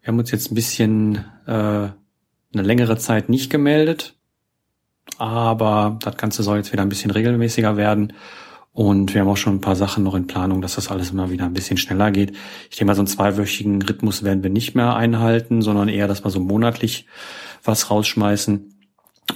Wir 0.00 0.08
haben 0.08 0.18
uns 0.18 0.30
jetzt 0.30 0.50
ein 0.50 0.54
bisschen 0.54 1.26
äh, 1.46 1.50
eine 1.50 1.92
längere 2.54 2.96
Zeit 2.96 3.28
nicht 3.28 3.50
gemeldet, 3.50 4.16
aber 5.18 5.98
das 6.00 6.16
Ganze 6.16 6.42
soll 6.42 6.56
jetzt 6.56 6.72
wieder 6.72 6.80
ein 6.80 6.88
bisschen 6.88 7.10
regelmäßiger 7.10 7.76
werden. 7.76 8.14
Und 8.72 9.14
wir 9.14 9.20
haben 9.20 9.28
auch 9.28 9.36
schon 9.36 9.56
ein 9.56 9.60
paar 9.60 9.76
Sachen 9.76 10.04
noch 10.04 10.14
in 10.14 10.26
Planung, 10.28 10.62
dass 10.62 10.76
das 10.76 10.90
alles 10.90 11.10
immer 11.10 11.30
wieder 11.30 11.44
ein 11.44 11.54
bisschen 11.54 11.76
schneller 11.76 12.10
geht. 12.10 12.32
Ich 12.70 12.76
denke 12.76 12.86
mal, 12.86 12.94
so 12.94 13.00
einen 13.00 13.08
zweiwöchigen 13.08 13.82
Rhythmus 13.82 14.22
werden 14.22 14.42
wir 14.42 14.50
nicht 14.50 14.74
mehr 14.74 14.94
einhalten, 14.94 15.60
sondern 15.60 15.88
eher, 15.88 16.06
dass 16.06 16.24
wir 16.24 16.30
so 16.30 16.40
monatlich 16.40 17.06
was 17.64 17.90
rausschmeißen. 17.90 18.74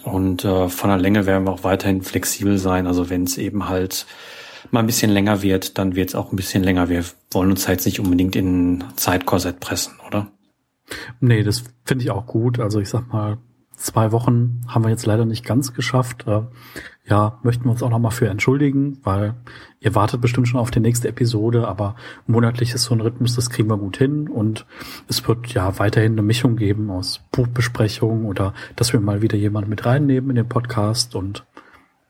Und 0.03 0.45
äh, 0.45 0.69
von 0.69 0.91
der 0.91 0.99
Länge 0.99 1.27
werden 1.27 1.47
wir 1.47 1.53
auch 1.53 1.65
weiterhin 1.65 2.03
flexibel 2.03 2.59
sein. 2.59 2.87
Also 2.87 3.11
wenn 3.11 3.25
es 3.25 3.37
eben 3.37 3.69
halt 3.69 4.07
mal 4.71 4.81
ein 4.81 4.87
bisschen 4.87 5.11
länger 5.11 5.43
wird, 5.43 5.79
dann 5.79 5.95
wird 5.95 6.11
es 6.11 6.15
auch 6.15 6.33
ein 6.33 6.37
bisschen 6.37 6.63
länger. 6.63 6.89
Wir 6.89 7.05
wollen 7.31 7.51
uns 7.51 7.69
halt 7.69 7.85
nicht 7.85 8.01
unbedingt 8.01 8.37
in 8.37 8.85
Zeitkorsett 8.97 9.61
pressen, 9.61 9.95
oder? 10.07 10.31
Nee, 11.21 11.43
das 11.43 11.65
finde 11.85 12.05
ich 12.05 12.11
auch 12.11 12.27
gut. 12.27 12.61
Also 12.61 12.81
ich 12.81 12.89
sag 12.89 13.13
mal, 13.13 13.39
zwei 13.77 14.13
Wochen 14.13 14.63
haben 14.69 14.85
wir 14.85 14.91
jetzt 14.91 15.07
leider 15.07 15.25
nicht 15.25 15.45
ganz 15.45 15.75
geschafft. 15.75 16.27
Ja, 17.07 17.39
möchten 17.43 17.65
wir 17.65 17.71
uns 17.71 17.83
auch 17.83 17.91
nochmal 17.91 18.13
für 18.13 18.29
entschuldigen, 18.29 18.99
weil 19.03 19.35
ihr 19.81 19.95
wartet 19.95 20.23
bestimmt 20.23 20.49
schon 20.49 20.59
auf 20.59 20.71
die 20.71 20.81
nächste 20.81 21.09
Episode, 21.09 21.69
aber 21.69 21.97
monatlich 22.27 22.73
ist 22.73 22.85
so 22.85 22.95
ein 22.95 23.03
Rhythmus, 23.03 23.35
das 23.35 23.51
kriegen 23.51 23.69
wir 23.69 23.77
gut 23.77 23.99
hin 23.99 24.27
und 24.27 24.65
es 25.07 25.29
wird 25.29 25.49
ja 25.49 25.79
weiterhin 25.79 26.13
eine 26.13 26.23
Mischung 26.23 26.57
geben 26.57 26.91
aus 26.91 27.21
Buchbesprechungen 27.31 28.25
oder 28.25 28.55
dass 28.77 28.95
wir 28.95 29.01
mal 29.01 29.21
wieder 29.21 29.37
jemanden 29.37 29.69
mit 29.69 29.85
reinnehmen 29.85 30.31
in 30.31 30.37
den 30.37 30.49
Podcast 30.49 31.15
und 31.15 31.45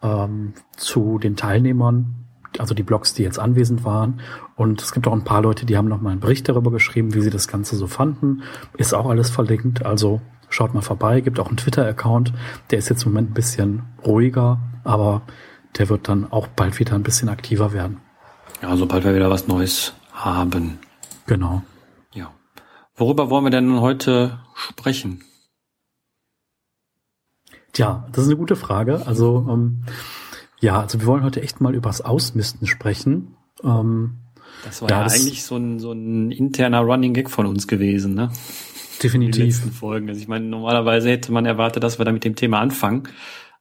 ähm, 0.02 0.54
zu 0.78 1.20
den 1.20 1.36
Teilnehmern 1.36 2.19
also 2.58 2.74
die 2.74 2.84
Blogs, 2.84 3.14
die 3.14 3.24
jetzt 3.24 3.40
anwesend 3.40 3.84
waren. 3.84 4.22
Und 4.56 4.82
es 4.82 4.92
gibt 4.92 5.08
auch 5.08 5.14
ein 5.14 5.24
paar 5.24 5.42
Leute, 5.42 5.66
die 5.66 5.78
haben 5.78 5.88
noch 5.88 6.02
mal 6.02 6.12
einen 6.12 6.20
Bericht 6.20 6.50
darüber 6.50 6.72
geschrieben, 6.72 7.14
wie 7.14 7.22
sie 7.22 7.30
das 7.30 7.48
Ganze 7.48 7.76
so 7.76 7.88
fanden. 7.88 8.44
Ist 8.78 8.94
auch 8.94 9.10
alles 9.10 9.30
verlinkt. 9.30 9.86
Also 9.86 10.22
schaut 10.50 10.74
mal 10.74 10.82
vorbei. 10.82 11.22
Gibt 11.22 11.40
auch 11.40 11.48
einen 11.48 11.58
Twitter-Account. 11.58 12.34
Der 12.72 12.80
ist 12.80 12.90
jetzt 12.90 13.04
im 13.04 13.12
Moment 13.12 13.32
ein 13.32 13.34
bisschen 13.36 13.84
ruhiger, 14.06 14.59
aber 14.84 15.22
der 15.78 15.90
wird 15.90 16.08
dann 16.08 16.32
auch 16.32 16.48
bald 16.48 16.80
wieder 16.80 16.96
ein 16.96 17.04
bisschen 17.04 17.30
aktiver 17.30 17.74
werden. 17.74 17.98
Ja, 18.62 18.76
sobald 18.76 19.04
wir 19.04 19.16
wieder 19.16 19.30
was 19.30 19.48
Neues 19.48 19.94
haben. 20.12 20.80
Genau. 21.28 21.62
Ja. 22.14 22.32
Worüber 22.96 23.30
wollen 23.30 23.46
wir 23.46 23.52
denn 23.52 23.80
heute 23.80 24.40
sprechen? 24.56 25.24
Tja, 27.72 28.08
das 28.12 28.24
ist 28.24 28.30
eine 28.30 28.38
gute 28.38 28.56
Frage. 28.56 29.06
Also 29.06 29.48
ähm, 29.50 29.84
ja, 30.59 30.81
also 30.81 31.00
wir 31.00 31.08
wollen 31.08 31.24
heute 31.24 31.42
echt 31.42 31.62
mal 31.62 31.75
übers 31.75 32.02
Ausmisten 32.02 32.68
sprechen. 32.68 33.36
Ähm, 33.64 34.18
das 34.64 34.81
war 34.81 34.90
ja, 34.90 34.97
ja 34.97 35.03
das 35.03 35.14
eigentlich 35.16 35.44
so 35.44 35.58
ein, 35.58 35.80
so 35.80 35.92
ein 35.92 36.31
interner 36.31 36.81
Running 36.81 37.14
Gag 37.14 37.30
von 37.30 37.46
uns 37.46 37.68
gewesen, 37.68 38.14
ne? 38.14 38.31
Definitiv. 39.02 39.36
Die 39.36 39.44
letzten 39.44 39.72
Folgen. 39.72 40.09
Also 40.09 40.20
ich 40.20 40.28
meine, 40.28 40.46
normalerweise 40.46 41.09
hätte 41.09 41.31
man 41.31 41.46
erwartet, 41.46 41.84
dass 41.84 42.00
wir 42.00 42.06
da 42.06 42.12
mit 42.12 42.25
dem 42.25 42.36
Thema 42.36 42.59
anfangen. 42.59 43.03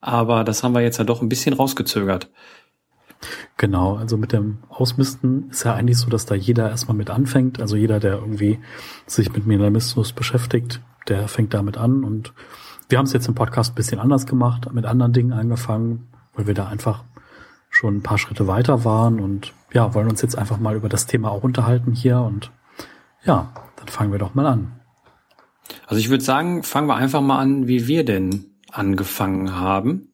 Aber 0.01 0.45
das 0.45 0.63
haben 0.63 0.75
wir 0.75 0.81
jetzt 0.81 0.99
ja 0.99 1.05
doch 1.05 1.23
ein 1.23 1.29
bisschen 1.29 1.55
rausgezögert. 1.55 2.31
Genau, 3.57 3.97
also 3.97 4.17
mit 4.17 4.33
dem 4.33 4.59
Ausmisten 4.69 5.51
ist 5.51 5.65
ja 5.65 5.75
eigentlich 5.75 5.99
so, 5.99 6.09
dass 6.09 6.27
da 6.27 6.35
jeder 6.35 6.71
erstmal 6.71 6.97
mit 6.97 7.11
anfängt. 7.11 7.61
Also 7.61 7.77
jeder, 7.77 7.99
der 8.01 8.15
irgendwie 8.15 8.59
sich 9.07 9.33
mit 9.33 9.47
Minimalismus 9.47 10.13
beschäftigt, 10.13 10.81
der 11.09 11.29
fängt 11.29 11.55
damit 11.55 11.77
an. 11.77 12.05
Und 12.05 12.33
wir 12.89 12.99
haben 12.99 13.07
es 13.07 13.13
jetzt 13.13 13.29
im 13.29 13.35
Podcast 13.35 13.73
ein 13.73 13.75
bisschen 13.75 13.99
anders 13.99 14.27
gemacht, 14.27 14.73
mit 14.73 14.87
anderen 14.87 15.13
Dingen 15.13 15.33
angefangen, 15.33 16.09
weil 16.39 16.47
wir 16.47 16.55
da 16.55 16.69
einfach 16.69 17.05
schon 17.69 17.97
ein 17.97 18.03
paar 18.03 18.17
Schritte 18.17 18.47
weiter 18.47 18.85
waren 18.85 19.21
und 19.21 19.53
ja, 19.73 19.93
wollen 19.93 20.09
uns 20.09 20.23
jetzt 20.23 20.39
einfach 20.39 20.59
mal 20.59 20.77
über 20.77 20.89
das 20.89 21.07
Thema 21.07 21.31
auch 21.31 21.43
unterhalten 21.43 21.93
hier 21.93 22.21
und 22.21 22.53
ja, 23.25 23.53
dann 23.77 23.89
fangen 23.89 24.13
wir 24.13 24.19
doch 24.19 24.35
mal 24.35 24.47
an. 24.47 24.81
Also 25.87 26.01
ich 26.01 26.09
würde 26.09 26.25
sagen, 26.25 26.63
fangen 26.63 26.87
wir 26.89 26.95
einfach 26.95 27.21
mal 27.21 27.41
an, 27.41 27.67
wie 27.67 27.89
wir 27.89 28.05
denn 28.05 28.55
angefangen 28.71 29.57
haben. 29.57 30.13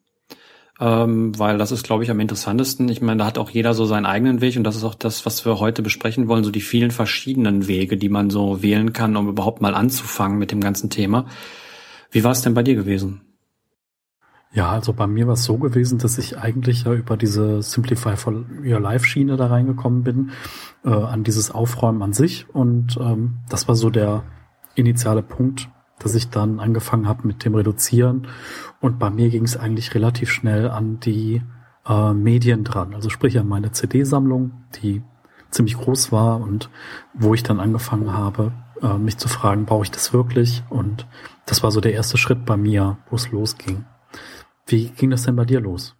Ähm, 0.77 1.37
weil 1.39 1.57
das 1.57 1.71
ist, 1.71 1.85
glaube 1.85 2.03
ich, 2.03 2.11
am 2.11 2.19
interessantesten. 2.19 2.89
Ich 2.89 3.01
meine, 3.01 3.19
da 3.19 3.25
hat 3.25 3.37
auch 3.37 3.49
jeder 3.49 3.73
so 3.73 3.85
seinen 3.85 4.05
eigenen 4.05 4.41
Weg 4.41 4.57
und 4.57 4.65
das 4.65 4.75
ist 4.75 4.83
auch 4.83 4.95
das, 4.95 5.25
was 5.25 5.45
wir 5.45 5.59
heute 5.59 5.81
besprechen 5.81 6.27
wollen, 6.27 6.43
so 6.43 6.51
die 6.51 6.59
vielen 6.59 6.91
verschiedenen 6.91 7.67
Wege, 7.67 7.95
die 7.95 8.09
man 8.09 8.29
so 8.29 8.61
wählen 8.61 8.91
kann, 8.91 9.15
um 9.15 9.29
überhaupt 9.29 9.61
mal 9.61 9.73
anzufangen 9.73 10.37
mit 10.37 10.51
dem 10.51 10.59
ganzen 10.59 10.89
Thema. 10.89 11.27
Wie 12.11 12.25
war 12.25 12.31
es 12.31 12.41
denn 12.41 12.55
bei 12.55 12.63
dir 12.63 12.75
gewesen? 12.75 13.21
Ja, 14.55 14.69
also 14.71 14.93
bei 14.93 15.05
mir 15.05 15.27
war 15.27 15.33
es 15.33 15.43
so 15.43 15.57
gewesen, 15.57 15.97
dass 15.97 16.17
ich 16.17 16.37
eigentlich 16.37 16.85
ja 16.85 16.93
über 16.93 17.17
diese 17.17 17.61
Simplify 17.61 18.15
for 18.15 18.45
Your 18.63 18.79
Life 18.79 19.05
Schiene 19.05 19.35
da 19.35 19.47
reingekommen 19.47 20.03
bin, 20.03 20.31
äh, 20.85 20.89
an 20.91 21.25
dieses 21.25 21.51
Aufräumen 21.51 22.01
an 22.01 22.13
sich. 22.13 22.47
Und 22.53 22.97
ähm, 23.01 23.39
das 23.49 23.67
war 23.67 23.75
so 23.75 23.89
der 23.89 24.23
initiale 24.73 25.23
Punkt, 25.23 25.69
dass 25.99 26.15
ich 26.15 26.29
dann 26.29 26.61
angefangen 26.61 27.05
habe 27.05 27.27
mit 27.27 27.43
dem 27.43 27.53
Reduzieren. 27.53 28.27
Und 28.79 28.97
bei 28.97 29.09
mir 29.09 29.29
ging 29.29 29.43
es 29.43 29.57
eigentlich 29.57 29.93
relativ 29.93 30.31
schnell 30.31 30.69
an 30.69 31.01
die 31.01 31.41
äh, 31.85 32.13
Medien 32.13 32.63
dran. 32.63 32.95
Also 32.95 33.09
sprich 33.09 33.37
an 33.37 33.49
meine 33.49 33.73
CD-Sammlung, 33.73 34.53
die 34.81 35.03
ziemlich 35.51 35.77
groß 35.77 36.13
war 36.13 36.39
und 36.39 36.69
wo 37.13 37.33
ich 37.33 37.43
dann 37.43 37.59
angefangen 37.59 38.13
habe, 38.13 38.53
äh, 38.81 38.97
mich 38.97 39.17
zu 39.17 39.27
fragen, 39.27 39.65
brauche 39.65 39.83
ich 39.83 39.91
das 39.91 40.13
wirklich? 40.13 40.63
Und 40.69 41.07
das 41.45 41.61
war 41.61 41.71
so 41.71 41.81
der 41.81 41.91
erste 41.91 42.17
Schritt 42.17 42.45
bei 42.45 42.55
mir, 42.55 42.99
wo 43.09 43.17
es 43.17 43.29
losging. 43.33 43.83
Wie 44.65 44.89
ging 44.89 45.09
das 45.11 45.23
denn 45.23 45.35
bei 45.35 45.45
dir 45.45 45.59
los? 45.59 45.95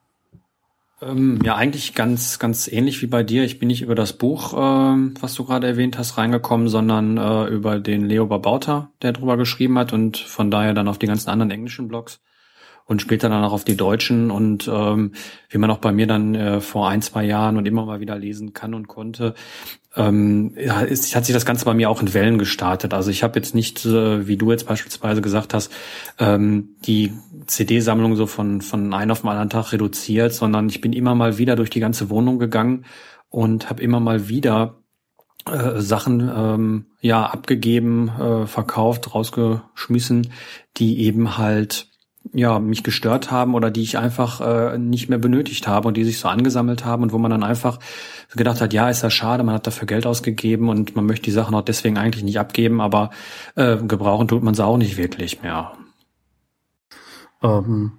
Ähm, 1.02 1.40
ja, 1.44 1.56
eigentlich 1.56 1.94
ganz, 1.94 2.40
ganz 2.40 2.68
ähnlich 2.68 3.02
wie 3.02 3.08
bei 3.08 3.24
dir. 3.24 3.44
Ich 3.44 3.60
bin 3.60 3.68
nicht 3.68 3.82
über 3.82 3.96
das 3.96 4.14
Buch, 4.14 4.54
äh, 4.54 5.12
was 5.22 5.36
du 5.36 5.46
gerade 5.46 5.68
erwähnt 5.68 5.98
hast, 5.98 6.18
reingekommen, 6.18 6.68
sondern 6.68 7.18
äh, 7.18 7.48
über 7.48 7.80
den 7.80 8.06
Leo 8.06 8.26
Babauta, 8.26 8.92
der 9.02 9.12
drüber 9.12 9.38
geschrieben 9.38 9.78
hat 9.78 9.94
und 9.94 10.18
von 10.18 10.50
daher 10.50 10.74
dann 10.74 10.88
auf 10.88 10.98
die 10.98 11.08
ganzen 11.08 11.30
anderen 11.30 11.52
englischen 11.52 11.88
Blogs 11.88 12.22
und 12.86 13.02
später 13.02 13.30
dann 13.30 13.44
auch 13.44 13.52
auf 13.52 13.66
die 13.66 13.78
Deutschen 13.78 14.30
und 14.32 14.70
ähm, 14.72 15.14
wie 15.50 15.58
man 15.58 15.72
auch 15.72 15.80
bei 15.80 15.92
mir 15.92 16.08
dann 16.08 16.36
äh, 16.36 16.62
vor 16.62 16.88
ein, 16.88 17.02
zwei 17.02 17.24
Jahren 17.26 17.58
und 17.58 17.66
immer 17.66 17.86
mal 17.86 18.00
wieder 18.00 18.18
lesen 18.18 18.54
kann 18.54 18.74
und 18.74 18.88
konnte, 18.88 19.34
ähm, 19.96 20.54
ist, 20.56 21.16
hat 21.16 21.26
sich 21.26 21.34
das 21.34 21.46
Ganze 21.46 21.66
bei 21.66 21.74
mir 21.74 21.90
auch 21.90 22.02
in 22.02 22.14
Wellen 22.14 22.38
gestartet. 22.38 22.94
Also 22.94 23.10
ich 23.10 23.24
habe 23.24 23.40
jetzt 23.40 23.56
nicht, 23.56 23.86
äh, 23.86 24.28
wie 24.28 24.38
du 24.38 24.52
jetzt 24.52 24.68
beispielsweise 24.68 25.22
gesagt 25.22 25.54
hast, 25.54 25.72
ähm, 26.20 26.76
die 26.86 27.14
CD-Sammlung 27.48 28.16
so 28.16 28.28
von, 28.28 28.62
von 28.62 28.94
einem 28.94 29.12
auf 29.12 29.22
den 29.22 29.30
anderen 29.30 29.50
Tag 29.50 29.72
reduziert, 29.72 30.34
sondern 30.34 30.70
ich 30.70 30.82
bin 30.82 30.94
immer 30.94 31.16
mal 31.16 31.38
wieder 31.38 31.56
durch 31.56 31.70
die 31.70 31.80
ganze 31.80 32.10
Wohnung 32.10 32.38
gegangen 32.40 32.86
und 33.30 33.70
habe 33.70 33.82
immer 33.82 34.00
mal 34.00 34.30
wieder 34.30 34.82
äh, 35.50 35.80
Sachen 35.80 36.32
ähm, 36.36 36.86
ja 37.02 37.26
abgegeben, 37.26 38.10
äh, 38.10 38.48
verkauft, 38.48 39.16
rausgeschmissen, 39.16 40.32
die 40.78 41.02
eben 41.02 41.38
halt 41.38 41.88
ja 42.34 42.60
mich 42.60 42.84
gestört 42.84 43.32
haben 43.32 43.54
oder 43.54 43.72
die 43.72 43.84
ich 43.84 43.98
einfach 43.98 44.42
äh, 44.42 44.78
nicht 44.78 45.10
mehr 45.10 45.20
benötigt 45.20 45.68
habe 45.68 45.88
und 45.88 45.98
die 45.98 46.04
sich 46.04 46.20
so 46.20 46.28
angesammelt 46.28 46.86
haben 46.86 47.04
und 47.04 47.14
wo 47.14 47.18
man 47.18 47.32
dann 47.32 47.44
einfach 47.44 47.80
gedacht 48.36 48.62
hat, 48.62 48.74
ja, 48.74 48.90
ist 48.90 49.04
ja 49.04 49.10
schade, 49.10 49.44
man 49.44 49.56
hat 49.56 49.68
dafür 49.68 49.88
Geld 49.88 50.06
ausgegeben 50.06 50.70
und 50.70 50.96
man 50.96 51.06
möchte 51.06 51.26
die 51.26 51.32
Sachen 51.32 51.56
auch 51.56 51.62
deswegen 51.62 51.98
eigentlich 51.98 52.24
nicht 52.24 52.40
abgeben, 52.40 52.82
aber 52.82 53.12
äh, 53.56 53.78
gebrauchen 53.78 54.28
tut 54.28 54.44
man 54.44 54.54
sie 54.54 54.66
auch 54.66 54.78
nicht 54.78 54.98
wirklich 54.98 55.42
mehr. 55.42 55.74
Ähm, 57.42 57.94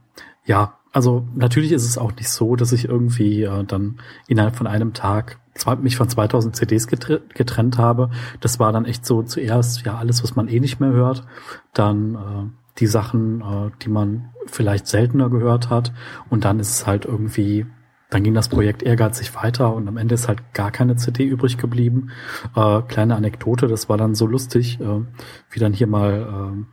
ja, 0.45 0.75
also 0.93 1.27
natürlich 1.35 1.73
ist 1.73 1.85
es 1.85 1.99
auch 1.99 2.15
nicht 2.15 2.31
so, 2.31 2.57
dass 2.57 2.73
ich 2.73 2.87
irgendwie 2.87 3.43
äh, 3.43 3.65
dann 3.65 3.99
innerhalb 4.29 4.57
von 4.57 4.67
einem 4.67 4.95
Tag 4.95 5.39
zwei, 5.55 5.77
mich 5.77 5.97
von 5.97 6.09
2000 6.09 6.57
CDs 6.57 6.87
getrennt 6.87 7.79
habe. 7.79 8.11
Das 8.41 8.59
war 8.59 8.73
dann 8.73 8.85
echt 8.85 9.05
so 9.05 9.23
zuerst 9.23 9.85
ja 9.85 9.97
alles, 9.97 10.23
was 10.23 10.37
man 10.37 10.49
eh 10.49 10.61
nicht 10.61 10.81
mehr 10.81 10.93
hört, 10.93 11.27
dann 11.73 12.15
äh, 12.15 12.66
die 12.79 12.87
Sachen, 12.87 13.41
äh, 13.41 13.71
die 13.83 13.89
man 13.89 14.31
vielleicht 14.47 14.87
seltener 14.87 15.31
gehört 15.31 15.71
hat 15.71 15.93
und 16.31 16.45
dann 16.45 16.61
ist 16.61 16.71
es 16.71 16.87
halt 16.87 17.05
irgendwie 17.05 17.67
dann 18.09 18.23
ging 18.23 18.35
das 18.35 18.49
Projekt 18.49 18.85
ehrgeizig 18.85 19.35
weiter 19.35 19.75
und 19.75 19.89
am 19.89 19.97
Ende 19.97 20.15
ist 20.15 20.29
halt 20.29 20.55
gar 20.55 20.71
keine 20.71 20.95
CD 20.95 21.25
übrig 21.25 21.59
geblieben. 21.59 22.11
Äh, 22.55 22.83
kleine 22.83 23.17
Anekdote, 23.17 23.67
das 23.67 23.89
war 23.89 23.97
dann 23.97 24.15
so 24.15 24.27
lustig, 24.27 24.81
äh, 24.81 25.01
wie 25.51 25.59
dann 25.59 25.73
hier 25.73 25.89
mal 25.89 26.55
äh, 26.55 26.65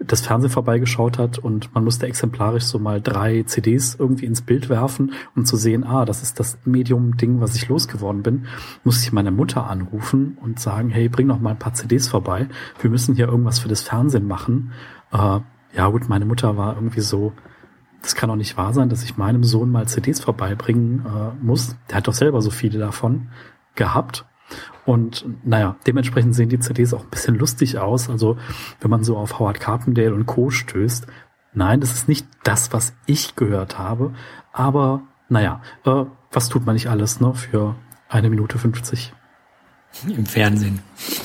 das 0.00 0.22
Fernsehen 0.22 0.50
vorbeigeschaut 0.50 1.18
hat 1.18 1.38
und 1.38 1.72
man 1.74 1.84
musste 1.84 2.06
exemplarisch 2.06 2.64
so 2.64 2.80
mal 2.80 3.00
drei 3.00 3.44
CDs 3.44 3.94
irgendwie 3.94 4.26
ins 4.26 4.42
Bild 4.42 4.68
werfen, 4.68 5.12
um 5.36 5.44
zu 5.44 5.56
sehen, 5.56 5.84
ah, 5.84 6.04
das 6.04 6.22
ist 6.22 6.40
das 6.40 6.58
Medium-Ding, 6.64 7.40
was 7.40 7.54
ich 7.54 7.68
losgeworden 7.68 8.22
bin, 8.22 8.46
musste 8.82 9.06
ich 9.06 9.12
meine 9.12 9.30
Mutter 9.30 9.70
anrufen 9.70 10.36
und 10.42 10.58
sagen, 10.58 10.90
hey, 10.90 11.08
bring 11.08 11.28
noch 11.28 11.40
mal 11.40 11.50
ein 11.50 11.58
paar 11.58 11.74
CDs 11.74 12.08
vorbei. 12.08 12.48
Wir 12.80 12.90
müssen 12.90 13.14
hier 13.14 13.28
irgendwas 13.28 13.60
für 13.60 13.68
das 13.68 13.82
Fernsehen 13.82 14.26
machen. 14.26 14.72
Äh, 15.14 15.40
ja 15.74 15.88
gut, 15.88 16.08
meine 16.08 16.26
Mutter 16.26 16.56
war 16.56 16.74
irgendwie 16.74 17.00
so, 17.00 17.32
das 18.02 18.14
kann 18.14 18.28
doch 18.28 18.36
nicht 18.36 18.56
wahr 18.58 18.74
sein, 18.74 18.88
dass 18.90 19.02
ich 19.02 19.16
meinem 19.16 19.44
Sohn 19.44 19.70
mal 19.70 19.88
CDs 19.88 20.20
vorbeibringen 20.20 21.06
äh, 21.06 21.44
muss. 21.44 21.76
Der 21.88 21.96
hat 21.96 22.08
doch 22.08 22.12
selber 22.12 22.42
so 22.42 22.50
viele 22.50 22.78
davon 22.78 23.28
gehabt. 23.74 24.26
Und 24.84 25.24
naja, 25.42 25.76
dementsprechend 25.86 26.34
sehen 26.34 26.50
die 26.50 26.58
CDs 26.58 26.92
auch 26.92 27.04
ein 27.04 27.10
bisschen 27.10 27.36
lustig 27.36 27.78
aus. 27.78 28.10
Also 28.10 28.36
wenn 28.80 28.90
man 28.90 29.04
so 29.04 29.16
auf 29.16 29.38
Howard 29.38 29.58
Carpendale 29.58 30.14
und 30.14 30.26
Co. 30.26 30.50
stößt. 30.50 31.06
Nein, 31.54 31.80
das 31.80 31.92
ist 31.92 32.08
nicht 32.08 32.26
das, 32.42 32.72
was 32.72 32.94
ich 33.06 33.36
gehört 33.36 33.78
habe. 33.78 34.12
Aber 34.52 35.02
naja, 35.28 35.62
äh, 35.84 36.04
was 36.30 36.48
tut 36.48 36.66
man 36.66 36.74
nicht 36.74 36.88
alles 36.88 37.20
ne, 37.20 37.32
für 37.34 37.76
eine 38.08 38.28
Minute 38.28 38.58
50? 38.58 39.14
Im 40.08 40.26
Fernsehen. 40.26 40.80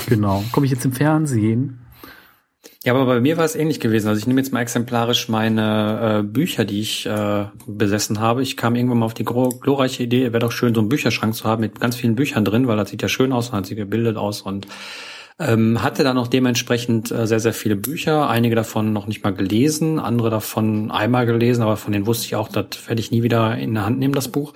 Genau. 0.07 0.43
Komme 0.51 0.65
ich 0.65 0.71
jetzt 0.71 0.85
im 0.85 0.93
Fernsehen? 0.93 1.79
Ja, 2.89 2.95
aber 2.95 3.05
bei 3.05 3.21
mir 3.21 3.37
war 3.37 3.45
es 3.45 3.55
ähnlich 3.55 3.79
gewesen. 3.79 4.07
Also 4.07 4.17
ich 4.17 4.25
nehme 4.25 4.41
jetzt 4.41 4.51
mal 4.51 4.61
exemplarisch 4.61 5.29
meine 5.29 6.21
äh, 6.21 6.23
Bücher, 6.23 6.65
die 6.65 6.81
ich 6.81 7.05
äh, 7.05 7.45
besessen 7.67 8.19
habe. 8.19 8.41
Ich 8.41 8.57
kam 8.57 8.73
irgendwann 8.73 8.97
mal 8.97 9.05
auf 9.05 9.13
die 9.13 9.25
glorreiche 9.25 10.01
Idee, 10.01 10.33
wäre 10.33 10.39
doch 10.39 10.51
schön, 10.51 10.73
so 10.73 10.81
einen 10.81 10.89
Bücherschrank 10.89 11.35
zu 11.35 11.43
haben 11.43 11.61
mit 11.61 11.79
ganz 11.79 11.95
vielen 11.95 12.15
Büchern 12.15 12.45
drin, 12.45 12.67
weil 12.67 12.77
das 12.77 12.89
sieht 12.89 13.03
ja 13.03 13.07
schön 13.07 13.31
aus 13.31 13.49
und 13.49 13.57
hat 13.57 13.67
sich 13.67 13.77
gebildet 13.77 14.17
aus 14.17 14.41
und 14.41 14.65
ähm, 15.37 15.83
hatte 15.83 16.03
dann 16.03 16.17
auch 16.17 16.25
dementsprechend 16.25 17.11
äh, 17.11 17.27
sehr, 17.27 17.39
sehr 17.39 17.53
viele 17.53 17.75
Bücher, 17.75 18.27
einige 18.27 18.55
davon 18.55 18.91
noch 18.91 19.05
nicht 19.05 19.23
mal 19.23 19.35
gelesen, 19.35 19.99
andere 19.99 20.31
davon 20.31 20.89
einmal 20.89 21.27
gelesen, 21.27 21.61
aber 21.61 21.77
von 21.77 21.93
denen 21.93 22.07
wusste 22.07 22.25
ich 22.25 22.35
auch, 22.37 22.49
das 22.49 22.87
werde 22.87 23.01
ich 23.01 23.11
nie 23.11 23.21
wieder 23.21 23.55
in 23.55 23.75
der 23.75 23.85
Hand 23.85 23.99
nehmen, 23.99 24.15
das 24.15 24.29
Buch. 24.29 24.53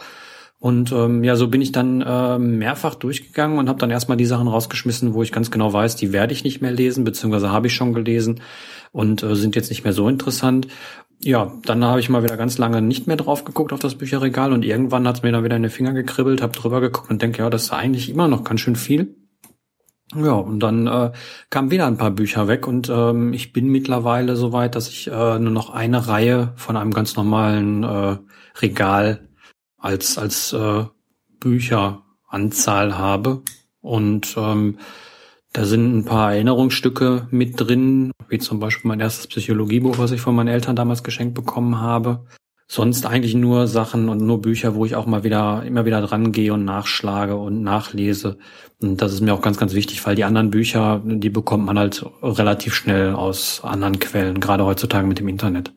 Und 0.63 0.93
ähm, 0.93 1.25
ja, 1.25 1.35
so 1.35 1.49
bin 1.49 1.59
ich 1.59 1.73
dann 1.73 1.99
äh, 1.99 2.39
mehrfach 2.39 2.95
durchgegangen 2.95 3.57
und 3.57 3.67
habe 3.67 3.79
dann 3.79 3.91
erstmal 3.91 4.15
die 4.15 4.25
Sachen 4.25 4.47
rausgeschmissen, 4.47 5.13
wo 5.13 5.21
ich 5.21 5.33
ganz 5.33 5.51
genau 5.51 5.73
weiß, 5.73 5.97
die 5.97 6.13
werde 6.13 6.31
ich 6.31 6.45
nicht 6.45 6.61
mehr 6.61 6.71
lesen, 6.71 7.03
beziehungsweise 7.03 7.51
habe 7.51 7.67
ich 7.67 7.73
schon 7.73 7.91
gelesen 7.91 8.39
und 8.93 9.23
äh, 9.23 9.35
sind 9.35 9.57
jetzt 9.57 9.71
nicht 9.71 9.83
mehr 9.83 9.91
so 9.91 10.07
interessant. 10.07 10.69
Ja, 11.19 11.51
dann 11.65 11.83
habe 11.83 11.99
ich 11.99 12.07
mal 12.07 12.23
wieder 12.23 12.37
ganz 12.37 12.57
lange 12.59 12.81
nicht 12.81 13.07
mehr 13.07 13.17
drauf 13.17 13.43
geguckt 13.43 13.73
auf 13.73 13.81
das 13.81 13.95
Bücherregal 13.95 14.53
und 14.53 14.63
irgendwann 14.63 15.05
hat 15.05 15.17
es 15.17 15.21
mir 15.21 15.33
dann 15.33 15.43
wieder 15.43 15.57
in 15.57 15.63
den 15.63 15.69
Finger 15.69 15.91
gekribbelt, 15.91 16.41
habe 16.41 16.53
drüber 16.53 16.79
geguckt 16.79 17.11
und 17.11 17.21
denke, 17.21 17.39
ja, 17.39 17.49
das 17.49 17.63
ist 17.63 17.73
eigentlich 17.73 18.09
immer 18.09 18.29
noch 18.29 18.45
ganz 18.45 18.61
schön 18.61 18.77
viel. 18.77 19.17
Ja, 20.15 20.31
und 20.31 20.61
dann 20.61 20.87
äh, 20.87 21.11
kamen 21.49 21.71
wieder 21.71 21.87
ein 21.87 21.97
paar 21.97 22.11
Bücher 22.11 22.47
weg 22.47 22.69
und 22.69 22.89
ähm, 22.89 23.33
ich 23.33 23.51
bin 23.51 23.67
mittlerweile 23.67 24.37
so 24.37 24.53
weit, 24.53 24.75
dass 24.75 24.87
ich 24.87 25.07
äh, 25.07 25.39
nur 25.39 25.51
noch 25.51 25.71
eine 25.71 26.07
Reihe 26.07 26.53
von 26.55 26.77
einem 26.77 26.91
ganz 26.91 27.17
normalen 27.17 27.83
äh, 27.83 28.17
Regal 28.61 29.27
als, 29.83 30.17
als 30.17 30.53
äh, 30.53 30.85
Bücheranzahl 31.39 32.97
habe. 32.97 33.43
Und 33.81 34.35
ähm, 34.37 34.79
da 35.51 35.65
sind 35.65 35.95
ein 35.95 36.05
paar 36.05 36.33
Erinnerungsstücke 36.33 37.27
mit 37.29 37.59
drin, 37.59 38.11
wie 38.29 38.39
zum 38.39 38.59
Beispiel 38.59 38.87
mein 38.87 39.01
erstes 39.01 39.27
Psychologiebuch, 39.27 39.97
was 39.97 40.11
ich 40.11 40.21
von 40.21 40.35
meinen 40.35 40.47
Eltern 40.47 40.75
damals 40.75 41.03
geschenkt 41.03 41.35
bekommen 41.35 41.79
habe. 41.79 42.25
Sonst 42.65 43.05
eigentlich 43.05 43.35
nur 43.35 43.67
Sachen 43.67 44.07
und 44.07 44.25
nur 44.25 44.41
Bücher, 44.41 44.73
wo 44.73 44.85
ich 44.85 44.95
auch 44.95 45.05
mal 45.05 45.25
wieder, 45.25 45.63
immer 45.65 45.85
wieder 45.85 46.01
dran 46.01 46.31
gehe 46.31 46.53
und 46.53 46.63
nachschlage 46.63 47.35
und 47.35 47.61
nachlese. 47.61 48.37
Und 48.81 49.01
das 49.01 49.13
ist 49.13 49.19
mir 49.21 49.33
auch 49.33 49.41
ganz, 49.41 49.57
ganz 49.57 49.73
wichtig, 49.73 50.03
weil 50.07 50.15
die 50.15 50.23
anderen 50.23 50.49
Bücher, 50.49 51.01
die 51.03 51.29
bekommt 51.29 51.65
man 51.65 51.77
halt 51.77 52.05
relativ 52.21 52.73
schnell 52.73 53.13
aus 53.13 53.61
anderen 53.63 53.99
Quellen, 53.99 54.39
gerade 54.39 54.65
heutzutage 54.65 55.05
mit 55.05 55.19
dem 55.19 55.27
Internet. 55.27 55.73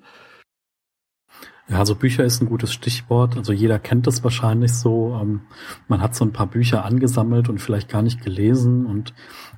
Ja, 1.69 1.81
also 1.81 1.97
Bücher 1.97 2.25
ist 2.25 2.41
ein 2.41 2.47
gutes 2.47 2.73
Stichwort. 2.73 3.37
Also 3.37 3.53
jeder 3.53 3.81
kennt 3.81 4.07
das 4.07 4.23
wahrscheinlich 4.23 4.73
so. 4.73 5.19
Ähm, 5.21 5.41
man 5.89 6.01
hat 6.01 6.15
so 6.15 6.25
ein 6.25 6.33
paar 6.33 6.47
Bücher 6.47 6.85
angesammelt 6.85 7.49
und 7.49 7.61
vielleicht 7.61 7.89
gar 7.89 8.03
nicht 8.03 8.23
gelesen 8.23 8.87
und 8.87 9.13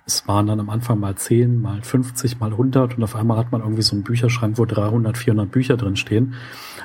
es 0.06 0.26
waren 0.26 0.46
dann 0.46 0.58
am 0.58 0.70
Anfang 0.70 1.00
mal 1.00 1.16
10, 1.16 1.60
mal 1.60 1.82
50, 1.82 2.40
mal 2.40 2.52
100 2.52 2.96
und 2.96 3.04
auf 3.04 3.14
einmal 3.14 3.36
hat 3.36 3.52
man 3.52 3.60
irgendwie 3.60 3.82
so 3.82 3.94
einen 3.94 4.04
Bücherschrank, 4.04 4.56
wo 4.56 4.64
300, 4.64 5.18
400 5.18 5.50
Bücher 5.50 5.76
drin 5.76 5.96
stehen. 5.96 6.32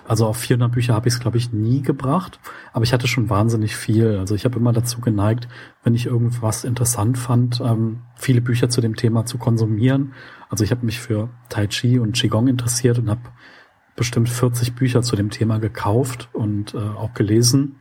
Also 0.05 0.27
auf 0.27 0.35
400 0.35 0.69
Bücher 0.69 0.93
habe 0.93 1.07
ich 1.07 1.13
es, 1.13 1.21
glaube 1.21 1.37
ich, 1.37 1.53
nie 1.53 1.81
gebracht, 1.81 2.41
aber 2.73 2.83
ich 2.83 2.91
hatte 2.91 3.07
schon 3.07 3.29
wahnsinnig 3.29 3.77
viel. 3.77 4.17
Also 4.17 4.35
ich 4.35 4.43
habe 4.43 4.59
immer 4.59 4.73
dazu 4.73 4.99
geneigt, 4.99 5.47
wenn 5.85 5.95
ich 5.95 6.05
irgendwas 6.05 6.65
interessant 6.65 7.17
fand, 7.17 7.61
ähm, 7.61 8.01
viele 8.17 8.41
Bücher 8.41 8.67
zu 8.67 8.81
dem 8.81 8.97
Thema 8.97 9.25
zu 9.25 9.37
konsumieren. 9.37 10.11
Also 10.49 10.65
ich 10.65 10.71
habe 10.71 10.85
mich 10.85 10.99
für 10.99 11.29
Tai 11.47 11.67
Chi 11.67 11.99
und 11.99 12.17
Qigong 12.17 12.50
interessiert 12.50 13.00
und 13.00 13.09
habe 13.09 13.21
bestimmt 13.95 14.29
40 14.29 14.75
Bücher 14.75 15.01
zu 15.01 15.15
dem 15.15 15.29
Thema 15.29 15.59
gekauft 15.59 16.29
und 16.33 16.73
äh, 16.73 16.77
auch 16.77 17.13
gelesen. 17.13 17.77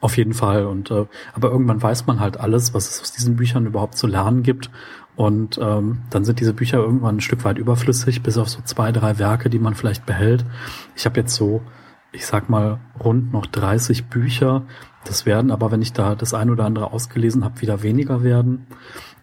Auf 0.00 0.16
jeden 0.16 0.34
Fall. 0.34 0.66
Und 0.66 0.90
äh, 0.90 1.06
aber 1.34 1.50
irgendwann 1.50 1.82
weiß 1.82 2.06
man 2.06 2.20
halt 2.20 2.38
alles, 2.38 2.74
was 2.74 2.88
es 2.88 3.00
aus 3.00 3.12
diesen 3.12 3.36
Büchern 3.36 3.66
überhaupt 3.66 3.96
zu 3.96 4.06
lernen 4.06 4.42
gibt. 4.42 4.70
Und 5.16 5.58
ähm, 5.60 6.02
dann 6.10 6.24
sind 6.24 6.38
diese 6.38 6.54
Bücher 6.54 6.78
irgendwann 6.78 7.16
ein 7.16 7.20
Stück 7.20 7.44
weit 7.44 7.58
überflüssig, 7.58 8.22
bis 8.22 8.38
auf 8.38 8.48
so 8.48 8.60
zwei, 8.62 8.92
drei 8.92 9.18
Werke, 9.18 9.50
die 9.50 9.58
man 9.58 9.74
vielleicht 9.74 10.06
behält. 10.06 10.44
Ich 10.94 11.06
habe 11.06 11.18
jetzt 11.18 11.34
so, 11.34 11.62
ich 12.12 12.24
sag 12.24 12.48
mal, 12.48 12.78
rund 13.02 13.32
noch 13.32 13.46
30 13.46 14.06
Bücher. 14.06 14.62
Das 15.04 15.26
werden 15.26 15.50
aber, 15.50 15.72
wenn 15.72 15.82
ich 15.82 15.92
da 15.92 16.14
das 16.14 16.34
ein 16.34 16.50
oder 16.50 16.64
andere 16.64 16.92
ausgelesen 16.92 17.44
habe, 17.44 17.60
wieder 17.60 17.82
weniger 17.82 18.22
werden. 18.22 18.66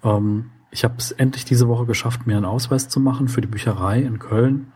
Ähm, 0.03 0.51
ich 0.71 0.83
habe 0.83 0.95
es 0.97 1.11
endlich 1.11 1.45
diese 1.45 1.69
Woche 1.69 1.85
geschafft, 1.85 2.27
mir 2.27 2.35
einen 2.35 2.45
Ausweis 2.45 2.89
zu 2.89 2.99
machen 2.99 3.29
für 3.29 3.39
die 3.39 3.47
Bücherei 3.47 4.01
in 4.01 4.19
Köln. 4.19 4.73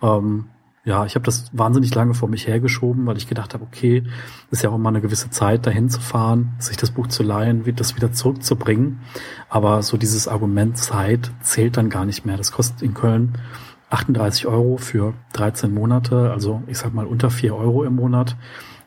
Ähm, 0.00 0.46
ja, 0.84 1.06
ich 1.06 1.14
habe 1.14 1.24
das 1.24 1.48
wahnsinnig 1.52 1.94
lange 1.94 2.14
vor 2.14 2.28
mich 2.28 2.48
hergeschoben, 2.48 3.06
weil 3.06 3.16
ich 3.16 3.28
gedacht 3.28 3.54
habe, 3.54 3.64
okay, 3.64 4.02
ist 4.50 4.62
ja 4.62 4.70
auch 4.70 4.74
immer 4.74 4.88
eine 4.88 5.00
gewisse 5.00 5.30
Zeit, 5.30 5.64
dahin 5.64 5.88
zu 5.88 6.00
fahren, 6.00 6.54
sich 6.58 6.76
das 6.76 6.90
Buch 6.90 7.06
zu 7.06 7.22
leihen, 7.22 7.62
das 7.76 7.94
wieder 7.94 8.12
zurückzubringen. 8.12 9.00
Aber 9.48 9.82
so 9.82 9.96
dieses 9.96 10.26
Argument 10.26 10.76
Zeit 10.76 11.30
zählt 11.40 11.76
dann 11.76 11.88
gar 11.88 12.04
nicht 12.04 12.26
mehr. 12.26 12.36
Das 12.36 12.50
kostet 12.50 12.82
in 12.82 12.94
Köln 12.94 13.38
38 13.90 14.46
Euro 14.46 14.76
für 14.76 15.14
13 15.34 15.72
Monate, 15.72 16.32
also 16.32 16.62
ich 16.66 16.78
sag 16.78 16.94
mal 16.94 17.06
unter 17.06 17.30
4 17.30 17.54
Euro 17.54 17.84
im 17.84 17.94
Monat. 17.94 18.36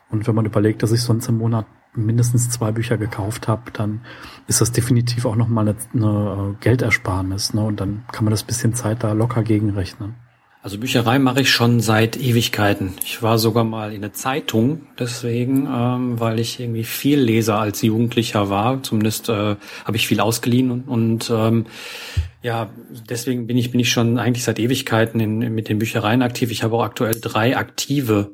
Und 0.09 0.27
wenn 0.27 0.35
man 0.35 0.45
überlegt, 0.45 0.83
dass 0.83 0.91
ich 0.91 1.01
sonst 1.01 1.29
im 1.29 1.37
Monat 1.37 1.65
mindestens 1.93 2.49
zwei 2.49 2.73
Bücher 2.73 2.97
gekauft 2.97 3.47
habe, 3.47 3.71
dann 3.71 4.01
ist 4.47 4.59
das 4.59 4.73
definitiv 4.73 5.25
auch 5.25 5.37
nochmal 5.37 5.69
eine, 5.69 5.77
eine 5.93 6.55
äh, 6.55 6.63
Geldersparnis. 6.63 7.53
Ne? 7.53 7.63
Und 7.63 7.79
dann 7.79 8.03
kann 8.11 8.25
man 8.25 8.31
das 8.31 8.43
bisschen 8.43 8.73
Zeit 8.73 9.03
da 9.03 9.13
locker 9.13 9.43
gegenrechnen. 9.43 10.15
Also 10.65 10.79
Bücherei 10.79 11.19
mache 11.19 11.41
ich 11.41 11.51
schon 11.51 11.79
seit 11.79 12.17
Ewigkeiten. 12.17 12.93
Ich 13.05 13.21
war 13.21 13.37
sogar 13.37 13.63
mal 13.63 13.93
in 13.93 14.01
der 14.01 14.13
Zeitung 14.13 14.87
deswegen, 14.97 15.67
ähm, 15.71 16.19
weil 16.19 16.39
ich 16.39 16.59
irgendwie 16.59 16.85
viel 16.85 17.19
Leser 17.19 17.59
als 17.59 17.83
Jugendlicher 17.83 18.49
war. 18.49 18.81
Zumindest 18.81 19.29
äh, 19.29 19.57
habe 19.85 19.95
ich 19.95 20.07
viel 20.07 20.19
ausgeliehen 20.19 20.71
und, 20.71 20.89
und 20.89 21.29
ähm, 21.31 21.67
ja, 22.41 22.71
deswegen 23.07 23.45
bin 23.45 23.57
ich 23.57 23.69
bin 23.69 23.79
ich 23.79 23.91
schon 23.91 24.17
eigentlich 24.17 24.43
seit 24.43 24.57
Ewigkeiten 24.57 25.19
in, 25.19 25.53
mit 25.53 25.69
den 25.69 25.77
Büchereien 25.77 26.23
aktiv. 26.23 26.49
Ich 26.49 26.63
habe 26.63 26.75
auch 26.77 26.83
aktuell 26.83 27.13
drei 27.21 27.55
aktive 27.55 28.31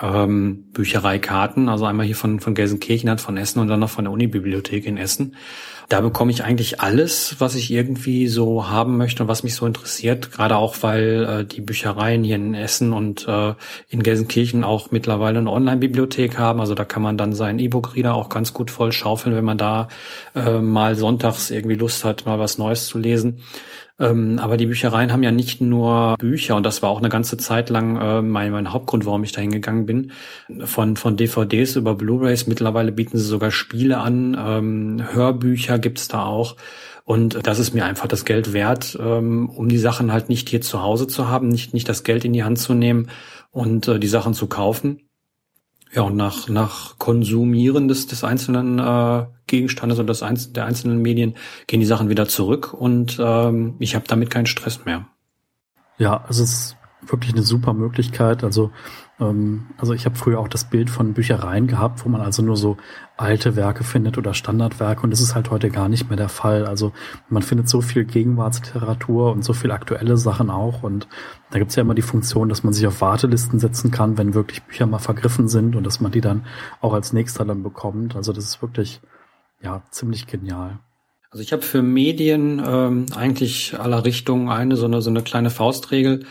ähm, 0.00 0.70
Büchereikarten, 0.70 1.68
also 1.68 1.84
einmal 1.84 2.06
hier 2.06 2.14
von 2.14 2.38
von 2.38 2.54
Gelsenkirchen, 2.54 3.18
von 3.18 3.36
Essen 3.36 3.58
und 3.58 3.66
dann 3.66 3.80
noch 3.80 3.90
von 3.90 4.04
der 4.04 4.12
Unibibliothek 4.12 4.86
in 4.86 4.98
Essen. 4.98 5.34
Da 5.92 6.00
bekomme 6.00 6.32
ich 6.32 6.42
eigentlich 6.42 6.80
alles, 6.80 7.36
was 7.38 7.54
ich 7.54 7.70
irgendwie 7.70 8.26
so 8.26 8.70
haben 8.70 8.96
möchte 8.96 9.22
und 9.22 9.28
was 9.28 9.42
mich 9.42 9.54
so 9.54 9.66
interessiert. 9.66 10.32
Gerade 10.32 10.56
auch, 10.56 10.76
weil 10.80 11.24
äh, 11.24 11.44
die 11.44 11.60
Büchereien 11.60 12.24
hier 12.24 12.36
in 12.36 12.54
Essen 12.54 12.94
und 12.94 13.28
äh, 13.28 13.52
in 13.90 14.02
Gelsenkirchen 14.02 14.64
auch 14.64 14.90
mittlerweile 14.90 15.40
eine 15.40 15.50
Online-Bibliothek 15.50 16.38
haben. 16.38 16.60
Also 16.60 16.74
da 16.74 16.86
kann 16.86 17.02
man 17.02 17.18
dann 17.18 17.34
seinen 17.34 17.58
E-Book-Reader 17.58 18.14
auch 18.14 18.30
ganz 18.30 18.54
gut 18.54 18.70
voll 18.70 18.90
schaufeln, 18.90 19.36
wenn 19.36 19.44
man 19.44 19.58
da 19.58 19.88
äh, 20.34 20.60
mal 20.60 20.94
sonntags 20.94 21.50
irgendwie 21.50 21.76
Lust 21.76 22.06
hat, 22.06 22.24
mal 22.24 22.38
was 22.38 22.56
Neues 22.56 22.86
zu 22.86 22.96
lesen. 22.96 23.42
Ähm, 23.98 24.38
aber 24.38 24.56
die 24.56 24.66
Büchereien 24.66 25.12
haben 25.12 25.22
ja 25.22 25.30
nicht 25.30 25.60
nur 25.60 26.16
Bücher 26.18 26.56
und 26.56 26.64
das 26.64 26.82
war 26.82 26.90
auch 26.90 26.98
eine 26.98 27.08
ganze 27.08 27.36
Zeit 27.36 27.70
lang 27.70 27.96
äh, 27.96 28.22
mein, 28.22 28.50
mein 28.52 28.72
Hauptgrund, 28.72 29.06
warum 29.06 29.24
ich 29.24 29.32
da 29.32 29.40
hingegangen 29.40 29.86
bin. 29.86 30.12
Von, 30.64 30.96
von 30.96 31.16
DVDs 31.16 31.76
über 31.76 31.94
Blu-rays. 31.94 32.46
Mittlerweile 32.46 32.92
bieten 32.92 33.18
sie 33.18 33.24
sogar 33.24 33.50
Spiele 33.50 33.98
an. 33.98 34.36
Ähm, 34.38 35.02
Hörbücher 35.12 35.78
gibt's 35.78 36.08
da 36.08 36.24
auch. 36.24 36.56
Und 37.04 37.46
das 37.46 37.58
ist 37.58 37.74
mir 37.74 37.84
einfach 37.84 38.06
das 38.06 38.24
Geld 38.24 38.52
wert, 38.52 38.96
ähm, 39.00 39.48
um 39.50 39.68
die 39.68 39.78
Sachen 39.78 40.12
halt 40.12 40.28
nicht 40.28 40.48
hier 40.48 40.60
zu 40.60 40.82
Hause 40.82 41.08
zu 41.08 41.28
haben, 41.28 41.48
nicht, 41.48 41.74
nicht 41.74 41.88
das 41.88 42.04
Geld 42.04 42.24
in 42.24 42.32
die 42.32 42.44
Hand 42.44 42.58
zu 42.58 42.74
nehmen 42.74 43.08
und 43.50 43.88
äh, 43.88 43.98
die 43.98 44.08
Sachen 44.08 44.34
zu 44.34 44.46
kaufen. 44.46 45.00
Ja, 45.92 46.02
und 46.02 46.16
nach, 46.16 46.48
nach 46.48 46.98
Konsumieren 46.98 47.88
des, 47.88 48.06
des 48.06 48.24
einzelnen 48.24 48.78
äh, 48.78 49.26
Gegenstandes 49.52 49.98
des 49.98 50.22
einz 50.22 50.52
der 50.54 50.64
einzelnen 50.64 51.02
Medien 51.02 51.34
gehen 51.66 51.80
die 51.80 51.86
Sachen 51.86 52.08
wieder 52.08 52.26
zurück 52.26 52.72
und 52.72 53.18
ähm, 53.20 53.74
ich 53.80 53.94
habe 53.94 54.06
damit 54.08 54.30
keinen 54.30 54.46
Stress 54.46 54.86
mehr. 54.86 55.06
Ja, 55.98 56.24
also 56.26 56.42
es 56.42 56.52
ist 56.52 56.76
wirklich 57.02 57.34
eine 57.34 57.42
super 57.42 57.74
Möglichkeit. 57.74 58.44
Also 58.44 58.70
ähm, 59.20 59.66
also 59.76 59.92
ich 59.92 60.06
habe 60.06 60.16
früher 60.16 60.40
auch 60.40 60.48
das 60.48 60.64
Bild 60.64 60.88
von 60.88 61.12
Büchereien 61.12 61.66
gehabt, 61.66 62.02
wo 62.02 62.08
man 62.08 62.22
also 62.22 62.42
nur 62.42 62.56
so 62.56 62.78
alte 63.18 63.56
Werke 63.56 63.84
findet 63.84 64.16
oder 64.16 64.32
Standardwerke 64.32 65.02
und 65.02 65.10
das 65.10 65.20
ist 65.20 65.34
halt 65.34 65.50
heute 65.50 65.68
gar 65.68 65.90
nicht 65.90 66.08
mehr 66.08 66.16
der 66.16 66.30
Fall. 66.30 66.64
Also 66.64 66.92
man 67.28 67.42
findet 67.42 67.68
so 67.68 67.82
viel 67.82 68.04
Gegenwartsliteratur 68.04 69.32
und 69.32 69.44
so 69.44 69.52
viel 69.52 69.70
aktuelle 69.70 70.16
Sachen 70.16 70.48
auch 70.48 70.82
und 70.82 71.08
da 71.50 71.58
gibt's 71.58 71.76
ja 71.76 71.82
immer 71.82 71.94
die 71.94 72.00
Funktion, 72.00 72.48
dass 72.48 72.64
man 72.64 72.72
sich 72.72 72.86
auf 72.86 73.02
Wartelisten 73.02 73.58
setzen 73.58 73.90
kann, 73.90 74.16
wenn 74.16 74.32
wirklich 74.32 74.62
Bücher 74.62 74.86
mal 74.86 74.98
vergriffen 74.98 75.48
sind 75.48 75.76
und 75.76 75.84
dass 75.84 76.00
man 76.00 76.10
die 76.10 76.22
dann 76.22 76.46
auch 76.80 76.94
als 76.94 77.12
nächster 77.12 77.44
dann 77.44 77.62
bekommt. 77.62 78.16
Also 78.16 78.32
das 78.32 78.44
ist 78.44 78.62
wirklich 78.62 79.02
ja 79.62 79.82
ziemlich 79.90 80.26
genial. 80.26 80.78
Also 81.30 81.42
ich 81.42 81.52
habe 81.52 81.62
für 81.62 81.82
Medien 81.82 82.62
ähm, 82.64 83.06
eigentlich 83.16 83.78
aller 83.78 84.04
Richtungen 84.04 84.50
eine 84.50 84.76
so 84.76 84.84
eine 84.84 85.00
so 85.00 85.10
eine 85.10 85.22
kleine 85.22 85.50
Faustregel. 85.50 86.26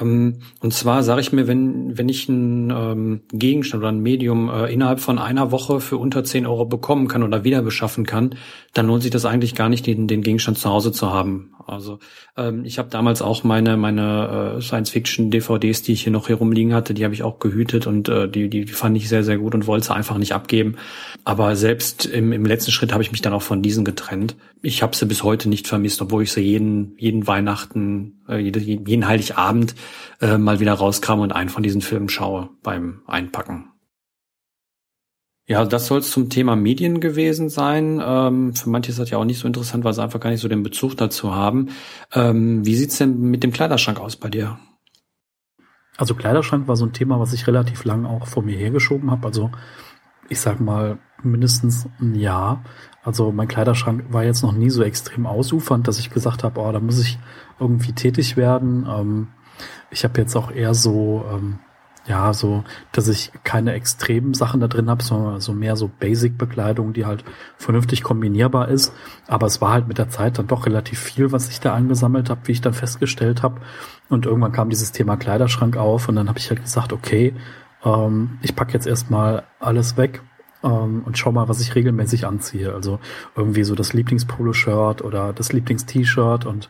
Ähm, 0.00 0.40
und 0.60 0.74
zwar 0.74 1.02
sage 1.02 1.20
ich 1.20 1.32
mir, 1.32 1.46
wenn, 1.46 1.96
wenn 1.96 2.08
ich 2.08 2.28
einen 2.28 2.70
ähm, 2.70 3.22
Gegenstand 3.32 3.82
oder 3.82 3.90
ein 3.90 4.00
Medium 4.00 4.50
äh, 4.50 4.72
innerhalb 4.72 5.00
von 5.00 5.18
einer 5.18 5.50
Woche 5.52 5.80
für 5.80 5.96
unter 5.96 6.22
10 6.22 6.46
Euro 6.46 6.66
bekommen 6.66 7.08
kann 7.08 7.22
oder 7.22 7.44
wieder 7.44 7.62
beschaffen 7.62 8.04
kann, 8.04 8.36
dann 8.72 8.86
lohnt 8.86 9.02
sich 9.02 9.10
das 9.10 9.24
eigentlich 9.24 9.54
gar 9.54 9.68
nicht, 9.68 9.86
den, 9.86 10.06
den 10.06 10.22
Gegenstand 10.22 10.58
zu 10.58 10.70
Hause 10.70 10.92
zu 10.92 11.12
haben. 11.12 11.52
Also 11.66 11.98
ähm, 12.36 12.64
ich 12.64 12.78
habe 12.78 12.88
damals 12.88 13.22
auch 13.22 13.42
meine, 13.42 13.76
meine 13.76 14.56
äh, 14.58 14.60
Science-Fiction-DVDs, 14.60 15.82
die 15.82 15.92
ich 15.92 16.02
hier 16.02 16.12
noch 16.12 16.28
herumliegen 16.28 16.74
hatte, 16.74 16.94
die 16.94 17.04
habe 17.04 17.14
ich 17.14 17.22
auch 17.22 17.38
gehütet 17.38 17.86
und 17.86 18.08
äh, 18.08 18.28
die, 18.28 18.48
die, 18.48 18.64
die 18.64 18.72
fand 18.72 18.96
ich 18.96 19.08
sehr, 19.08 19.24
sehr 19.24 19.38
gut 19.38 19.54
und 19.54 19.66
wollte 19.66 19.86
sie 19.86 19.94
einfach 19.94 20.18
nicht 20.18 20.34
abgeben. 20.34 20.76
Aber 21.24 21.56
selbst 21.56 22.06
im, 22.06 22.32
im 22.32 22.44
letzten 22.44 22.70
Schritt 22.70 22.92
habe 22.92 23.02
ich 23.02 23.12
mich 23.12 23.22
dann 23.22 23.32
auch 23.32 23.42
von 23.42 23.62
diesen 23.62 23.84
getrennt. 23.84 24.36
Ich 24.62 24.82
habe 24.82 24.96
sie 24.96 25.06
bis 25.06 25.22
heute 25.22 25.48
nicht 25.48 25.66
vermisst, 25.66 26.00
obwohl 26.02 26.22
ich 26.22 26.32
sie 26.32 26.42
jeden, 26.42 26.94
jeden 26.96 27.26
Weihnachten, 27.26 28.20
äh, 28.28 28.38
jeden, 28.38 28.86
jeden 28.86 29.06
Heiligabend 29.06 29.74
äh, 30.20 30.38
mal 30.38 30.60
wieder 30.60 30.74
rauskram 30.74 31.20
und 31.20 31.32
einen 31.32 31.50
von 31.50 31.62
diesen 31.62 31.82
Filmen 31.82 32.08
schaue 32.08 32.50
beim 32.62 33.02
Einpacken. 33.06 33.69
Ja, 35.50 35.64
das 35.64 35.88
soll 35.88 35.98
es 35.98 36.12
zum 36.12 36.28
Thema 36.28 36.54
Medien 36.54 37.00
gewesen 37.00 37.48
sein. 37.48 38.00
Ähm, 38.00 38.54
für 38.54 38.70
manche 38.70 38.92
ist 38.92 39.00
das 39.00 39.10
ja 39.10 39.18
auch 39.18 39.24
nicht 39.24 39.40
so 39.40 39.48
interessant, 39.48 39.82
weil 39.82 39.92
sie 39.92 40.00
einfach 40.00 40.20
gar 40.20 40.30
nicht 40.30 40.38
so 40.38 40.46
den 40.46 40.62
Bezug 40.62 40.96
dazu 40.96 41.34
haben. 41.34 41.70
Ähm, 42.14 42.64
wie 42.64 42.76
sieht's 42.76 42.98
denn 42.98 43.18
mit 43.20 43.42
dem 43.42 43.50
Kleiderschrank 43.50 43.98
aus 43.98 44.14
bei 44.14 44.28
dir? 44.28 44.60
Also 45.96 46.14
Kleiderschrank 46.14 46.68
war 46.68 46.76
so 46.76 46.84
ein 46.84 46.92
Thema, 46.92 47.18
was 47.18 47.32
ich 47.32 47.48
relativ 47.48 47.82
lang 47.82 48.06
auch 48.06 48.28
vor 48.28 48.44
mir 48.44 48.56
hergeschoben 48.56 49.10
habe. 49.10 49.26
Also 49.26 49.50
ich 50.28 50.38
sag 50.38 50.60
mal 50.60 50.98
mindestens 51.20 51.88
ein 51.98 52.14
Jahr. 52.14 52.62
Also 53.02 53.32
mein 53.32 53.48
Kleiderschrank 53.48 54.04
war 54.10 54.22
jetzt 54.22 54.44
noch 54.44 54.52
nie 54.52 54.70
so 54.70 54.84
extrem 54.84 55.26
ausufernd, 55.26 55.88
dass 55.88 55.98
ich 55.98 56.10
gesagt 56.10 56.44
habe, 56.44 56.60
oh, 56.60 56.70
da 56.70 56.78
muss 56.78 57.00
ich 57.00 57.18
irgendwie 57.58 57.92
tätig 57.92 58.36
werden. 58.36 58.86
Ähm, 58.88 59.28
ich 59.90 60.04
habe 60.04 60.20
jetzt 60.20 60.36
auch 60.36 60.52
eher 60.52 60.74
so 60.74 61.24
ähm, 61.28 61.58
ja, 62.06 62.32
so, 62.32 62.64
dass 62.92 63.08
ich 63.08 63.30
keine 63.44 63.74
extremen 63.74 64.34
Sachen 64.34 64.60
da 64.60 64.68
drin 64.68 64.88
habe, 64.88 65.02
sondern 65.02 65.40
so 65.40 65.52
mehr 65.52 65.76
so 65.76 65.88
Basic-Bekleidung, 65.88 66.92
die 66.92 67.06
halt 67.06 67.24
vernünftig 67.56 68.02
kombinierbar 68.02 68.68
ist. 68.68 68.92
Aber 69.26 69.46
es 69.46 69.60
war 69.60 69.72
halt 69.72 69.86
mit 69.86 69.98
der 69.98 70.08
Zeit 70.08 70.38
dann 70.38 70.46
doch 70.46 70.66
relativ 70.66 70.98
viel, 70.98 71.30
was 71.30 71.48
ich 71.48 71.60
da 71.60 71.74
angesammelt 71.74 72.30
habe, 72.30 72.40
wie 72.44 72.52
ich 72.52 72.60
dann 72.62 72.72
festgestellt 72.72 73.42
habe. 73.42 73.60
Und 74.08 74.26
irgendwann 74.26 74.52
kam 74.52 74.70
dieses 74.70 74.92
Thema 74.92 75.16
Kleiderschrank 75.16 75.76
auf 75.76 76.08
und 76.08 76.16
dann 76.16 76.28
habe 76.28 76.38
ich 76.38 76.48
halt 76.50 76.62
gesagt, 76.62 76.92
okay, 76.92 77.34
ähm, 77.84 78.38
ich 78.42 78.56
pack 78.56 78.72
jetzt 78.72 78.86
erstmal 78.86 79.44
alles 79.58 79.96
weg 79.96 80.22
ähm, 80.62 81.02
und 81.04 81.18
schau 81.18 81.32
mal, 81.32 81.48
was 81.48 81.60
ich 81.60 81.74
regelmäßig 81.74 82.26
anziehe. 82.26 82.72
Also 82.72 82.98
irgendwie 83.36 83.64
so 83.64 83.74
das 83.74 83.92
Lieblings-Polo-Shirt 83.92 85.02
oder 85.02 85.32
das 85.32 85.52
Lieblings-T-Shirt 85.52 86.46
und 86.46 86.68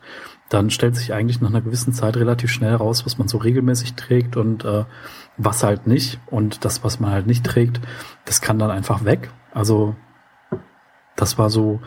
dann 0.49 0.69
stellt 0.69 0.95
sich 0.95 1.13
eigentlich 1.13 1.39
nach 1.39 1.49
einer 1.49 1.61
gewissen 1.61 1.93
Zeit 1.93 2.17
relativ 2.17 2.51
schnell 2.51 2.75
raus, 2.75 3.05
was 3.05 3.17
man 3.17 3.27
so 3.27 3.37
regelmäßig 3.37 3.93
trägt 3.93 4.35
und 4.35 4.65
äh, 4.65 4.83
was 5.37 5.63
halt 5.63 5.87
nicht. 5.87 6.19
Und 6.27 6.65
das, 6.65 6.83
was 6.83 6.99
man 6.99 7.11
halt 7.11 7.27
nicht 7.27 7.45
trägt, 7.45 7.81
das 8.25 8.41
kann 8.41 8.59
dann 8.59 8.71
einfach 8.71 9.05
weg. 9.05 9.31
Also 9.53 9.95
das 11.15 11.37
war 11.37 11.49
so 11.49 11.81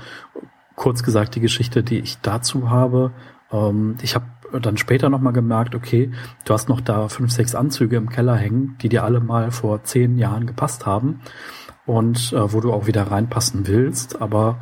kurz 0.77 1.03
gesagt 1.03 1.35
die 1.35 1.41
Geschichte, 1.41 1.83
die 1.83 1.99
ich 1.99 2.19
dazu 2.21 2.71
habe. 2.71 3.13
Ähm, 3.51 3.97
ich 4.03 4.15
habe 4.15 4.27
dann 4.61 4.77
später 4.77 5.09
nochmal 5.09 5.33
gemerkt, 5.33 5.75
okay, 5.75 6.11
du 6.45 6.55
hast 6.55 6.69
noch 6.69 6.81
da 6.81 7.09
fünf, 7.09 7.33
sechs 7.33 7.55
Anzüge 7.55 7.97
im 7.97 8.09
Keller 8.09 8.37
hängen, 8.37 8.77
die 8.81 8.89
dir 8.89 9.05
alle 9.05 9.21
mal 9.21 9.51
vor 9.51 9.83
zehn 9.85 10.19
Jahren 10.19 10.47
gepasst 10.47 10.87
haben 10.87 11.21
und 11.87 12.33
äh, 12.33 12.53
wo 12.53 12.61
du 12.61 12.73
auch 12.73 12.87
wieder 12.87 13.11
reinpassen 13.11 13.67
willst. 13.67 14.21
Aber 14.21 14.61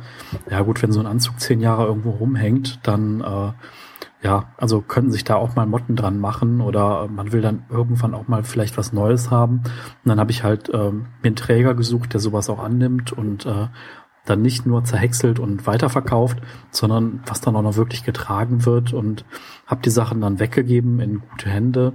ja 0.49 0.61
gut, 0.61 0.81
wenn 0.81 0.91
so 0.91 0.99
ein 0.99 1.05
Anzug 1.05 1.39
zehn 1.39 1.59
Jahre 1.59 1.85
irgendwo 1.85 2.11
rumhängt, 2.11 2.79
dann 2.83 3.21
äh, 3.21 3.51
ja, 4.23 4.53
also 4.57 4.81
können 4.81 5.11
sich 5.11 5.25
da 5.25 5.35
auch 5.35 5.55
mal 5.55 5.65
Motten 5.65 5.97
dran 5.97 6.17
machen 6.19 6.61
oder 6.61 7.09
man 7.09 7.33
will 7.33 7.41
dann 7.41 7.65
irgendwann 7.69 8.13
auch 8.13 8.27
mal 8.29 8.43
vielleicht 8.43 8.77
was 8.77 8.93
Neues 8.93 9.29
haben. 9.29 9.57
Und 9.57 10.05
dann 10.05 10.19
habe 10.19 10.31
ich 10.31 10.43
halt 10.43 10.69
ähm, 10.73 11.07
mir 11.21 11.27
einen 11.27 11.35
Träger 11.35 11.75
gesucht, 11.75 12.13
der 12.13 12.21
sowas 12.21 12.49
auch 12.49 12.59
annimmt 12.59 13.11
und 13.11 13.45
äh, 13.45 13.67
dann 14.25 14.41
nicht 14.41 14.65
nur 14.65 14.85
zerhäckselt 14.85 15.39
und 15.39 15.67
weiterverkauft, 15.67 16.41
sondern 16.71 17.21
was 17.25 17.41
dann 17.41 17.57
auch 17.57 17.61
noch 17.61 17.75
wirklich 17.75 18.05
getragen 18.05 18.65
wird 18.65 18.93
und 18.93 19.25
habe 19.67 19.81
die 19.81 19.89
Sachen 19.89 20.21
dann 20.21 20.39
weggegeben 20.39 21.01
in 21.01 21.19
gute 21.19 21.49
Hände 21.49 21.91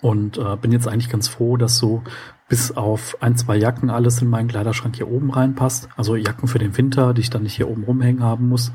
und 0.00 0.38
äh, 0.38 0.56
bin 0.56 0.70
jetzt 0.70 0.86
eigentlich 0.86 1.10
ganz 1.10 1.26
froh, 1.26 1.56
dass 1.56 1.76
so 1.78 2.04
bis 2.48 2.76
auf 2.76 3.16
ein, 3.20 3.34
zwei 3.36 3.56
Jacken 3.56 3.90
alles 3.90 4.22
in 4.22 4.28
meinen 4.30 4.46
Kleiderschrank 4.46 4.94
hier 4.94 5.10
oben 5.10 5.32
reinpasst. 5.32 5.88
Also 5.96 6.14
Jacken 6.14 6.46
für 6.46 6.60
den 6.60 6.76
Winter, 6.76 7.12
die 7.12 7.22
ich 7.22 7.30
dann 7.30 7.42
nicht 7.42 7.56
hier 7.56 7.68
oben 7.68 7.82
rumhängen 7.82 8.22
haben 8.22 8.48
muss. 8.48 8.70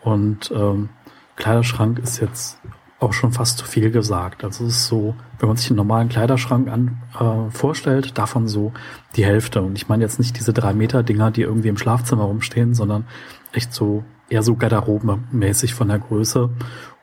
Und 0.00 0.50
ähm, 0.56 0.88
Kleiderschrank 1.36 1.98
ist 1.98 2.20
jetzt 2.20 2.58
auch 3.02 3.12
schon 3.12 3.32
fast 3.32 3.58
zu 3.58 3.66
viel 3.66 3.90
gesagt. 3.90 4.44
Also 4.44 4.64
es 4.64 4.76
ist 4.76 4.86
so, 4.86 5.16
wenn 5.38 5.48
man 5.48 5.56
sich 5.56 5.70
einen 5.70 5.76
normalen 5.76 6.08
Kleiderschrank 6.08 6.68
an, 6.68 7.02
äh, 7.18 7.50
vorstellt, 7.50 8.16
davon 8.16 8.46
so 8.46 8.72
die 9.16 9.24
Hälfte. 9.24 9.60
Und 9.62 9.76
ich 9.76 9.88
meine 9.88 10.04
jetzt 10.04 10.18
nicht 10.18 10.38
diese 10.38 10.52
drei 10.52 10.72
Meter 10.72 11.02
Dinger, 11.02 11.30
die 11.32 11.42
irgendwie 11.42 11.68
im 11.68 11.78
Schlafzimmer 11.78 12.24
rumstehen, 12.24 12.74
sondern 12.74 13.06
echt 13.52 13.74
so 13.74 14.04
eher 14.28 14.42
so 14.42 14.54
Garderobenmäßig 14.54 15.74
von 15.74 15.88
der 15.88 15.98
Größe 15.98 16.50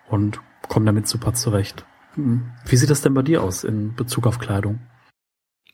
und 0.10 0.40
komme 0.68 0.86
damit 0.86 1.08
super 1.08 1.34
zurecht. 1.34 1.86
Hm. 2.16 2.44
Wie 2.66 2.78
sieht 2.78 2.90
das 2.90 3.02
denn 3.02 3.14
bei 3.14 3.22
dir 3.22 3.44
aus 3.44 3.64
in 3.64 3.94
Bezug 3.94 4.26
auf 4.26 4.40
Kleidung? 4.40 4.80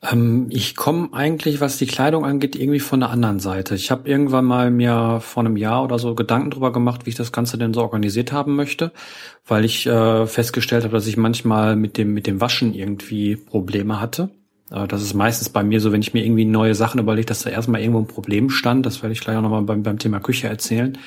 Ähm, 0.01 0.47
ich 0.49 0.75
komme 0.75 1.09
eigentlich, 1.13 1.61
was 1.61 1.77
die 1.77 1.85
Kleidung 1.85 2.25
angeht, 2.25 2.55
irgendwie 2.55 2.79
von 2.79 2.99
der 2.99 3.09
anderen 3.09 3.39
Seite. 3.39 3.75
Ich 3.75 3.91
habe 3.91 4.09
irgendwann 4.09 4.45
mal 4.45 4.71
mir 4.71 5.19
vor 5.21 5.43
einem 5.43 5.57
Jahr 5.57 5.83
oder 5.83 5.99
so 5.99 6.15
Gedanken 6.15 6.51
drüber 6.51 6.71
gemacht, 6.71 7.05
wie 7.05 7.11
ich 7.11 7.15
das 7.15 7.31
Ganze 7.31 7.57
denn 7.57 7.73
so 7.73 7.81
organisiert 7.81 8.31
haben 8.31 8.55
möchte, 8.55 8.91
weil 9.45 9.65
ich 9.65 9.85
äh, 9.87 10.27
festgestellt 10.27 10.83
habe, 10.83 10.93
dass 10.93 11.07
ich 11.07 11.17
manchmal 11.17 11.75
mit 11.75 11.97
dem 11.97 12.13
mit 12.13 12.27
dem 12.27 12.41
Waschen 12.41 12.73
irgendwie 12.73 13.35
Probleme 13.35 13.99
hatte. 13.99 14.29
Äh, 14.71 14.87
das 14.87 15.01
ist 15.01 15.13
meistens 15.13 15.49
bei 15.49 15.63
mir 15.63 15.79
so, 15.81 15.91
wenn 15.91 16.01
ich 16.01 16.13
mir 16.13 16.25
irgendwie 16.25 16.45
neue 16.45 16.75
Sachen 16.75 16.99
überlege, 16.99 17.27
dass 17.27 17.43
da 17.43 17.49
erstmal 17.49 17.81
irgendwo 17.81 17.99
ein 17.99 18.07
Problem 18.07 18.49
stand. 18.49 18.85
Das 18.85 19.01
werde 19.01 19.13
ich 19.13 19.21
gleich 19.21 19.37
auch 19.37 19.41
nochmal 19.41 19.63
beim, 19.63 19.83
beim 19.83 19.99
Thema 19.99 20.19
Küche 20.19 20.47
erzählen 20.47 20.97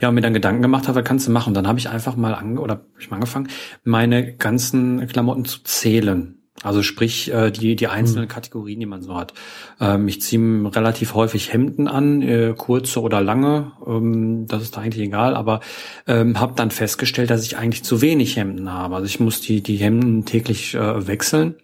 ja, 0.00 0.08
und 0.08 0.14
mir 0.14 0.22
dann 0.22 0.34
Gedanken 0.34 0.62
gemacht 0.62 0.88
habe, 0.88 1.02
kannst 1.02 1.28
du 1.28 1.30
machen? 1.30 1.54
Dann 1.54 1.68
habe 1.68 1.78
ich 1.78 1.88
einfach 1.88 2.16
mal 2.16 2.34
ange 2.34 2.60
oder 2.60 2.80
ich 2.98 3.10
mal 3.10 3.16
angefangen, 3.16 3.48
meine 3.84 4.34
ganzen 4.34 5.06
Klamotten 5.06 5.44
zu 5.44 5.62
zählen. 5.62 6.39
Also 6.62 6.82
sprich 6.82 7.32
äh, 7.32 7.50
die 7.50 7.74
die 7.74 7.88
einzelnen 7.88 8.24
mhm. 8.24 8.28
Kategorien, 8.28 8.80
die 8.80 8.86
man 8.86 9.02
so 9.02 9.16
hat. 9.16 9.32
Ähm, 9.80 10.08
ich 10.08 10.20
ziehe 10.20 10.40
relativ 10.74 11.14
häufig 11.14 11.52
Hemden 11.52 11.88
an, 11.88 12.20
äh, 12.20 12.54
kurze 12.56 13.00
oder 13.00 13.22
lange. 13.22 13.72
Ähm, 13.86 14.46
das 14.46 14.62
ist 14.62 14.76
da 14.76 14.82
eigentlich 14.82 15.06
egal. 15.06 15.34
Aber 15.36 15.60
ähm, 16.06 16.38
habe 16.38 16.52
dann 16.56 16.70
festgestellt, 16.70 17.30
dass 17.30 17.44
ich 17.44 17.56
eigentlich 17.56 17.82
zu 17.82 18.02
wenig 18.02 18.36
Hemden 18.36 18.72
habe. 18.72 18.96
Also 18.96 19.06
ich 19.06 19.20
muss 19.20 19.40
die 19.40 19.62
die 19.62 19.76
Hemden 19.76 20.26
täglich 20.26 20.74
äh, 20.74 21.06
wechseln. 21.06 21.54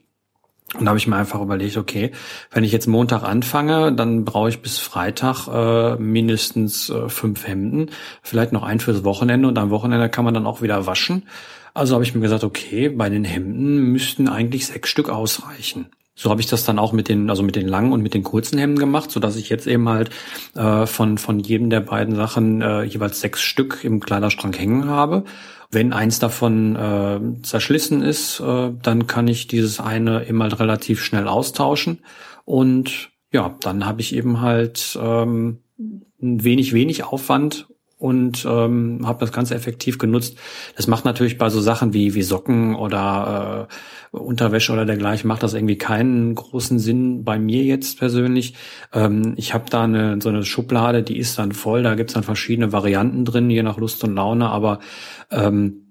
Und 0.75 0.85
da 0.85 0.89
habe 0.89 0.99
ich 0.99 1.07
mir 1.07 1.17
einfach 1.17 1.41
überlegt, 1.41 1.77
okay, 1.77 2.11
wenn 2.51 2.65
ich 2.65 2.73
jetzt 2.73 2.89
Montag 2.89 3.23
anfange, 3.23 3.93
dann 3.93 4.25
brauche 4.25 4.49
ich 4.49 4.63
bis 4.63 4.79
Freitag 4.79 5.47
äh, 5.47 5.97
mindestens 5.97 6.91
äh, 6.91 7.09
fünf 7.09 7.47
Hemden, 7.47 7.91
vielleicht 8.23 8.53
noch 8.53 8.65
ein 8.65 8.81
fürs 8.81 9.05
Wochenende 9.05 9.47
und 9.47 9.59
am 9.59 9.71
Wochenende 9.71 10.09
kann 10.09 10.25
man 10.25 10.35
dann 10.35 10.47
auch 10.47 10.63
wieder 10.63 10.87
waschen. 10.87 11.29
Also 11.77 11.93
habe 11.93 12.05
ich 12.05 12.15
mir 12.15 12.23
gesagt, 12.23 12.43
okay, 12.43 12.89
bei 12.89 13.11
den 13.11 13.25
Hemden 13.25 13.93
müssten 13.93 14.29
eigentlich 14.29 14.67
sechs 14.67 14.89
Stück 14.89 15.11
ausreichen. 15.11 15.91
So 16.15 16.31
habe 16.31 16.41
ich 16.41 16.47
das 16.47 16.65
dann 16.65 16.79
auch 16.79 16.93
mit 16.95 17.11
den, 17.11 17.29
also 17.29 17.43
mit 17.43 17.55
den 17.55 17.69
langen 17.69 17.93
und 17.93 18.01
mit 18.01 18.15
den 18.15 18.23
kurzen 18.23 18.59
Hemden 18.59 18.79
gemacht, 18.79 19.11
so 19.11 19.21
dass 19.21 19.37
ich 19.37 19.51
jetzt 19.51 19.67
eben 19.67 19.87
halt 19.87 20.09
äh, 20.55 20.87
von 20.87 21.19
von 21.19 21.39
jedem 21.39 21.69
der 21.69 21.81
beiden 21.81 22.17
Sachen 22.17 22.63
äh, 22.63 22.85
jeweils 22.85 23.21
sechs 23.21 23.43
Stück 23.43 23.85
im 23.85 24.01
Kleiderschrank 24.01 24.59
hängen 24.59 24.87
habe. 24.87 25.25
Wenn 25.71 25.93
eins 25.93 26.19
davon 26.19 26.77
äh, 26.77 27.43
zerschlissen 27.43 28.01
ist, 28.01 28.41
äh, 28.41 28.73
dann 28.83 29.07
kann 29.07 29.29
ich 29.29 29.47
dieses 29.47 29.79
eine 29.79 30.27
eben 30.27 30.43
halt 30.43 30.59
relativ 30.59 31.05
schnell 31.05 31.29
austauschen 31.29 31.99
und 32.47 33.11
ja, 33.33 33.55
dann 33.61 33.85
habe 33.85 34.01
ich 34.01 34.15
eben 34.15 34.41
halt 34.41 34.99
ähm, 34.99 35.59
wenig 36.19 36.73
wenig 36.73 37.05
Aufwand 37.05 37.67
und 37.99 38.47
ähm, 38.49 39.01
habe 39.05 39.21
das 39.21 39.33
Ganze 39.33 39.55
effektiv 39.55 39.99
genutzt. 39.99 40.37
Das 40.77 40.87
macht 40.87 41.05
natürlich 41.05 41.39
bei 41.39 41.49
so 41.49 41.61
Sachen 41.61 41.95
wie 41.95 42.15
wie 42.15 42.23
Socken 42.23 42.75
oder 42.75 43.69
äh, 44.13 44.17
Unterwäsche 44.17 44.73
oder 44.73 44.85
dergleichen 44.85 45.29
macht 45.29 45.43
das 45.43 45.55
irgendwie 45.55 45.79
keinen 45.79 46.35
großen 46.35 46.79
Sinn 46.79 47.25
bei 47.25 47.39
mir 47.39 47.63
jetzt 47.65 47.99
persönlich. 47.99 48.55
Ähm, 48.93 49.35
ich 49.37 49.55
habe 49.55 49.71
da 49.71 49.85
eine 49.85 50.21
so 50.21 50.29
eine 50.29 50.45
Schublade, 50.45 51.03
die 51.03 51.19
ist 51.19 51.39
dann 51.39 51.53
voll. 51.53 51.83
Da 51.83 51.95
gibt's 51.95 52.15
dann 52.15 52.23
verschiedene 52.23 52.73
Varianten 52.73 53.25
drin, 53.25 53.49
je 53.51 53.63
nach 53.63 53.79
Lust 53.79 54.05
und 54.05 54.15
Laune. 54.15 54.49
Aber 54.51 54.81
ähm, 55.31 55.86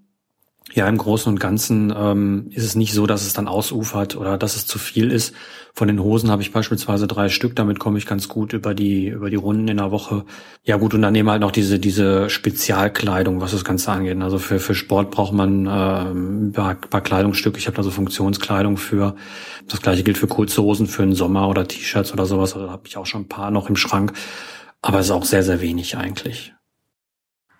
ja, 0.75 0.89
im 0.89 0.97
Großen 0.97 1.31
und 1.31 1.39
Ganzen 1.39 1.93
ähm, 1.95 2.47
ist 2.51 2.65
es 2.65 2.75
nicht 2.75 2.91
so, 2.91 3.07
dass 3.07 3.25
es 3.25 3.31
dann 3.31 3.47
ausufert 3.47 4.17
oder 4.17 4.37
dass 4.37 4.57
es 4.57 4.67
zu 4.67 4.77
viel 4.77 5.09
ist. 5.09 5.33
Von 5.73 5.87
den 5.87 6.01
Hosen 6.01 6.29
habe 6.29 6.41
ich 6.41 6.51
beispielsweise 6.51 7.07
drei 7.07 7.29
Stück, 7.29 7.55
damit 7.55 7.79
komme 7.79 7.97
ich 7.97 8.05
ganz 8.05 8.27
gut 8.27 8.51
über 8.51 8.73
die 8.73 9.07
über 9.07 9.29
die 9.29 9.37
Runden 9.37 9.69
in 9.69 9.77
der 9.77 9.91
Woche. 9.91 10.25
Ja 10.65 10.75
gut, 10.75 10.93
und 10.93 11.01
dann 11.01 11.13
nehmen 11.13 11.29
halt 11.29 11.39
noch 11.39 11.51
diese 11.51 11.79
diese 11.79 12.29
Spezialkleidung, 12.29 13.39
was 13.39 13.51
das 13.51 13.63
Ganze 13.63 13.89
angeht. 13.89 14.21
Also 14.21 14.37
für 14.37 14.59
für 14.59 14.75
Sport 14.75 15.11
braucht 15.11 15.31
man 15.31 15.65
äh, 15.65 15.69
ein 15.69 16.51
paar, 16.51 16.75
paar 16.75 17.01
Kleidungsstücke. 17.01 17.57
Ich 17.57 17.67
habe 17.67 17.77
da 17.77 17.83
so 17.83 17.91
Funktionskleidung 17.91 18.75
für. 18.75 19.15
Das 19.69 19.81
gleiche 19.81 20.03
gilt 20.03 20.17
für 20.17 20.27
kurze 20.27 20.61
Hosen 20.61 20.87
für 20.87 21.03
den 21.03 21.15
Sommer 21.15 21.47
oder 21.47 21.65
T-Shirts 21.65 22.11
oder 22.11 22.25
sowas. 22.25 22.53
Also 22.53 22.65
da 22.65 22.73
habe 22.73 22.83
ich 22.85 22.97
auch 22.97 23.05
schon 23.05 23.21
ein 23.21 23.29
paar 23.29 23.49
noch 23.49 23.69
im 23.69 23.77
Schrank. 23.77 24.11
Aber 24.81 24.99
es 24.99 25.05
ist 25.05 25.11
auch 25.11 25.23
sehr 25.23 25.43
sehr 25.43 25.61
wenig 25.61 25.95
eigentlich. 25.95 26.53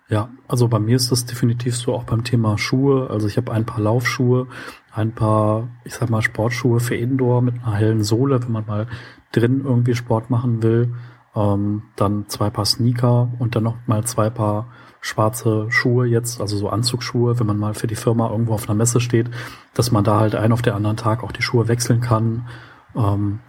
Ja, 0.08 0.28
also 0.46 0.68
bei 0.68 0.78
mir 0.78 0.96
ist 0.96 1.10
das 1.10 1.26
definitiv 1.26 1.76
so 1.76 1.92
auch 1.92 2.04
beim 2.04 2.22
Thema 2.22 2.58
Schuhe. 2.58 3.10
Also 3.10 3.26
ich 3.26 3.36
habe 3.36 3.52
ein 3.52 3.66
paar 3.66 3.80
Laufschuhe, 3.80 4.46
ein 4.92 5.12
paar, 5.12 5.68
ich 5.84 5.94
sag 5.94 6.10
mal, 6.10 6.22
Sportschuhe 6.22 6.78
für 6.78 6.94
Indoor 6.94 7.42
mit 7.42 7.56
einer 7.64 7.74
hellen 7.74 8.04
Sohle, 8.04 8.40
wenn 8.42 8.52
man 8.52 8.66
mal 8.66 8.86
drin 9.32 9.62
irgendwie 9.64 9.96
Sport 9.96 10.30
machen 10.30 10.62
will. 10.62 10.94
Ähm, 11.34 11.82
dann 11.96 12.28
zwei 12.28 12.50
Paar 12.50 12.64
Sneaker 12.64 13.32
und 13.40 13.56
dann 13.56 13.64
noch 13.64 13.76
mal 13.86 14.04
zwei 14.04 14.30
Paar 14.30 14.68
schwarze 15.00 15.66
Schuhe 15.70 16.06
jetzt, 16.06 16.40
also 16.40 16.56
so 16.56 16.68
Anzugsschuhe, 16.68 17.38
wenn 17.38 17.46
man 17.46 17.58
mal 17.58 17.74
für 17.74 17.86
die 17.86 17.94
Firma 17.94 18.30
irgendwo 18.30 18.54
auf 18.54 18.68
einer 18.68 18.76
Messe 18.76 19.00
steht, 19.00 19.30
dass 19.74 19.92
man 19.92 20.02
da 20.02 20.18
halt 20.18 20.34
einen 20.34 20.52
auf 20.52 20.62
den 20.62 20.72
anderen 20.72 20.96
Tag 20.96 21.22
auch 21.22 21.32
die 21.32 21.42
Schuhe 21.42 21.68
wechseln 21.68 22.00
kann. 22.00 22.48
Ähm, 22.96 23.40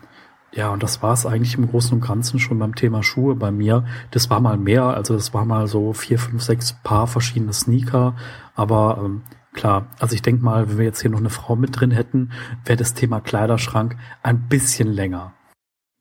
ja, 0.57 0.69
und 0.69 0.81
das 0.81 1.03
war 1.03 1.13
es 1.13 1.27
eigentlich 1.27 1.55
im 1.55 1.69
Großen 1.69 1.93
und 1.93 2.05
Ganzen 2.05 2.39
schon 2.39 2.57
beim 2.57 2.73
Thema 2.73 3.03
Schuhe 3.03 3.35
bei 3.35 3.51
mir. 3.51 3.85
Das 4.09 4.31
war 4.31 4.39
mal 4.39 4.57
mehr, 4.57 4.85
also 4.85 5.13
das 5.13 5.31
war 5.31 5.45
mal 5.45 5.67
so 5.67 5.93
vier, 5.93 6.17
fünf, 6.17 6.41
sechs 6.41 6.73
Paar 6.83 7.05
verschiedene 7.05 7.53
Sneaker. 7.53 8.15
Aber 8.55 8.99
ähm, 9.05 9.21
klar, 9.53 9.85
also 9.99 10.15
ich 10.15 10.23
denke 10.23 10.43
mal, 10.43 10.67
wenn 10.67 10.79
wir 10.79 10.85
jetzt 10.85 11.01
hier 11.03 11.11
noch 11.11 11.19
eine 11.19 11.29
Frau 11.29 11.55
mit 11.55 11.79
drin 11.79 11.91
hätten, 11.91 12.31
wäre 12.65 12.75
das 12.75 12.95
Thema 12.95 13.21
Kleiderschrank 13.21 13.97
ein 14.23 14.47
bisschen 14.49 14.87
länger. 14.87 15.33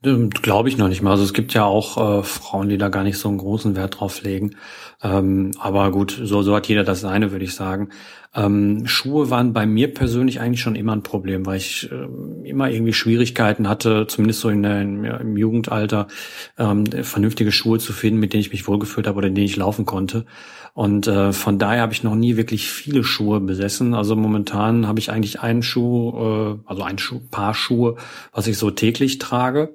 Glaube 0.06 0.68
ich 0.68 0.76
noch 0.76 0.86
nicht 0.86 1.02
mal. 1.02 1.10
Also 1.10 1.24
es 1.24 1.32
gibt 1.32 1.52
ja 1.52 1.64
auch 1.64 2.20
äh, 2.20 2.22
Frauen, 2.22 2.68
die 2.68 2.78
da 2.78 2.90
gar 2.90 3.02
nicht 3.02 3.18
so 3.18 3.28
einen 3.28 3.38
großen 3.38 3.74
Wert 3.74 3.98
drauf 3.98 4.22
legen. 4.22 4.54
Ähm, 5.02 5.50
aber 5.58 5.90
gut, 5.90 6.20
so, 6.22 6.42
so 6.42 6.54
hat 6.54 6.68
jeder 6.68 6.84
das 6.84 7.00
seine, 7.00 7.32
würde 7.32 7.44
ich 7.44 7.56
sagen. 7.56 7.88
Ähm, 8.32 8.86
Schuhe 8.86 9.30
waren 9.30 9.52
bei 9.52 9.66
mir 9.66 9.92
persönlich 9.92 10.40
eigentlich 10.40 10.60
schon 10.60 10.76
immer 10.76 10.94
ein 10.94 11.02
Problem, 11.02 11.44
weil 11.44 11.56
ich 11.56 11.90
äh, 11.90 12.48
immer 12.48 12.70
irgendwie 12.70 12.92
Schwierigkeiten 12.92 13.68
hatte, 13.68 14.06
zumindest 14.06 14.40
so 14.40 14.48
in 14.48 14.62
der, 14.62 14.80
in, 14.80 15.02
ja, 15.02 15.16
im 15.16 15.36
Jugendalter, 15.36 16.06
ähm, 16.56 16.84
vernünftige 16.86 17.50
Schuhe 17.50 17.80
zu 17.80 17.92
finden, 17.92 18.20
mit 18.20 18.32
denen 18.32 18.42
ich 18.42 18.52
mich 18.52 18.68
wohlgefühlt 18.68 19.08
habe 19.08 19.18
oder 19.18 19.26
in 19.26 19.34
denen 19.34 19.46
ich 19.46 19.56
laufen 19.56 19.86
konnte. 19.86 20.24
Und 20.76 21.08
äh, 21.08 21.32
von 21.32 21.58
daher 21.58 21.80
habe 21.80 21.94
ich 21.94 22.04
noch 22.04 22.14
nie 22.14 22.36
wirklich 22.36 22.70
viele 22.70 23.02
Schuhe 23.02 23.40
besessen. 23.40 23.94
Also 23.94 24.14
momentan 24.14 24.86
habe 24.86 25.00
ich 25.00 25.10
eigentlich 25.10 25.40
einen 25.40 25.62
Schuh, 25.62 26.10
äh, 26.10 26.58
also 26.66 26.82
ein 26.82 26.98
Schuh, 26.98 27.20
Paar 27.30 27.54
Schuhe, 27.54 27.96
was 28.32 28.46
ich 28.46 28.58
so 28.58 28.70
täglich 28.70 29.18
trage 29.18 29.72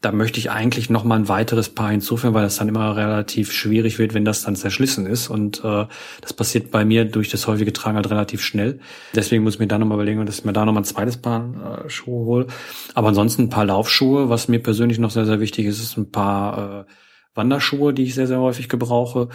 da 0.00 0.12
möchte 0.12 0.38
ich 0.38 0.50
eigentlich 0.50 0.88
noch 0.88 1.04
mal 1.04 1.16
ein 1.16 1.28
weiteres 1.28 1.68
Paar 1.68 1.90
hinzufügen, 1.90 2.32
weil 2.32 2.42
das 2.42 2.56
dann 2.56 2.68
immer 2.68 2.96
relativ 2.96 3.52
schwierig 3.52 3.98
wird, 3.98 4.14
wenn 4.14 4.24
das 4.24 4.42
dann 4.42 4.56
zerschlissen 4.56 5.04
ist. 5.04 5.28
Und 5.28 5.62
äh, 5.62 5.86
das 6.22 6.32
passiert 6.32 6.70
bei 6.70 6.84
mir 6.86 7.04
durch 7.04 7.28
das 7.28 7.46
häufige 7.46 7.72
Tragen 7.72 7.96
halt 7.96 8.10
relativ 8.10 8.42
schnell. 8.42 8.80
Deswegen 9.14 9.44
muss 9.44 9.54
ich 9.54 9.60
mir 9.60 9.66
da 9.66 9.78
nochmal 9.78 9.96
überlegen, 9.96 10.24
dass 10.24 10.38
ich 10.38 10.44
mir 10.44 10.54
da 10.54 10.64
nochmal 10.64 10.82
ein 10.82 10.86
zweites 10.86 11.18
Paar 11.18 11.84
äh, 11.84 11.90
Schuhe 11.90 12.24
hole. 12.24 12.46
Aber 12.94 13.08
ansonsten 13.08 13.42
ein 13.42 13.50
paar 13.50 13.66
Laufschuhe, 13.66 14.30
was 14.30 14.48
mir 14.48 14.62
persönlich 14.62 14.98
noch 14.98 15.10
sehr, 15.10 15.26
sehr 15.26 15.40
wichtig 15.40 15.66
ist, 15.66 15.82
ist 15.82 15.98
ein 15.98 16.10
paar 16.10 16.86
äh, 16.88 16.92
Wanderschuhe, 17.34 17.94
die 17.94 18.04
ich 18.04 18.14
sehr, 18.14 18.26
sehr 18.26 18.40
häufig 18.40 18.68
gebrauche. 18.68 19.28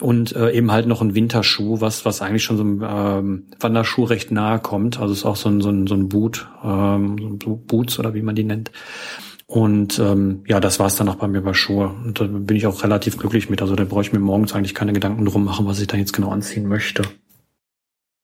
Und 0.00 0.34
äh, 0.34 0.52
eben 0.52 0.72
halt 0.72 0.86
noch 0.86 1.02
ein 1.02 1.14
Winterschuh, 1.14 1.80
was, 1.80 2.04
was 2.04 2.22
eigentlich 2.22 2.42
schon 2.42 2.56
so 2.56 2.62
einem 2.62 2.82
ähm, 2.86 3.46
Wanderschuh 3.60 4.04
recht 4.04 4.30
nahe 4.30 4.58
kommt. 4.58 4.98
Also 4.98 5.12
ist 5.12 5.26
auch 5.26 5.36
so 5.36 5.48
ein, 5.48 5.60
so 5.60 5.68
ein, 5.68 5.86
so 5.86 5.94
ein 5.94 6.08
Boot, 6.08 6.48
ähm, 6.64 7.38
so 7.42 7.56
Boots 7.56 7.98
oder 7.98 8.14
wie 8.14 8.22
man 8.22 8.34
die 8.34 8.44
nennt. 8.44 8.70
Und 9.46 9.98
ähm, 9.98 10.44
ja, 10.46 10.60
das 10.60 10.78
war 10.78 10.86
es 10.86 10.94
dann 10.94 11.08
auch 11.08 11.16
bei 11.16 11.26
mir 11.26 11.42
bei 11.42 11.52
Schuhe. 11.54 11.92
Und 12.04 12.20
da 12.20 12.24
bin 12.24 12.56
ich 12.56 12.66
auch 12.66 12.84
relativ 12.84 13.18
glücklich 13.18 13.50
mit. 13.50 13.60
Also 13.60 13.74
da 13.74 13.84
brauche 13.84 14.02
ich 14.02 14.12
mir 14.12 14.20
morgens 14.20 14.54
eigentlich 14.54 14.74
keine 14.74 14.92
Gedanken 14.92 15.24
drum 15.24 15.44
machen, 15.44 15.66
was 15.66 15.80
ich 15.80 15.88
da 15.88 15.96
jetzt 15.96 16.12
genau 16.12 16.30
anziehen 16.30 16.68
möchte. 16.68 17.02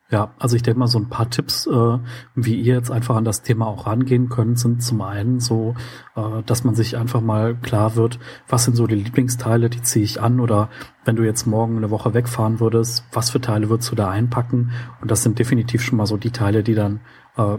Ja, 0.08 0.34
also 0.38 0.54
ich 0.54 0.62
denke 0.62 0.78
mal, 0.78 0.86
so 0.86 1.00
ein 1.00 1.08
paar 1.08 1.30
Tipps, 1.30 1.66
äh, 1.66 1.98
wie 2.36 2.54
ihr 2.60 2.74
jetzt 2.74 2.92
einfach 2.92 3.16
an 3.16 3.24
das 3.24 3.42
Thema 3.42 3.66
auch 3.66 3.88
rangehen 3.88 4.28
könnt, 4.28 4.56
sind 4.56 4.80
zum 4.80 5.02
einen 5.02 5.40
so, 5.40 5.74
äh, 6.14 6.44
dass 6.46 6.62
man 6.62 6.76
sich 6.76 6.96
einfach 6.96 7.20
mal 7.20 7.56
klar 7.56 7.96
wird, 7.96 8.20
was 8.46 8.64
sind 8.64 8.76
so 8.76 8.86
die 8.86 8.94
Lieblingsteile, 8.94 9.68
die 9.68 9.82
ziehe 9.82 10.04
ich 10.04 10.20
an 10.20 10.38
oder 10.38 10.68
wenn 11.04 11.16
du 11.16 11.24
jetzt 11.24 11.46
morgen 11.46 11.76
eine 11.76 11.90
Woche 11.90 12.14
wegfahren 12.14 12.60
würdest, 12.60 13.04
was 13.12 13.30
für 13.30 13.40
Teile 13.40 13.68
würdest 13.68 13.90
du 13.90 13.96
da 13.96 14.08
einpacken? 14.08 14.70
Und 15.00 15.10
das 15.10 15.24
sind 15.24 15.40
definitiv 15.40 15.82
schon 15.82 15.98
mal 15.98 16.06
so 16.06 16.16
die 16.16 16.30
Teile, 16.30 16.62
die 16.62 16.76
dann 16.76 17.00
äh, 17.36 17.58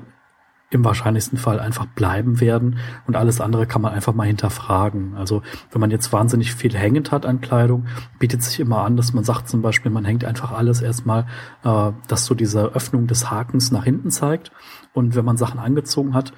im 0.70 0.84
wahrscheinlichsten 0.84 1.38
Fall 1.38 1.60
einfach 1.60 1.86
bleiben 1.86 2.42
werden. 2.42 2.80
Und 3.06 3.16
alles 3.16 3.40
andere 3.40 3.66
kann 3.68 3.82
man 3.82 3.94
einfach 3.94 4.14
mal 4.14 4.28
hinterfragen. 4.28 5.16
Also 5.16 5.42
wenn 5.72 5.80
man 5.80 5.92
jetzt 5.92 6.12
wahnsinnig 6.12 6.54
viel 6.54 6.76
hängend 6.76 7.12
hat 7.12 7.26
an 7.26 7.40
Kleidung, 7.40 7.86
bietet 8.20 8.44
sich 8.44 8.60
immer 8.60 8.84
an, 8.84 8.98
dass 8.98 9.14
man 9.14 9.24
sagt 9.24 9.48
zum 9.48 9.62
Beispiel, 9.62 9.92
man 9.92 10.06
hängt 10.06 10.26
einfach 10.26 10.52
alles 10.52 10.82
erstmal, 10.82 11.26
äh, 11.64 11.92
dass 12.08 12.26
so 12.26 12.36
diese 12.36 12.74
Öffnung 12.74 13.08
des 13.08 13.32
Hakens 13.32 13.72
nach 13.72 13.86
hinten 13.86 14.12
zeigt. 14.12 14.52
Und 14.94 15.16
wenn 15.16 15.26
man 15.26 15.38
Sachen 15.38 15.60
angezogen 15.60 16.14
hat, 16.14 16.34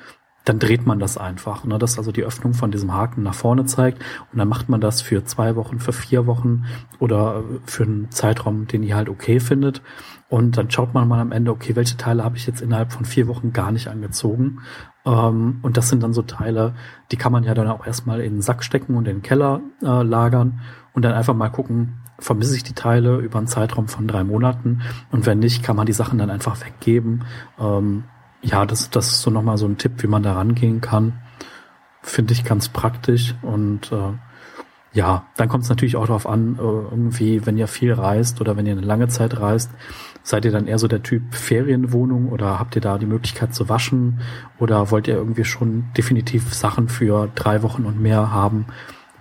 dann 0.45 0.59
dreht 0.59 0.85
man 0.85 0.99
das 0.99 1.17
einfach, 1.17 1.63
ne, 1.65 1.77
dass 1.77 1.97
also 1.97 2.11
die 2.11 2.23
Öffnung 2.23 2.53
von 2.53 2.71
diesem 2.71 2.93
Haken 2.93 3.23
nach 3.23 3.35
vorne 3.35 3.65
zeigt. 3.65 4.01
Und 4.31 4.39
dann 4.39 4.47
macht 4.47 4.69
man 4.69 4.81
das 4.81 5.01
für 5.01 5.23
zwei 5.25 5.55
Wochen, 5.55 5.79
für 5.79 5.93
vier 5.93 6.27
Wochen 6.27 6.65
oder 6.99 7.43
für 7.65 7.83
einen 7.83 8.09
Zeitraum, 8.11 8.67
den 8.67 8.83
ihr 8.83 8.95
halt 8.95 9.09
okay 9.09 9.39
findet 9.39 9.81
und 10.29 10.57
dann 10.57 10.69
schaut 10.69 10.93
man 10.93 11.07
mal 11.07 11.19
am 11.19 11.31
Ende, 11.31 11.51
okay, 11.51 11.75
welche 11.75 11.97
Teile 11.97 12.23
habe 12.23 12.37
ich 12.37 12.45
jetzt 12.47 12.61
innerhalb 12.61 12.93
von 12.93 13.03
vier 13.03 13.27
Wochen 13.27 13.51
gar 13.51 13.71
nicht 13.71 13.87
angezogen 13.87 14.59
ähm, 15.05 15.59
und 15.61 15.75
das 15.75 15.89
sind 15.89 16.03
dann 16.03 16.13
so 16.13 16.21
Teile, 16.21 16.75
die 17.11 17.17
kann 17.17 17.31
man 17.31 17.43
ja 17.43 17.53
dann 17.53 17.67
auch 17.67 17.85
erstmal 17.85 18.21
in 18.21 18.35
den 18.35 18.41
Sack 18.41 18.63
stecken 18.63 18.95
und 18.95 19.07
in 19.07 19.17
den 19.17 19.21
Keller 19.21 19.61
äh, 19.81 20.03
lagern 20.03 20.61
und 20.93 21.03
dann 21.03 21.13
einfach 21.13 21.33
mal 21.33 21.49
gucken, 21.49 21.95
vermisse 22.19 22.55
ich 22.55 22.63
die 22.63 22.73
Teile 22.73 23.17
über 23.17 23.37
einen 23.37 23.47
Zeitraum 23.47 23.87
von 23.87 24.07
drei 24.07 24.23
Monaten 24.23 24.81
und 25.11 25.25
wenn 25.25 25.39
nicht, 25.39 25.63
kann 25.63 25.75
man 25.75 25.85
die 25.85 25.93
Sachen 25.93 26.19
dann 26.19 26.29
einfach 26.29 26.63
weggeben. 26.63 27.23
Ähm, 27.59 28.03
ja, 28.41 28.65
das, 28.65 28.89
das 28.89 29.07
ist 29.07 29.21
so 29.21 29.31
nochmal 29.31 29.57
so 29.57 29.65
ein 29.65 29.77
Tipp, 29.77 30.03
wie 30.03 30.07
man 30.07 30.23
da 30.23 30.33
rangehen 30.33 30.79
kann. 30.81 31.19
Finde 32.01 32.33
ich 32.33 32.45
ganz 32.45 32.69
praktisch 32.69 33.35
und 33.41 33.91
äh, 33.91 34.13
ja, 34.91 35.27
dann 35.37 35.49
kommt 35.49 35.63
es 35.63 35.69
natürlich 35.69 35.95
auch 35.95 36.07
darauf 36.07 36.27
an, 36.27 36.55
äh, 36.55 36.61
irgendwie, 36.61 37.45
wenn 37.45 37.57
ihr 37.57 37.67
viel 37.67 37.93
reist 37.93 38.41
oder 38.41 38.57
wenn 38.57 38.65
ihr 38.65 38.71
eine 38.71 38.81
lange 38.81 39.07
Zeit 39.07 39.39
reist, 39.39 39.71
seid 40.23 40.45
ihr 40.45 40.51
dann 40.51 40.67
eher 40.67 40.79
so 40.79 40.87
der 40.87 41.03
Typ 41.03 41.33
Ferienwohnung 41.33 42.29
oder 42.29 42.59
habt 42.59 42.75
ihr 42.75 42.81
da 42.81 42.97
die 42.97 43.05
Möglichkeit 43.05 43.53
zu 43.53 43.69
waschen 43.69 44.19
oder 44.57 44.91
wollt 44.91 45.07
ihr 45.07 45.15
irgendwie 45.15 45.45
schon 45.45 45.85
definitiv 45.97 46.53
Sachen 46.53 46.89
für 46.89 47.29
drei 47.35 47.63
Wochen 47.63 47.85
und 47.85 47.99
mehr 47.99 48.31
haben, 48.31 48.65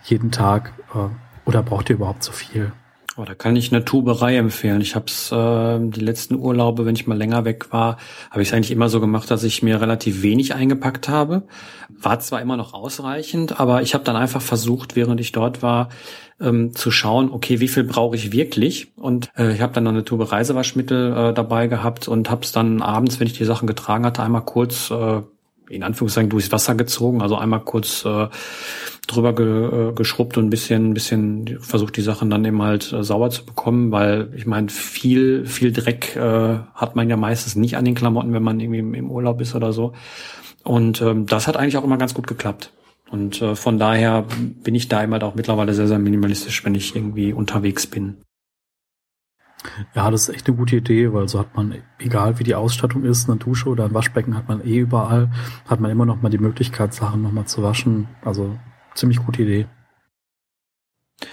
jeden 0.04 0.30
Tag 0.30 0.72
äh, 0.94 1.08
oder 1.44 1.62
braucht 1.62 1.88
ihr 1.90 1.96
überhaupt 1.96 2.22
so 2.22 2.32
viel? 2.32 2.72
Oh, 3.20 3.24
da 3.24 3.34
kann 3.34 3.56
ich 3.56 3.72
eine 3.72 3.84
Tuberei 3.84 4.36
empfehlen. 4.36 4.80
Ich 4.80 4.94
habe 4.94 5.06
es 5.08 5.32
äh, 5.32 5.78
die 5.80 6.00
letzten 6.00 6.36
Urlaube, 6.36 6.86
wenn 6.86 6.94
ich 6.94 7.08
mal 7.08 7.18
länger 7.18 7.44
weg 7.44 7.72
war, 7.72 7.96
habe 8.30 8.42
ich 8.42 8.48
es 8.48 8.54
eigentlich 8.54 8.70
immer 8.70 8.88
so 8.88 9.00
gemacht, 9.00 9.28
dass 9.28 9.42
ich 9.42 9.60
mir 9.60 9.80
relativ 9.80 10.22
wenig 10.22 10.54
eingepackt 10.54 11.08
habe. 11.08 11.42
War 11.88 12.20
zwar 12.20 12.40
immer 12.40 12.56
noch 12.56 12.74
ausreichend, 12.74 13.58
aber 13.58 13.82
ich 13.82 13.94
habe 13.94 14.04
dann 14.04 14.14
einfach 14.14 14.40
versucht, 14.40 14.94
während 14.94 15.18
ich 15.20 15.32
dort 15.32 15.64
war, 15.64 15.88
ähm, 16.40 16.76
zu 16.76 16.92
schauen, 16.92 17.32
okay, 17.32 17.58
wie 17.58 17.66
viel 17.66 17.82
brauche 17.82 18.14
ich 18.14 18.30
wirklich? 18.30 18.96
Und 18.96 19.30
äh, 19.36 19.52
ich 19.52 19.62
habe 19.62 19.72
dann 19.72 19.82
noch 19.82 19.90
eine 19.90 20.04
Tube 20.04 20.30
Reisewaschmittel 20.30 21.30
äh, 21.30 21.34
dabei 21.34 21.66
gehabt 21.66 22.06
und 22.06 22.30
habe 22.30 22.42
es 22.44 22.52
dann 22.52 22.82
abends, 22.82 23.18
wenn 23.18 23.26
ich 23.26 23.32
die 23.32 23.44
Sachen 23.44 23.66
getragen 23.66 24.06
hatte, 24.06 24.22
einmal 24.22 24.44
kurz 24.44 24.92
äh, 24.92 25.22
in 25.68 25.82
Anführungszeichen 25.82 26.30
durchs 26.30 26.52
Wasser 26.52 26.74
gezogen, 26.74 27.22
also 27.22 27.36
einmal 27.36 27.60
kurz 27.60 28.04
äh, 28.04 28.28
drüber 29.06 29.34
ge, 29.34 29.90
äh, 29.90 29.92
geschrubbt 29.92 30.36
und 30.36 30.46
ein 30.46 30.50
bisschen, 30.50 30.94
bisschen 30.94 31.58
versucht 31.60 31.96
die 31.96 32.02
Sachen 32.02 32.30
dann 32.30 32.44
eben 32.44 32.62
halt 32.62 32.92
äh, 32.92 33.02
sauber 33.02 33.30
zu 33.30 33.44
bekommen, 33.44 33.90
weil 33.90 34.32
ich 34.36 34.46
meine, 34.46 34.68
viel, 34.68 35.46
viel 35.46 35.72
Dreck 35.72 36.16
äh, 36.16 36.58
hat 36.74 36.96
man 36.96 37.08
ja 37.08 37.16
meistens 37.16 37.56
nicht 37.56 37.76
an 37.76 37.84
den 37.84 37.94
Klamotten, 37.94 38.32
wenn 38.32 38.42
man 38.42 38.60
irgendwie 38.60 38.80
im, 38.80 38.94
im 38.94 39.10
Urlaub 39.10 39.40
ist 39.40 39.54
oder 39.54 39.72
so. 39.72 39.92
Und 40.64 41.00
ähm, 41.00 41.26
das 41.26 41.46
hat 41.46 41.56
eigentlich 41.56 41.76
auch 41.76 41.84
immer 41.84 41.98
ganz 41.98 42.14
gut 42.14 42.26
geklappt. 42.26 42.72
Und 43.10 43.40
äh, 43.40 43.54
von 43.54 43.78
daher 43.78 44.26
bin 44.62 44.74
ich 44.74 44.88
da 44.88 45.02
immer 45.02 45.22
auch 45.22 45.34
mittlerweile 45.34 45.72
sehr, 45.72 45.88
sehr 45.88 45.98
minimalistisch, 45.98 46.64
wenn 46.64 46.74
ich 46.74 46.94
irgendwie 46.94 47.32
unterwegs 47.32 47.86
bin. 47.86 48.18
Ja, 49.94 50.10
das 50.10 50.28
ist 50.28 50.34
echt 50.34 50.46
eine 50.46 50.56
gute 50.56 50.76
Idee, 50.76 51.12
weil 51.12 51.28
so 51.28 51.38
hat 51.38 51.56
man, 51.56 51.74
egal 51.98 52.38
wie 52.38 52.44
die 52.44 52.54
Ausstattung 52.54 53.04
ist, 53.04 53.28
eine 53.28 53.38
Dusche 53.38 53.68
oder 53.68 53.84
ein 53.84 53.94
Waschbecken 53.94 54.36
hat 54.36 54.48
man 54.48 54.64
eh 54.64 54.78
überall, 54.78 55.30
hat 55.66 55.80
man 55.80 55.90
immer 55.90 56.06
noch 56.06 56.22
mal 56.22 56.28
die 56.28 56.38
Möglichkeit, 56.38 56.94
Sachen 56.94 57.22
noch 57.22 57.32
mal 57.32 57.46
zu 57.46 57.62
waschen. 57.62 58.08
Also 58.24 58.56
ziemlich 58.94 59.18
gute 59.24 59.42
Idee. 59.42 59.66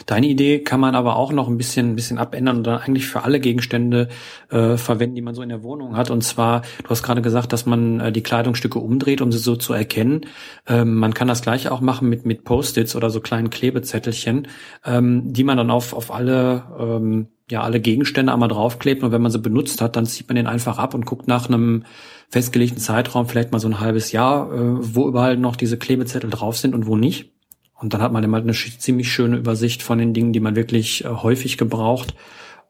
Deine 0.08 0.28
Idee 0.28 0.64
kann 0.64 0.80
man 0.80 0.96
aber 0.96 1.16
auch 1.16 1.32
noch 1.32 1.48
ein 1.48 1.58
bisschen, 1.58 1.92
ein 1.92 1.96
bisschen 1.96 2.18
abändern 2.18 2.58
und 2.58 2.64
dann 2.66 2.80
eigentlich 2.80 3.06
für 3.06 3.24
alle 3.24 3.40
Gegenstände 3.40 4.08
äh, 4.50 4.78
verwenden, 4.78 5.16
die 5.16 5.22
man 5.22 5.36
so 5.36 5.44
in 5.44 5.50
der 5.50 5.62
Wohnung 5.62 5.96
hat. 5.96 6.10
Und 6.10 6.24
zwar, 6.24 6.62
du 6.84 6.90
hast 6.90 7.04
gerade 7.04 7.22
gesagt, 7.22 7.54
dass 7.54 7.68
man 7.68 8.00
äh, 8.00 8.12
die 8.12 8.24
Kleidungsstücke 8.24 8.80
umdreht, 8.80 9.22
um 9.22 9.32
sie 9.32 9.38
so 9.38 9.56
zu 9.56 9.74
erkennen. 9.74 10.22
Ähm, 10.66 10.96
man 10.96 11.14
kann 11.14 11.28
das 11.28 11.44
gleiche 11.44 11.72
auch 11.72 11.82
machen 11.82 12.10
mit, 12.10 12.26
mit 12.26 12.44
Post-its 12.46 12.96
oder 12.96 13.12
so 13.12 13.20
kleinen 13.20 13.52
Klebezettelchen, 13.52 14.48
ähm, 14.86 15.32
die 15.32 15.44
man 15.44 15.58
dann 15.58 15.70
auf, 15.70 15.94
auf 15.94 16.12
alle, 16.12 16.64
ähm, 16.80 17.28
ja, 17.50 17.62
alle 17.62 17.80
Gegenstände 17.80 18.34
einmal 18.34 18.50
draufklebt. 18.50 19.04
Und 19.04 19.12
wenn 19.12 19.22
man 19.22 19.32
sie 19.32 19.40
benutzt 19.40 19.82
hat, 19.82 19.96
dann 19.96 20.06
zieht 20.06 20.28
man 20.28 20.36
den 20.36 20.48
einfach 20.48 20.78
ab 20.78 20.94
und 20.94 21.06
guckt 21.06 21.28
nach 21.28 21.48
einem 21.48 21.84
festgelegten 22.30 22.80
Zeitraum, 22.80 23.28
vielleicht 23.28 23.52
mal 23.52 23.60
so 23.60 23.68
ein 23.68 23.80
halbes 23.80 24.12
Jahr, 24.12 24.52
äh, 24.52 24.96
wo 24.96 25.08
überall 25.08 25.38
noch 25.38 25.56
diese 25.56 25.78
Klebezettel 25.78 26.30
drauf 26.30 26.58
sind 26.58 26.74
und 26.74 26.88
wo 26.88 26.96
nicht. 26.96 27.34
Und 27.80 27.94
dann 27.94 28.02
hat 28.02 28.12
man 28.12 28.24
immer 28.24 28.38
eine 28.38 28.54
ziemlich 28.54 29.12
schöne 29.12 29.38
Übersicht 29.38 29.84
von 29.84 29.98
den 29.98 30.14
Dingen, 30.14 30.34
die 30.34 30.40
man 30.40 30.56
wirklich 30.56 31.06
äh, 31.06 31.10
häufig 31.10 31.58
gebraucht 31.58 32.16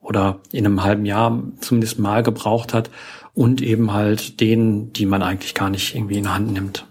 oder 0.01 0.39
in 0.51 0.65
einem 0.65 0.83
halben 0.83 1.05
Jahr 1.05 1.43
zumindest 1.59 1.99
mal 1.99 2.21
gebraucht 2.21 2.73
hat 2.73 2.91
und 3.33 3.61
eben 3.61 3.93
halt 3.93 4.39
denen, 4.39 4.93
die 4.93 5.05
man 5.05 5.23
eigentlich 5.23 5.55
gar 5.55 5.69
nicht 5.69 5.95
irgendwie 5.95 6.17
in 6.17 6.33
Hand 6.33 6.51
nimmt. 6.51 6.87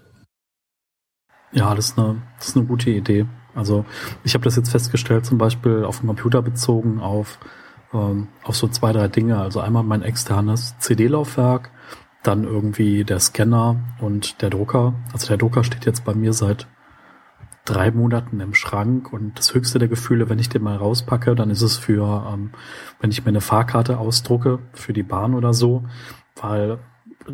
Ja, 1.51 1.73
das 1.75 1.89
ist 1.89 1.97
eine, 1.97 2.21
das 2.37 2.49
ist 2.49 2.57
eine 2.57 2.65
gute 2.65 2.89
Idee. 2.89 3.25
Also 3.53 3.85
ich 4.25 4.33
habe 4.33 4.43
das 4.43 4.57
jetzt 4.57 4.69
festgestellt, 4.69 5.25
zum 5.25 5.37
Beispiel 5.37 5.85
auf 5.85 5.99
dem 5.99 6.07
Computer 6.07 6.41
bezogen 6.41 6.99
auf, 6.99 7.39
ähm, 7.95 8.27
auf 8.43 8.55
so 8.55 8.67
zwei, 8.67 8.91
drei 8.91 9.07
Dinge. 9.07 9.39
Also 9.39 9.59
einmal 9.59 9.83
mein 9.83 10.01
externes 10.01 10.77
CD-Laufwerk, 10.79 11.71
dann 12.23 12.43
irgendwie 12.43 13.03
der 13.03 13.19
Scanner 13.19 13.77
und 13.99 14.41
der 14.41 14.49
Drucker. 14.49 14.93
Also 15.13 15.27
der 15.27 15.37
Drucker 15.37 15.63
steht 15.63 15.85
jetzt 15.85 16.05
bei 16.05 16.13
mir 16.13 16.33
seit 16.33 16.67
drei 17.65 17.89
Monaten 17.91 18.39
im 18.39 18.53
Schrank 18.53 19.11
und 19.11 19.39
das 19.39 19.53
höchste 19.53 19.79
der 19.79 19.87
Gefühle, 19.87 20.29
wenn 20.29 20.39
ich 20.39 20.49
den 20.49 20.61
mal 20.61 20.77
rauspacke, 20.77 21.35
dann 21.35 21.49
ist 21.49 21.63
es 21.63 21.77
für, 21.77 22.31
ähm, 22.31 22.51
wenn 22.99 23.09
ich 23.09 23.23
mir 23.25 23.29
eine 23.29 23.41
Fahrkarte 23.41 23.97
ausdrucke 23.97 24.59
für 24.73 24.93
die 24.93 25.03
Bahn 25.03 25.33
oder 25.33 25.53
so, 25.53 25.83
weil 26.39 26.77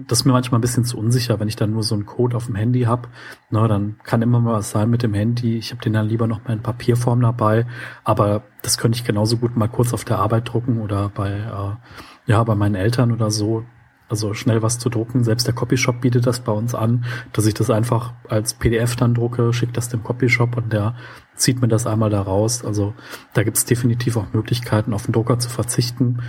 das 0.07 0.19
ist 0.19 0.25
mir 0.25 0.31
manchmal 0.31 0.59
ein 0.59 0.61
bisschen 0.61 0.85
zu 0.85 0.97
unsicher, 0.97 1.39
wenn 1.39 1.47
ich 1.47 1.57
dann 1.57 1.71
nur 1.71 1.83
so 1.83 1.95
einen 1.95 2.05
Code 2.05 2.37
auf 2.37 2.45
dem 2.45 2.55
Handy 2.55 2.83
habe. 2.83 3.09
Ne, 3.49 3.67
dann 3.67 3.97
kann 4.03 4.21
immer 4.21 4.39
mal 4.39 4.53
was 4.53 4.71
sein 4.71 4.89
mit 4.89 5.03
dem 5.03 5.13
Handy. 5.13 5.57
Ich 5.57 5.71
habe 5.71 5.81
den 5.81 5.93
dann 5.93 6.07
lieber 6.07 6.27
noch 6.27 6.43
mal 6.45 6.53
in 6.53 6.61
Papierform 6.61 7.21
dabei, 7.21 7.65
aber 8.03 8.43
das 8.61 8.77
könnte 8.77 8.97
ich 8.97 9.03
genauso 9.03 9.37
gut 9.37 9.57
mal 9.57 9.67
kurz 9.67 9.93
auf 9.93 10.05
der 10.05 10.19
Arbeit 10.19 10.51
drucken 10.51 10.79
oder 10.79 11.09
bei 11.09 11.31
äh, 11.31 12.31
ja 12.31 12.43
bei 12.43 12.55
meinen 12.55 12.75
Eltern 12.75 13.11
oder 13.11 13.31
so 13.31 13.65
also 14.11 14.33
schnell 14.33 14.61
was 14.61 14.77
zu 14.77 14.89
drucken. 14.89 15.23
Selbst 15.23 15.47
der 15.47 15.53
Copyshop 15.53 16.01
bietet 16.01 16.27
das 16.27 16.41
bei 16.41 16.51
uns 16.51 16.75
an, 16.75 17.05
dass 17.31 17.45
ich 17.45 17.53
das 17.53 17.69
einfach 17.69 18.13
als 18.27 18.53
PDF 18.53 18.97
dann 18.97 19.13
drucke, 19.13 19.53
schicke 19.53 19.71
das 19.71 19.87
dem 19.87 20.03
Copyshop 20.03 20.57
und 20.57 20.73
der 20.73 20.95
zieht 21.35 21.61
mir 21.61 21.69
das 21.69 21.87
einmal 21.87 22.09
da 22.09 22.21
raus. 22.21 22.65
Also 22.65 22.93
da 23.33 23.43
gibt 23.43 23.55
es 23.55 23.63
definitiv 23.63 24.17
auch 24.17 24.33
Möglichkeiten, 24.33 24.93
auf 24.93 25.05
den 25.05 25.13
Drucker 25.13 25.39
zu 25.39 25.49
verzichten. 25.49 26.21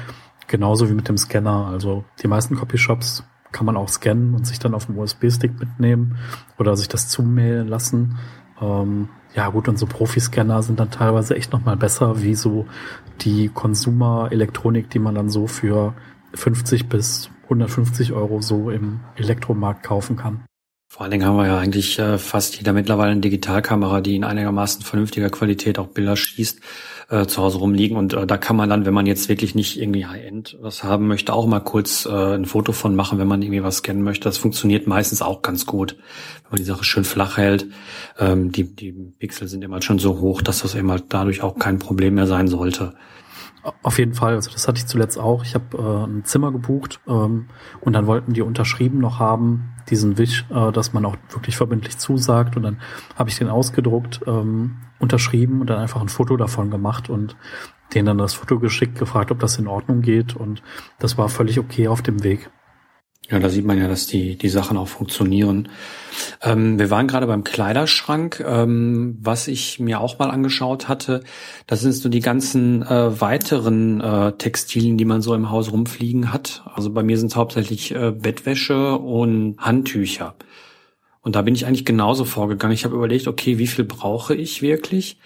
Genauso 0.46 0.88
wie 0.88 0.94
mit 0.94 1.08
dem 1.08 1.18
Scanner. 1.18 1.66
Also 1.66 2.04
die 2.22 2.28
meisten 2.28 2.54
Copyshops 2.54 3.24
kann 3.52 3.66
man 3.66 3.76
auch 3.76 3.88
scannen 3.88 4.34
und 4.34 4.46
sich 4.46 4.58
dann 4.58 4.74
auf 4.74 4.86
dem 4.86 4.98
USB-Stick 4.98 5.58
mitnehmen 5.58 6.16
oder 6.58 6.76
sich 6.76 6.88
das 6.88 7.08
zumailen 7.08 7.68
lassen. 7.68 8.18
Ähm, 8.60 9.08
ja 9.34 9.48
gut, 9.48 9.68
und 9.68 9.78
so 9.78 9.86
Profi-Scanner 9.86 10.62
sind 10.62 10.80
dann 10.80 10.90
teilweise 10.90 11.36
echt 11.36 11.52
nochmal 11.52 11.76
besser, 11.76 12.22
wie 12.22 12.34
so 12.34 12.66
die 13.20 13.48
Consumer-Elektronik, 13.48 14.90
die 14.90 14.98
man 14.98 15.14
dann 15.14 15.30
so 15.30 15.46
für 15.46 15.94
50 16.34 16.88
bis 16.88 17.30
150 17.44 18.12
Euro 18.12 18.40
so 18.40 18.70
im 18.70 19.00
Elektromarkt 19.16 19.82
kaufen 19.82 20.16
kann. 20.16 20.42
Vor 20.92 21.04
allen 21.04 21.10
Dingen 21.10 21.24
haben 21.24 21.38
wir 21.38 21.46
ja 21.46 21.56
eigentlich 21.56 21.98
äh, 21.98 22.18
fast 22.18 22.58
jeder 22.58 22.74
mittlerweile 22.74 23.12
eine 23.12 23.22
Digitalkamera, 23.22 24.02
die 24.02 24.14
in 24.14 24.24
einigermaßen 24.24 24.82
vernünftiger 24.82 25.30
Qualität 25.30 25.78
auch 25.78 25.86
Bilder 25.86 26.16
schießt, 26.16 26.60
äh, 27.08 27.24
zu 27.24 27.40
Hause 27.40 27.60
rumliegen. 27.60 27.96
Und 27.96 28.12
äh, 28.12 28.26
da 28.26 28.36
kann 28.36 28.56
man 28.56 28.68
dann, 28.68 28.84
wenn 28.84 28.92
man 28.92 29.06
jetzt 29.06 29.30
wirklich 29.30 29.54
nicht 29.54 29.80
irgendwie 29.80 30.04
High-End 30.04 30.58
was 30.60 30.84
haben 30.84 31.08
möchte, 31.08 31.32
auch 31.32 31.46
mal 31.46 31.60
kurz 31.60 32.04
äh, 32.04 32.34
ein 32.34 32.44
Foto 32.44 32.72
von 32.72 32.94
machen, 32.94 33.18
wenn 33.18 33.26
man 33.26 33.40
irgendwie 33.40 33.62
was 33.62 33.78
scannen 33.78 34.02
möchte. 34.02 34.24
Das 34.24 34.36
funktioniert 34.36 34.86
meistens 34.86 35.22
auch 35.22 35.40
ganz 35.40 35.64
gut, 35.64 35.96
wenn 36.42 36.50
man 36.50 36.58
die 36.58 36.64
Sache 36.64 36.84
schön 36.84 37.04
flach 37.04 37.38
hält. 37.38 37.68
Ähm, 38.18 38.52
die, 38.52 38.64
die 38.64 38.92
Pixel 38.92 39.48
sind 39.48 39.64
immer 39.64 39.80
schon 39.80 39.98
so 39.98 40.20
hoch, 40.20 40.42
dass 40.42 40.60
das 40.60 40.74
eben 40.74 40.90
halt 40.90 41.04
dadurch 41.08 41.40
auch 41.40 41.58
kein 41.58 41.78
Problem 41.78 42.16
mehr 42.16 42.26
sein 42.26 42.48
sollte. 42.48 42.92
Auf 43.82 43.98
jeden 43.98 44.14
Fall, 44.14 44.34
also 44.34 44.50
das 44.50 44.66
hatte 44.66 44.78
ich 44.78 44.86
zuletzt 44.86 45.18
auch. 45.18 45.44
Ich 45.44 45.54
habe 45.54 45.76
äh, 45.76 46.04
ein 46.06 46.24
Zimmer 46.24 46.50
gebucht 46.50 47.00
ähm, 47.06 47.46
und 47.80 47.92
dann 47.92 48.06
wollten 48.06 48.32
die 48.32 48.42
unterschrieben 48.42 48.98
noch 48.98 49.20
haben, 49.20 49.74
diesen 49.88 50.18
Wisch, 50.18 50.44
äh, 50.50 50.72
dass 50.72 50.92
man 50.92 51.04
auch 51.04 51.16
wirklich 51.30 51.56
verbindlich 51.56 51.96
zusagt. 51.98 52.56
Und 52.56 52.64
dann 52.64 52.80
habe 53.14 53.30
ich 53.30 53.38
den 53.38 53.48
ausgedruckt, 53.48 54.20
ähm, 54.26 54.78
unterschrieben 54.98 55.60
und 55.60 55.70
dann 55.70 55.78
einfach 55.78 56.00
ein 56.00 56.08
Foto 56.08 56.36
davon 56.36 56.70
gemacht 56.70 57.08
und 57.08 57.36
denen 57.94 58.06
dann 58.06 58.18
das 58.18 58.34
Foto 58.34 58.58
geschickt, 58.58 58.98
gefragt, 58.98 59.30
ob 59.30 59.38
das 59.38 59.58
in 59.58 59.68
Ordnung 59.68 60.00
geht. 60.00 60.34
Und 60.34 60.62
das 60.98 61.16
war 61.16 61.28
völlig 61.28 61.58
okay 61.60 61.86
auf 61.88 62.02
dem 62.02 62.24
Weg. 62.24 62.50
Ja, 63.32 63.38
da 63.38 63.48
sieht 63.48 63.64
man 63.64 63.78
ja, 63.78 63.88
dass 63.88 64.06
die, 64.06 64.36
die 64.36 64.50
Sachen 64.50 64.76
auch 64.76 64.88
funktionieren. 64.88 65.70
Ähm, 66.42 66.78
wir 66.78 66.90
waren 66.90 67.08
gerade 67.08 67.26
beim 67.26 67.44
Kleiderschrank, 67.44 68.44
ähm, 68.46 69.16
was 69.22 69.48
ich 69.48 69.80
mir 69.80 70.00
auch 70.00 70.18
mal 70.18 70.30
angeschaut 70.30 70.86
hatte. 70.86 71.24
Das 71.66 71.80
sind 71.80 71.92
so 71.94 72.10
die 72.10 72.20
ganzen 72.20 72.82
äh, 72.82 73.20
weiteren 73.22 74.02
äh, 74.02 74.32
Textilien, 74.32 74.98
die 74.98 75.06
man 75.06 75.22
so 75.22 75.34
im 75.34 75.50
Haus 75.50 75.72
rumfliegen 75.72 76.30
hat. 76.30 76.62
Also 76.74 76.90
bei 76.90 77.02
mir 77.02 77.16
sind 77.16 77.28
es 77.28 77.36
hauptsächlich 77.36 77.94
äh, 77.94 78.10
Bettwäsche 78.10 78.98
und 78.98 79.56
Handtücher. 79.56 80.34
Und 81.22 81.34
da 81.34 81.40
bin 81.40 81.54
ich 81.54 81.64
eigentlich 81.64 81.86
genauso 81.86 82.26
vorgegangen. 82.26 82.74
Ich 82.74 82.84
habe 82.84 82.96
überlegt, 82.96 83.28
okay, 83.28 83.56
wie 83.56 83.66
viel 83.66 83.86
brauche 83.86 84.34
ich 84.34 84.60
wirklich? 84.60 85.16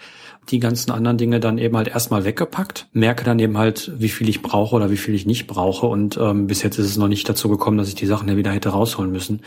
Die 0.49 0.59
ganzen 0.59 0.91
anderen 0.91 1.17
Dinge 1.17 1.39
dann 1.39 1.57
eben 1.57 1.75
halt 1.75 1.87
erstmal 1.87 2.25
weggepackt, 2.25 2.87
merke 2.93 3.23
dann 3.23 3.39
eben 3.39 3.57
halt, 3.57 3.91
wie 3.97 4.09
viel 4.09 4.29
ich 4.29 4.41
brauche 4.41 4.75
oder 4.75 4.89
wie 4.91 4.97
viel 4.97 5.15
ich 5.15 5.25
nicht 5.25 5.47
brauche 5.47 5.87
und 5.87 6.17
ähm, 6.17 6.47
bis 6.47 6.63
jetzt 6.63 6.77
ist 6.79 6.85
es 6.87 6.97
noch 6.97 7.07
nicht 7.07 7.27
dazu 7.27 7.49
gekommen, 7.49 7.77
dass 7.77 7.89
ich 7.89 7.95
die 7.95 8.05
Sachen 8.05 8.27
ja 8.29 8.37
wieder 8.37 8.51
hätte 8.51 8.69
rausholen 8.69 9.11
müssen. 9.11 9.41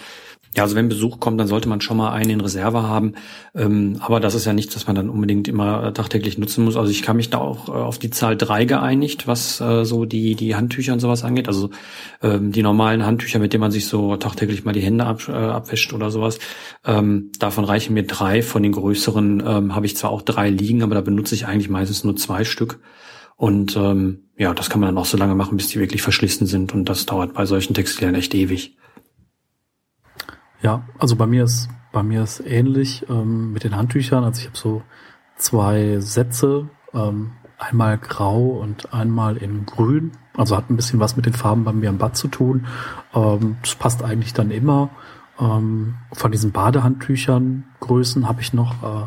Ja, 0.56 0.64
also 0.64 0.74
wenn 0.74 0.88
Besuch 0.88 1.20
kommt, 1.20 1.38
dann 1.38 1.46
sollte 1.46 1.68
man 1.68 1.80
schon 1.80 1.96
mal 1.96 2.10
einen 2.10 2.30
in 2.30 2.40
Reserve 2.40 2.82
haben. 2.82 3.14
Ähm, 3.54 3.98
aber 4.00 4.18
das 4.18 4.34
ist 4.34 4.46
ja 4.46 4.52
nichts, 4.52 4.74
was 4.74 4.88
man 4.88 4.96
dann 4.96 5.08
unbedingt 5.08 5.46
immer 5.46 5.84
äh, 5.84 5.92
tagtäglich 5.92 6.38
nutzen 6.38 6.64
muss. 6.64 6.76
Also 6.76 6.90
ich 6.90 7.02
kann 7.02 7.16
mich 7.16 7.30
da 7.30 7.38
auch 7.38 7.68
äh, 7.68 7.72
auf 7.72 7.98
die 8.00 8.10
Zahl 8.10 8.36
drei 8.36 8.64
geeinigt, 8.64 9.28
was 9.28 9.60
äh, 9.60 9.84
so 9.84 10.06
die, 10.06 10.34
die 10.34 10.56
Handtücher 10.56 10.92
und 10.92 10.98
sowas 10.98 11.22
angeht. 11.22 11.46
Also 11.46 11.70
ähm, 12.20 12.50
die 12.50 12.64
normalen 12.64 13.06
Handtücher, 13.06 13.38
mit 13.38 13.52
denen 13.52 13.60
man 13.60 13.70
sich 13.70 13.86
so 13.86 14.16
tagtäglich 14.16 14.64
mal 14.64 14.72
die 14.72 14.80
Hände 14.80 15.06
ab, 15.06 15.28
äh, 15.28 15.32
abwäscht 15.32 15.92
oder 15.92 16.10
sowas. 16.10 16.40
Ähm, 16.84 17.30
davon 17.38 17.64
reichen 17.64 17.94
mir 17.94 18.04
drei. 18.04 18.42
Von 18.42 18.64
den 18.64 18.72
größeren 18.72 19.44
ähm, 19.46 19.74
habe 19.76 19.86
ich 19.86 19.96
zwar 19.96 20.10
auch 20.10 20.22
drei 20.22 20.50
liegen, 20.50 20.82
aber 20.90 20.96
da 20.96 21.00
benutze 21.00 21.34
ich 21.34 21.46
eigentlich 21.46 21.70
meistens 21.70 22.04
nur 22.04 22.16
zwei 22.16 22.44
Stück. 22.44 22.80
Und 23.36 23.76
ähm, 23.76 24.24
ja, 24.36 24.52
das 24.52 24.68
kann 24.68 24.80
man 24.80 24.88
dann 24.88 24.98
auch 24.98 25.06
so 25.06 25.16
lange 25.16 25.34
machen, 25.34 25.56
bis 25.56 25.68
die 25.68 25.80
wirklich 25.80 26.02
verschlissen 26.02 26.46
sind. 26.46 26.74
Und 26.74 26.88
das 26.88 27.06
dauert 27.06 27.32
bei 27.32 27.46
solchen 27.46 27.72
Textilien 27.74 28.14
echt 28.14 28.34
ewig. 28.34 28.76
Ja, 30.62 30.84
also 30.98 31.16
bei 31.16 31.26
mir 31.26 31.44
ist 31.44 31.68
bei 31.92 32.02
mir 32.02 32.22
ist 32.22 32.40
ähnlich 32.46 33.06
ähm, 33.08 33.52
mit 33.52 33.64
den 33.64 33.76
Handtüchern. 33.76 34.24
Also 34.24 34.40
ich 34.40 34.46
habe 34.46 34.56
so 34.56 34.82
zwei 35.36 35.98
Sätze, 36.00 36.68
ähm, 36.92 37.32
einmal 37.58 37.98
grau 37.98 38.46
und 38.60 38.92
einmal 38.94 39.36
in 39.36 39.66
grün. 39.66 40.12
Also 40.36 40.56
hat 40.56 40.70
ein 40.70 40.76
bisschen 40.76 41.00
was 41.00 41.16
mit 41.16 41.26
den 41.26 41.32
Farben 41.32 41.64
bei 41.64 41.72
mir 41.72 41.88
im 41.88 41.98
Bad 41.98 42.16
zu 42.16 42.28
tun. 42.28 42.66
Ähm, 43.14 43.56
das 43.62 43.74
passt 43.74 44.04
eigentlich 44.04 44.32
dann 44.32 44.50
immer. 44.50 44.90
Ähm, 45.40 45.94
von 46.12 46.30
diesen 46.30 46.52
Badehandtüchern 46.52 47.64
Größen 47.80 48.28
habe 48.28 48.42
ich 48.42 48.52
noch, 48.52 48.82
äh, 48.82 49.06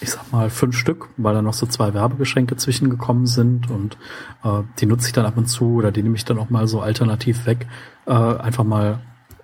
ich 0.00 0.10
sag 0.10 0.32
mal, 0.32 0.50
fünf 0.50 0.76
Stück, 0.76 1.08
weil 1.16 1.34
da 1.34 1.42
noch 1.42 1.54
so 1.54 1.66
zwei 1.66 1.92
Werbegeschenke 1.94 2.56
zwischengekommen 2.56 3.26
sind 3.26 3.70
und 3.70 3.98
äh, 4.42 4.62
die 4.78 4.86
nutze 4.86 5.08
ich 5.08 5.12
dann 5.12 5.26
ab 5.26 5.36
und 5.36 5.46
zu 5.46 5.74
oder 5.74 5.92
die 5.92 6.02
nehme 6.02 6.16
ich 6.16 6.24
dann 6.24 6.38
auch 6.38 6.50
mal 6.50 6.66
so 6.66 6.80
alternativ 6.80 7.46
weg. 7.46 7.66
Äh, 8.06 8.12
einfach 8.12 8.64
mal 8.64 9.00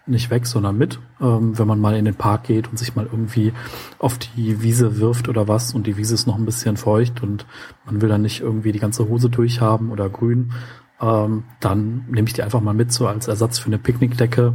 nicht 0.06 0.30
weg, 0.30 0.46
sondern 0.46 0.76
mit, 0.76 0.98
ähm, 1.20 1.56
wenn 1.58 1.68
man 1.68 1.80
mal 1.80 1.96
in 1.96 2.04
den 2.04 2.14
Park 2.14 2.44
geht 2.44 2.68
und 2.68 2.76
sich 2.76 2.96
mal 2.96 3.06
irgendwie 3.10 3.52
auf 3.98 4.18
die 4.18 4.62
Wiese 4.62 4.98
wirft 4.98 5.28
oder 5.28 5.46
was 5.48 5.74
und 5.74 5.86
die 5.86 5.96
Wiese 5.96 6.14
ist 6.14 6.26
noch 6.26 6.36
ein 6.36 6.44
bisschen 6.44 6.76
feucht 6.76 7.22
und 7.22 7.46
man 7.84 8.00
will 8.00 8.08
dann 8.08 8.22
nicht 8.22 8.40
irgendwie 8.40 8.72
die 8.72 8.80
ganze 8.80 9.08
Hose 9.08 9.30
durchhaben 9.30 9.90
oder 9.90 10.08
grün, 10.08 10.52
ähm, 11.00 11.44
dann 11.60 12.06
nehme 12.08 12.26
ich 12.26 12.34
die 12.34 12.42
einfach 12.42 12.60
mal 12.60 12.74
mit 12.74 12.92
so 12.92 13.06
als 13.06 13.28
Ersatz 13.28 13.58
für 13.58 13.66
eine 13.66 13.78
Picknickdecke. 13.78 14.54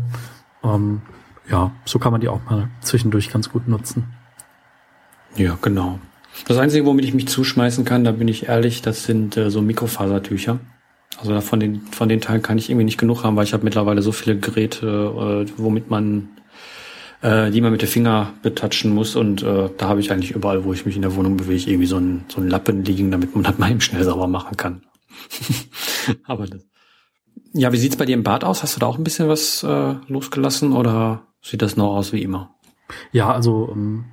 Ähm, 0.63 1.01
ja, 1.49 1.71
so 1.85 1.99
kann 1.99 2.11
man 2.11 2.21
die 2.21 2.27
auch 2.27 2.43
mal 2.49 2.69
zwischendurch 2.81 3.31
ganz 3.31 3.49
gut 3.49 3.67
nutzen. 3.67 4.05
Ja, 5.35 5.57
genau. 5.61 5.99
Das 6.45 6.57
Einzige, 6.57 6.85
womit 6.85 7.05
ich 7.05 7.13
mich 7.13 7.27
zuschmeißen 7.27 7.85
kann, 7.85 8.03
da 8.03 8.11
bin 8.11 8.27
ich 8.27 8.47
ehrlich, 8.47 8.81
das 8.81 9.03
sind 9.03 9.37
äh, 9.37 9.49
so 9.49 9.61
Mikrofasertücher. 9.61 10.59
Also 11.19 11.39
von 11.41 11.59
den, 11.59 11.81
von 11.81 12.09
den 12.09 12.21
Teilen 12.21 12.43
kann 12.43 12.57
ich 12.57 12.69
irgendwie 12.69 12.85
nicht 12.85 12.99
genug 12.99 13.23
haben, 13.23 13.35
weil 13.35 13.45
ich 13.45 13.53
habe 13.53 13.63
mittlerweile 13.63 14.01
so 14.01 14.11
viele 14.11 14.37
Geräte, 14.37 15.45
äh, 15.47 15.51
womit 15.57 15.89
man, 15.89 16.29
äh, 17.21 17.49
die 17.49 17.61
man 17.61 17.71
mit 17.71 17.81
den 17.81 17.89
Finger 17.89 18.33
betatschen 18.43 18.93
muss 18.93 19.15
und 19.15 19.41
äh, 19.41 19.69
da 19.77 19.87
habe 19.87 19.99
ich 19.99 20.11
eigentlich 20.11 20.31
überall, 20.31 20.63
wo 20.63 20.73
ich 20.73 20.85
mich 20.85 20.95
in 20.95 21.01
der 21.01 21.15
Wohnung 21.15 21.37
bewege, 21.37 21.71
irgendwie 21.71 21.87
so 21.87 21.97
einen, 21.97 22.25
so 22.27 22.39
einen 22.39 22.49
Lappen 22.49 22.83
liegen, 22.83 23.09
damit 23.09 23.33
man 23.33 23.43
das 23.45 23.57
mal 23.57 23.71
eben 23.71 23.81
schnell 23.81 24.03
sauber 24.03 24.27
machen 24.27 24.57
kann. 24.57 24.81
Aber 26.25 26.45
das. 26.45 26.61
Ja, 27.53 27.71
wie 27.71 27.77
sieht's 27.77 27.95
bei 27.95 28.05
dir 28.05 28.13
im 28.13 28.23
Bad 28.23 28.43
aus? 28.43 28.61
Hast 28.61 28.75
du 28.75 28.79
da 28.79 28.85
auch 28.85 28.97
ein 28.97 29.03
bisschen 29.03 29.27
was 29.27 29.63
äh, 29.63 29.95
losgelassen 30.07 30.73
oder 30.73 31.26
sieht 31.41 31.61
das 31.61 31.77
noch 31.77 31.95
aus 31.95 32.13
wie 32.13 32.23
immer? 32.23 32.55
Ja, 33.11 33.31
also 33.31 33.69
ähm, 33.71 34.05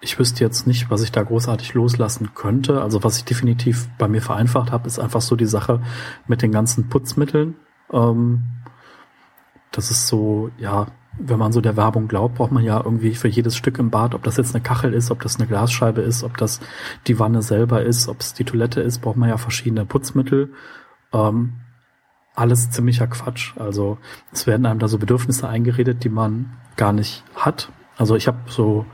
ich 0.00 0.18
wüsste 0.18 0.44
jetzt 0.44 0.66
nicht, 0.66 0.90
was 0.90 1.02
ich 1.02 1.12
da 1.12 1.22
großartig 1.22 1.74
loslassen 1.74 2.34
könnte. 2.34 2.82
Also 2.82 3.02
was 3.04 3.18
ich 3.18 3.24
definitiv 3.24 3.88
bei 3.98 4.08
mir 4.08 4.20
vereinfacht 4.20 4.72
habe, 4.72 4.86
ist 4.86 4.98
einfach 4.98 5.20
so 5.20 5.36
die 5.36 5.46
Sache 5.46 5.80
mit 6.26 6.42
den 6.42 6.52
ganzen 6.52 6.88
Putzmitteln. 6.88 7.54
Ähm, 7.92 8.42
das 9.70 9.90
ist 9.90 10.08
so, 10.08 10.50
ja, 10.58 10.88
wenn 11.18 11.38
man 11.38 11.52
so 11.52 11.60
der 11.60 11.76
Werbung 11.76 12.08
glaubt, 12.08 12.36
braucht 12.36 12.52
man 12.52 12.64
ja 12.64 12.80
irgendwie 12.82 13.14
für 13.14 13.28
jedes 13.28 13.56
Stück 13.56 13.78
im 13.78 13.90
Bad, 13.90 14.14
ob 14.14 14.24
das 14.24 14.36
jetzt 14.38 14.54
eine 14.54 14.62
Kachel 14.62 14.92
ist, 14.92 15.10
ob 15.10 15.20
das 15.22 15.36
eine 15.36 15.46
Glasscheibe 15.46 16.00
ist, 16.00 16.24
ob 16.24 16.36
das 16.36 16.60
die 17.06 17.18
Wanne 17.18 17.42
selber 17.42 17.82
ist, 17.82 18.08
ob 18.08 18.20
es 18.20 18.34
die 18.34 18.44
Toilette 18.44 18.80
ist, 18.80 19.00
braucht 19.00 19.16
man 19.16 19.28
ja 19.28 19.36
verschiedene 19.36 19.84
Putzmittel. 19.84 20.52
Ähm, 21.12 21.54
alles 22.34 22.70
ziemlicher 22.70 23.06
Quatsch. 23.06 23.56
Also 23.58 23.98
es 24.32 24.46
werden 24.46 24.66
einem 24.66 24.80
da 24.80 24.88
so 24.88 24.98
Bedürfnisse 24.98 25.48
eingeredet, 25.48 26.04
die 26.04 26.08
man 26.08 26.56
gar 26.76 26.92
nicht 26.92 27.24
hat. 27.34 27.70
Also 27.96 28.16
ich 28.16 28.26
habe 28.26 28.38
so 28.46 28.86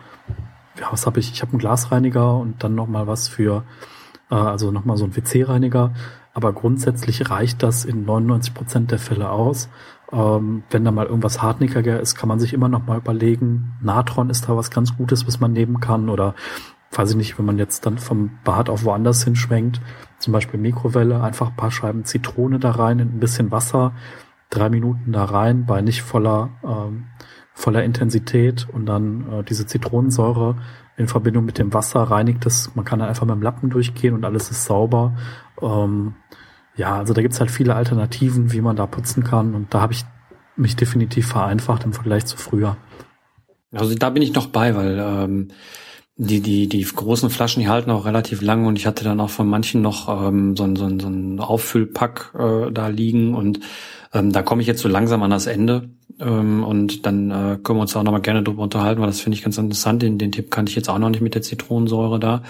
ja, 0.80 0.88
was 0.90 1.06
habe 1.06 1.20
ich? 1.20 1.32
Ich 1.32 1.42
habe 1.42 1.52
einen 1.52 1.58
Glasreiniger 1.58 2.36
und 2.36 2.62
dann 2.62 2.74
noch 2.74 2.86
mal 2.86 3.06
was 3.06 3.28
für, 3.28 3.64
äh, 4.30 4.34
also 4.34 4.70
noch 4.70 4.84
mal 4.84 4.96
so 4.96 5.04
ein 5.04 5.16
WC-Reiniger. 5.16 5.92
Aber 6.34 6.52
grundsätzlich 6.52 7.30
reicht 7.30 7.62
das 7.62 7.84
in 7.84 8.04
99 8.04 8.54
Prozent 8.54 8.90
der 8.90 8.98
Fälle 8.98 9.30
aus. 9.30 9.68
Ähm, 10.12 10.62
wenn 10.70 10.84
da 10.84 10.90
mal 10.90 11.06
irgendwas 11.06 11.42
hartnäckiger 11.42 12.00
ist, 12.00 12.14
kann 12.14 12.28
man 12.28 12.38
sich 12.38 12.52
immer 12.54 12.68
noch 12.68 12.86
mal 12.86 12.98
überlegen. 12.98 13.72
Natron 13.82 14.30
ist 14.30 14.48
da 14.48 14.56
was 14.56 14.70
ganz 14.70 14.96
Gutes, 14.96 15.26
was 15.26 15.40
man 15.40 15.52
nehmen 15.52 15.80
kann. 15.80 16.08
Oder 16.08 16.34
weiß 16.92 17.10
ich 17.10 17.16
nicht, 17.16 17.38
wenn 17.38 17.44
man 17.44 17.58
jetzt 17.58 17.86
dann 17.86 17.98
vom 17.98 18.38
Bad 18.44 18.70
auf 18.70 18.84
woanders 18.84 19.24
hinschwenkt, 19.24 19.80
zum 20.18 20.32
Beispiel 20.32 20.58
Mikrowelle, 20.58 21.22
einfach 21.22 21.50
ein 21.50 21.56
paar 21.56 21.70
Scheiben 21.70 22.04
Zitrone 22.04 22.58
da 22.58 22.72
rein, 22.72 23.00
ein 23.00 23.20
bisschen 23.20 23.50
Wasser, 23.50 23.92
drei 24.50 24.68
Minuten 24.68 25.12
da 25.12 25.24
rein, 25.24 25.66
bei 25.66 25.82
nicht 25.82 26.02
voller 26.02 26.50
ähm, 26.64 27.06
voller 27.58 27.82
Intensität 27.82 28.68
und 28.72 28.86
dann 28.86 29.32
äh, 29.32 29.42
diese 29.42 29.66
Zitronensäure 29.66 30.54
in 30.96 31.08
Verbindung 31.08 31.44
mit 31.44 31.58
dem 31.58 31.74
Wasser 31.74 32.02
reinigt 32.02 32.46
es. 32.46 32.72
Man 32.76 32.84
kann 32.84 33.00
dann 33.00 33.08
einfach 33.08 33.26
mit 33.26 33.34
dem 33.34 33.42
Lappen 33.42 33.68
durchgehen 33.68 34.14
und 34.14 34.24
alles 34.24 34.52
ist 34.52 34.64
sauber. 34.64 35.16
Ähm, 35.60 36.14
ja, 36.76 36.96
also 36.96 37.14
da 37.14 37.20
gibt's 37.20 37.40
halt 37.40 37.50
viele 37.50 37.74
Alternativen, 37.74 38.52
wie 38.52 38.60
man 38.60 38.76
da 38.76 38.86
putzen 38.86 39.24
kann 39.24 39.56
und 39.56 39.74
da 39.74 39.80
habe 39.80 39.92
ich 39.92 40.04
mich 40.54 40.76
definitiv 40.76 41.26
vereinfacht 41.26 41.82
im 41.82 41.92
Vergleich 41.92 42.26
zu 42.26 42.36
früher. 42.36 42.76
Also 43.72 43.96
da 43.96 44.10
bin 44.10 44.22
ich 44.22 44.34
noch 44.34 44.46
bei, 44.46 44.76
weil 44.76 44.96
ähm, 45.00 45.48
die, 46.18 46.40
die, 46.40 46.68
die 46.68 46.82
großen 46.82 47.30
Flaschen, 47.30 47.62
die 47.62 47.68
halten 47.68 47.90
auch 47.92 48.04
relativ 48.04 48.42
lang 48.42 48.66
und 48.66 48.76
ich 48.76 48.86
hatte 48.86 49.04
dann 49.04 49.20
auch 49.20 49.30
von 49.30 49.48
manchen 49.48 49.82
noch 49.82 50.08
ähm, 50.08 50.56
so, 50.56 50.64
ein, 50.64 50.74
so, 50.74 50.84
ein, 50.84 50.98
so 50.98 51.06
ein 51.06 51.38
Auffüllpack 51.38 52.34
äh, 52.36 52.72
da 52.72 52.88
liegen 52.88 53.34
und 53.34 53.60
ähm, 54.12 54.32
da 54.32 54.42
komme 54.42 54.60
ich 54.60 54.66
jetzt 54.66 54.82
so 54.82 54.88
langsam 54.88 55.22
an 55.22 55.30
das 55.30 55.46
Ende 55.46 55.90
ähm, 56.18 56.64
und 56.64 57.06
dann 57.06 57.30
äh, 57.30 57.58
können 57.62 57.78
wir 57.78 57.82
uns 57.82 57.94
auch 57.94 58.02
nochmal 58.02 58.20
gerne 58.20 58.42
drüber 58.42 58.64
unterhalten, 58.64 59.00
weil 59.00 59.06
das 59.06 59.20
finde 59.20 59.36
ich 59.36 59.44
ganz 59.44 59.58
interessant. 59.58 60.02
Den, 60.02 60.18
den 60.18 60.32
Tipp 60.32 60.50
kannte 60.50 60.70
ich 60.70 60.76
jetzt 60.76 60.90
auch 60.90 60.98
noch 60.98 61.10
nicht 61.10 61.20
mit 61.20 61.36
der 61.36 61.42
Zitronensäure 61.42 62.18
da. 62.18 62.42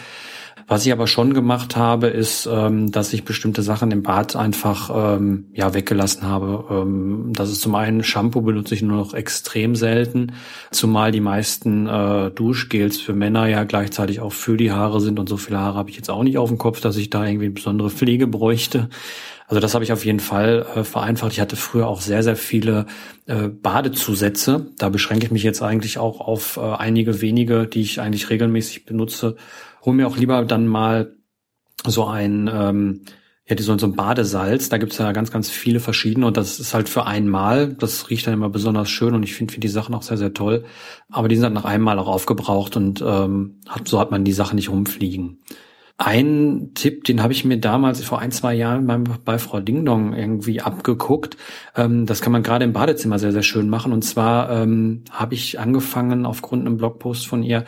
Was 0.68 0.84
ich 0.84 0.92
aber 0.92 1.06
schon 1.06 1.32
gemacht 1.32 1.76
habe, 1.76 2.08
ist, 2.08 2.46
ähm, 2.46 2.92
dass 2.92 3.14
ich 3.14 3.24
bestimmte 3.24 3.62
Sachen 3.62 3.90
im 3.90 4.02
Bad 4.02 4.36
einfach 4.36 5.16
ähm, 5.16 5.46
ja 5.54 5.72
weggelassen 5.72 6.24
habe. 6.24 6.66
Ähm, 6.70 7.32
das 7.32 7.50
ist 7.50 7.62
zum 7.62 7.74
einen 7.74 8.04
Shampoo 8.04 8.42
benutze 8.42 8.74
ich 8.74 8.82
nur 8.82 8.98
noch 8.98 9.14
extrem 9.14 9.74
selten, 9.74 10.32
zumal 10.70 11.10
die 11.10 11.22
meisten 11.22 11.86
äh, 11.86 12.30
Duschgels 12.30 13.00
für 13.00 13.14
Männer 13.14 13.46
ja 13.46 13.64
gleichzeitig 13.64 14.20
auch 14.20 14.34
für 14.34 14.58
die 14.58 14.70
Haare 14.70 15.00
sind 15.00 15.18
und 15.18 15.26
so 15.26 15.38
viele 15.38 15.58
Haare 15.58 15.78
habe 15.78 15.88
ich 15.88 15.96
jetzt 15.96 16.10
auch 16.10 16.22
nicht 16.22 16.36
auf 16.36 16.50
dem 16.50 16.58
Kopf, 16.58 16.82
dass 16.82 16.98
ich 16.98 17.08
da 17.08 17.24
irgendwie 17.24 17.48
besondere 17.48 17.88
Pflege 17.88 18.26
bräuchte. 18.26 18.90
Also 19.48 19.60
das 19.60 19.72
habe 19.74 19.82
ich 19.82 19.92
auf 19.92 20.04
jeden 20.04 20.20
Fall 20.20 20.66
äh, 20.74 20.84
vereinfacht. 20.84 21.32
Ich 21.32 21.40
hatte 21.40 21.56
früher 21.56 21.88
auch 21.88 22.02
sehr, 22.02 22.22
sehr 22.22 22.36
viele 22.36 22.86
äh, 23.26 23.48
Badezusätze. 23.48 24.72
Da 24.76 24.90
beschränke 24.90 25.24
ich 25.24 25.32
mich 25.32 25.42
jetzt 25.42 25.62
eigentlich 25.62 25.98
auch 25.98 26.20
auf 26.20 26.58
äh, 26.58 26.60
einige 26.60 27.22
wenige, 27.22 27.66
die 27.66 27.80
ich 27.80 28.00
eigentlich 28.00 28.28
regelmäßig 28.28 28.84
benutze. 28.84 29.36
Hol 29.84 29.94
mir 29.94 30.06
auch 30.06 30.18
lieber 30.18 30.44
dann 30.44 30.66
mal 30.66 31.16
so 31.86 32.06
ein 32.06 32.50
ähm, 32.52 33.00
ja, 33.48 33.54
die 33.54 33.62
so 33.62 33.72
ein 33.72 33.96
Badesalz, 33.96 34.68
da 34.68 34.76
gibt's 34.76 34.98
ja 34.98 35.10
ganz, 35.12 35.30
ganz 35.30 35.48
viele 35.48 35.80
verschiedene 35.80 36.26
und 36.26 36.36
das 36.36 36.60
ist 36.60 36.74
halt 36.74 36.86
für 36.86 37.06
einmal, 37.06 37.72
das 37.72 38.10
riecht 38.10 38.26
dann 38.26 38.34
immer 38.34 38.50
besonders 38.50 38.90
schön 38.90 39.14
und 39.14 39.22
ich 39.22 39.34
finde 39.34 39.52
find 39.54 39.64
die 39.64 39.68
Sachen 39.68 39.94
auch 39.94 40.02
sehr, 40.02 40.18
sehr 40.18 40.34
toll. 40.34 40.64
Aber 41.08 41.28
die 41.28 41.36
sind 41.36 41.44
halt 41.44 41.54
nach 41.54 41.64
einmal 41.64 41.98
auch 41.98 42.08
aufgebraucht 42.08 42.76
und 42.76 43.00
ähm, 43.00 43.60
hat, 43.66 43.88
so 43.88 43.98
hat 43.98 44.10
man 44.10 44.24
die 44.24 44.32
Sachen 44.32 44.56
nicht 44.56 44.68
rumfliegen. 44.68 45.40
Ein 46.00 46.70
Tipp, 46.74 47.02
den 47.02 47.24
habe 47.24 47.32
ich 47.32 47.44
mir 47.44 47.58
damals 47.58 48.04
vor 48.04 48.20
ein, 48.20 48.30
zwei 48.30 48.54
Jahren 48.54 48.86
bei, 48.86 48.98
bei 48.98 49.38
Frau 49.38 49.58
Dingdong 49.58 50.14
irgendwie 50.14 50.60
abgeguckt. 50.60 51.36
Ähm, 51.74 52.06
das 52.06 52.20
kann 52.20 52.30
man 52.30 52.44
gerade 52.44 52.64
im 52.64 52.72
Badezimmer 52.72 53.18
sehr, 53.18 53.32
sehr 53.32 53.42
schön 53.42 53.68
machen. 53.68 53.92
Und 53.92 54.02
zwar 54.02 54.48
ähm, 54.48 55.02
habe 55.10 55.34
ich 55.34 55.58
angefangen, 55.58 56.24
aufgrund 56.24 56.64
einem 56.64 56.76
Blogpost 56.76 57.26
von 57.26 57.42
ihr, 57.42 57.64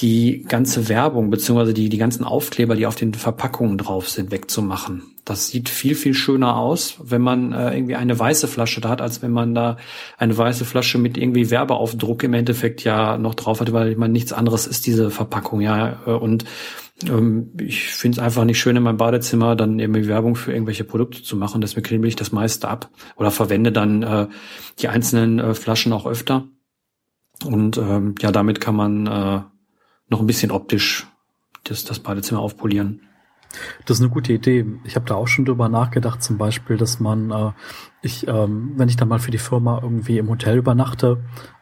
die 0.00 0.42
ganze 0.48 0.88
Werbung 0.88 1.30
beziehungsweise 1.30 1.74
die, 1.74 1.88
die 1.88 1.98
ganzen 1.98 2.24
Aufkleber, 2.24 2.74
die 2.74 2.86
auf 2.86 2.96
den 2.96 3.14
Verpackungen 3.14 3.78
drauf 3.78 4.08
sind, 4.08 4.32
wegzumachen. 4.32 5.02
Das 5.24 5.48
sieht 5.48 5.68
viel, 5.68 5.94
viel 5.94 6.14
schöner 6.14 6.56
aus, 6.56 6.96
wenn 7.04 7.20
man 7.20 7.52
äh, 7.52 7.76
irgendwie 7.76 7.94
eine 7.94 8.18
weiße 8.18 8.48
Flasche 8.48 8.80
da 8.80 8.88
hat, 8.88 9.02
als 9.02 9.22
wenn 9.22 9.30
man 9.30 9.54
da 9.54 9.76
eine 10.18 10.36
weiße 10.36 10.64
Flasche 10.64 10.98
mit 10.98 11.16
irgendwie 11.16 11.50
Werbeaufdruck 11.50 12.24
im 12.24 12.34
Endeffekt 12.34 12.82
ja 12.82 13.18
noch 13.18 13.34
drauf 13.34 13.60
hat, 13.60 13.72
weil 13.72 13.94
man 13.96 14.10
nichts 14.10 14.32
anderes 14.32 14.66
ist 14.66 14.86
diese 14.86 15.10
Verpackung, 15.10 15.60
ja. 15.60 16.00
Äh, 16.06 16.10
und 16.10 16.44
ähm, 17.08 17.52
ich 17.58 17.84
finde 17.84 18.18
es 18.18 18.24
einfach 18.24 18.44
nicht 18.44 18.58
schön 18.58 18.76
in 18.76 18.82
meinem 18.82 18.96
Badezimmer 18.96 19.56
dann 19.56 19.78
irgendwie 19.78 20.06
Werbung 20.06 20.36
für 20.36 20.52
irgendwelche 20.52 20.84
Produkte 20.84 21.22
zu 21.22 21.36
machen. 21.36 21.60
Deswegen 21.60 21.84
klebe 21.84 22.08
ich 22.08 22.16
das 22.16 22.32
meiste 22.32 22.68
ab 22.68 22.90
oder 23.16 23.30
verwende 23.30 23.72
dann 23.72 24.02
äh, 24.02 24.28
die 24.78 24.88
einzelnen 24.88 25.38
äh, 25.38 25.54
Flaschen 25.54 25.92
auch 25.92 26.06
öfter. 26.06 26.48
Und 27.44 27.78
ähm, 27.78 28.14
ja, 28.20 28.32
damit 28.32 28.60
kann 28.60 28.76
man 28.76 29.06
äh, 29.06 29.40
noch 30.08 30.20
ein 30.20 30.26
bisschen 30.26 30.50
optisch 30.50 31.06
das, 31.64 31.84
das 31.84 32.00
Badezimmer 32.00 32.40
aufpolieren. 32.40 33.02
Das 33.84 33.98
ist 33.98 34.02
eine 34.02 34.12
gute 34.12 34.32
Idee. 34.32 34.64
Ich 34.84 34.96
habe 34.96 35.06
da 35.06 35.14
auch 35.14 35.26
schon 35.26 35.44
drüber 35.44 35.68
nachgedacht, 35.68 36.22
zum 36.22 36.38
Beispiel, 36.38 36.76
dass 36.76 37.00
man, 37.00 37.30
äh, 37.30 37.50
ich, 38.02 38.28
ähm, 38.28 38.72
wenn 38.76 38.88
ich 38.88 38.96
dann 38.96 39.08
mal 39.08 39.18
für 39.18 39.30
die 39.30 39.38
Firma 39.38 39.80
irgendwie 39.82 40.18
im 40.18 40.28
Hotel 40.28 40.58
übernachte, 40.58 41.18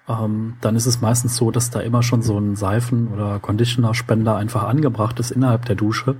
ähm, 0.08 0.56
dann 0.60 0.76
ist 0.76 0.86
es 0.86 1.00
meistens 1.00 1.36
so, 1.36 1.50
dass 1.50 1.70
da 1.70 1.80
immer 1.80 2.02
schon 2.02 2.22
so 2.22 2.38
ein 2.38 2.56
Seifen- 2.56 3.08
oder 3.08 3.38
Conditioner-Spender 3.40 4.36
einfach 4.36 4.64
angebracht 4.64 5.18
ist 5.20 5.30
innerhalb 5.30 5.64
der 5.66 5.76
Dusche. 5.76 6.16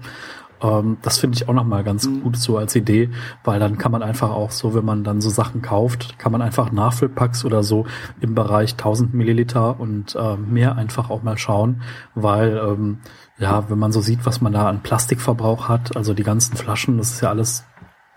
Ähm, 0.63 0.99
das 1.03 1.19
finde 1.19 1.37
ich 1.37 1.49
auch 1.49 1.55
nochmal 1.55 1.85
ganz 1.85 2.07
mhm. 2.07 2.23
gut 2.23 2.37
so 2.37 2.59
als 2.59 2.75
Idee, 2.75 3.11
weil 3.45 3.61
dann 3.61 3.79
kann 3.79 3.93
man 3.93 4.03
einfach 4.03 4.31
auch 4.31 4.51
so, 4.51 4.75
wenn 4.75 4.85
man 4.85 5.05
dann 5.05 5.21
so 5.21 5.31
Sachen 5.31 5.63
kauft, 5.63 6.19
kann 6.19 6.33
man 6.33 6.43
einfach 6.43 6.73
Nachfüllpacks 6.73 7.45
oder 7.45 7.63
so 7.63 7.87
im 8.21 8.35
Bereich 8.35 8.73
1000 8.73 9.15
Milliliter 9.15 9.79
und 9.79 10.15
äh, 10.15 10.37
mehr 10.37 10.77
einfach 10.77 11.11
auch 11.11 11.23
mal 11.23 11.39
schauen, 11.39 11.83
weil 12.15 12.57
ähm, 12.57 12.99
ja, 13.39 13.71
wenn 13.71 13.79
man 13.79 13.93
so 13.93 14.01
sieht, 14.01 14.27
was 14.27 14.41
man 14.41 14.53
da 14.53 14.69
an 14.69 14.83
Plastikverbrauch 14.83 15.69
hat, 15.69 15.97
also 15.97 16.13
die 16.13 16.25
ganzen 16.25 16.57
Flaschen, 16.57 16.99
das 16.99 17.13
ist 17.13 17.21
ja 17.21 17.31
alles 17.31 17.65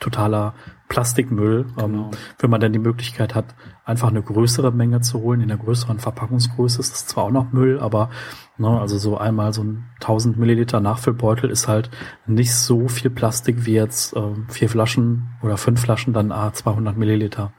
totaler 0.01 0.53
Plastikmüll. 0.89 1.67
Ähm, 1.77 1.91
genau. 1.91 2.03
Ähm, 2.03 2.11
wenn 2.39 2.49
man 2.49 2.59
dann 2.59 2.73
die 2.73 2.79
Möglichkeit 2.79 3.33
hat, 3.33 3.55
einfach 3.85 4.09
eine 4.09 4.21
größere 4.21 4.71
Menge 4.73 4.99
zu 4.99 5.21
holen, 5.21 5.39
in 5.39 5.47
der 5.47 5.57
größeren 5.57 5.99
Verpackungsgröße, 5.99 6.81
ist 6.81 6.91
das 6.91 7.07
zwar 7.07 7.25
auch 7.25 7.31
noch 7.31 7.53
Müll, 7.53 7.79
aber 7.79 8.09
ne, 8.57 8.79
also 8.79 8.97
so 8.97 9.17
einmal 9.17 9.53
so 9.53 9.63
ein 9.63 9.85
1000 10.01 10.37
Milliliter 10.37 10.81
Nachfüllbeutel 10.81 11.49
ist 11.49 11.69
halt 11.69 11.89
nicht 12.27 12.53
so 12.53 12.89
viel 12.89 13.09
Plastik 13.09 13.65
wie 13.65 13.73
jetzt 13.73 14.15
äh, 14.15 14.21
vier 14.49 14.67
Flaschen 14.67 15.29
oder 15.41 15.55
fünf 15.55 15.79
Flaschen 15.79 16.13
dann 16.13 16.33
A 16.33 16.51
200 16.51 16.97
Milliliter. 16.97 17.53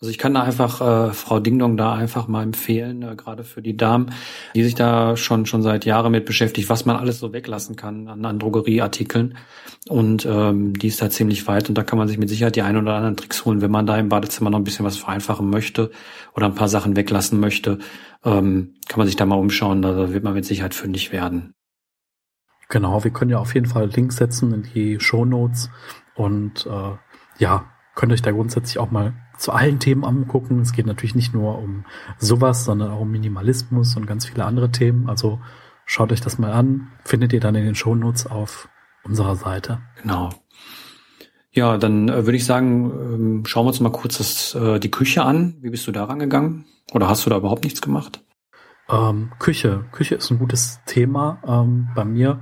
Also 0.00 0.10
ich 0.10 0.18
kann 0.18 0.34
da 0.34 0.42
einfach 0.42 0.80
äh, 0.80 1.12
Frau 1.12 1.40
Dingdong 1.40 1.76
da 1.76 1.94
einfach 1.94 2.28
mal 2.28 2.42
empfehlen, 2.42 3.02
äh, 3.02 3.14
gerade 3.16 3.44
für 3.44 3.62
die 3.62 3.76
Damen, 3.76 4.12
die 4.54 4.64
sich 4.64 4.74
da 4.74 5.16
schon 5.16 5.46
schon 5.46 5.62
seit 5.62 5.84
Jahren 5.84 6.12
mit 6.12 6.26
beschäftigt, 6.26 6.68
was 6.68 6.84
man 6.84 6.96
alles 6.96 7.20
so 7.20 7.32
weglassen 7.32 7.76
kann 7.76 8.08
an, 8.08 8.24
an 8.24 8.38
Drogerieartikeln. 8.38 9.38
Und 9.88 10.26
ähm, 10.26 10.74
die 10.74 10.88
ist 10.88 11.00
da 11.00 11.10
ziemlich 11.10 11.46
weit 11.46 11.68
und 11.68 11.78
da 11.78 11.84
kann 11.84 11.98
man 11.98 12.08
sich 12.08 12.18
mit 12.18 12.28
Sicherheit 12.28 12.56
die 12.56 12.62
ein 12.62 12.76
oder 12.76 12.94
anderen 12.94 13.16
Tricks 13.16 13.44
holen, 13.44 13.62
wenn 13.62 13.70
man 13.70 13.86
da 13.86 13.96
im 13.96 14.08
Badezimmer 14.08 14.50
noch 14.50 14.58
ein 14.58 14.64
bisschen 14.64 14.84
was 14.84 14.96
vereinfachen 14.96 15.48
möchte 15.48 15.90
oder 16.34 16.46
ein 16.46 16.54
paar 16.54 16.68
Sachen 16.68 16.96
weglassen 16.96 17.38
möchte, 17.38 17.78
ähm, 18.24 18.74
kann 18.88 18.98
man 18.98 19.06
sich 19.06 19.16
da 19.16 19.26
mal 19.26 19.36
umschauen, 19.36 19.80
da 19.80 20.12
wird 20.12 20.24
man 20.24 20.34
mit 20.34 20.44
Sicherheit 20.44 20.74
fündig 20.74 21.12
werden. 21.12 21.54
Genau, 22.68 23.04
wir 23.04 23.10
können 23.10 23.30
ja 23.30 23.38
auf 23.38 23.54
jeden 23.54 23.66
Fall 23.66 23.88
Links 23.88 24.16
setzen 24.16 24.52
in 24.52 24.62
die 24.74 24.98
Show 24.98 25.24
Notes 25.24 25.70
und 26.14 26.66
äh, 26.66 26.96
ja, 27.38 27.73
könnt 27.94 28.12
euch 28.12 28.22
da 28.22 28.30
grundsätzlich 28.30 28.78
auch 28.78 28.90
mal 28.90 29.14
zu 29.38 29.52
allen 29.52 29.78
Themen 29.78 30.04
angucken. 30.04 30.60
Es 30.60 30.72
geht 30.72 30.86
natürlich 30.86 31.14
nicht 31.14 31.34
nur 31.34 31.58
um 31.58 31.84
sowas, 32.18 32.64
sondern 32.64 32.90
auch 32.90 33.00
um 33.00 33.10
Minimalismus 33.10 33.96
und 33.96 34.06
ganz 34.06 34.26
viele 34.26 34.44
andere 34.44 34.70
Themen. 34.70 35.08
Also 35.08 35.40
schaut 35.86 36.12
euch 36.12 36.20
das 36.20 36.38
mal 36.38 36.52
an. 36.52 36.92
Findet 37.04 37.32
ihr 37.32 37.40
dann 37.40 37.54
in 37.54 37.64
den 37.64 37.74
Shownotes 37.74 38.26
auf 38.26 38.68
unserer 39.04 39.36
Seite. 39.36 39.80
Genau. 40.00 40.30
Ja, 41.52 41.78
dann 41.78 42.08
äh, 42.08 42.26
würde 42.26 42.36
ich 42.36 42.44
sagen, 42.44 42.90
ähm, 42.90 43.46
schauen 43.46 43.64
wir 43.64 43.68
uns 43.68 43.80
mal 43.80 43.92
kurz 43.92 44.18
das, 44.18 44.54
äh, 44.54 44.80
die 44.80 44.90
Küche 44.90 45.22
an. 45.22 45.56
Wie 45.60 45.70
bist 45.70 45.86
du 45.86 45.92
da 45.92 46.04
rangegangen? 46.04 46.64
Oder 46.92 47.08
hast 47.08 47.24
du 47.24 47.30
da 47.30 47.36
überhaupt 47.36 47.64
nichts 47.64 47.80
gemacht? 47.80 48.24
Ähm, 48.88 49.30
Küche. 49.38 49.84
Küche 49.92 50.16
ist 50.16 50.30
ein 50.30 50.38
gutes 50.38 50.80
Thema 50.84 51.40
ähm, 51.46 51.88
bei 51.94 52.04
mir. 52.04 52.40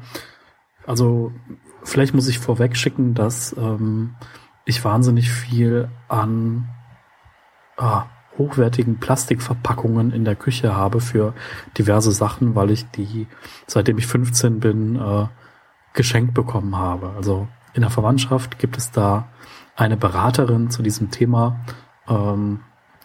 Also 0.86 1.32
vielleicht 1.84 2.14
muss 2.14 2.28
ich 2.28 2.38
vorweg 2.38 2.76
schicken, 2.76 3.14
dass 3.14 3.54
ähm, 3.56 4.14
ich 4.64 4.84
wahnsinnig 4.84 5.30
viel 5.30 5.88
an 6.08 6.68
ah, 7.76 8.04
hochwertigen 8.38 8.98
Plastikverpackungen 8.98 10.12
in 10.12 10.24
der 10.24 10.36
Küche 10.36 10.74
habe 10.74 11.00
für 11.00 11.34
diverse 11.76 12.12
Sachen, 12.12 12.54
weil 12.54 12.70
ich 12.70 12.90
die, 12.90 13.26
seitdem 13.66 13.98
ich 13.98 14.06
15 14.06 14.60
bin, 14.60 14.96
äh, 14.96 15.26
geschenkt 15.92 16.34
bekommen 16.34 16.76
habe. 16.76 17.10
Also 17.16 17.48
in 17.74 17.82
der 17.82 17.90
Verwandtschaft 17.90 18.58
gibt 18.58 18.76
es 18.76 18.90
da 18.90 19.28
eine 19.76 19.96
Beraterin 19.96 20.70
zu 20.70 20.82
diesem 20.82 21.10
Thema. 21.10 21.60
Ähm, 22.08 22.60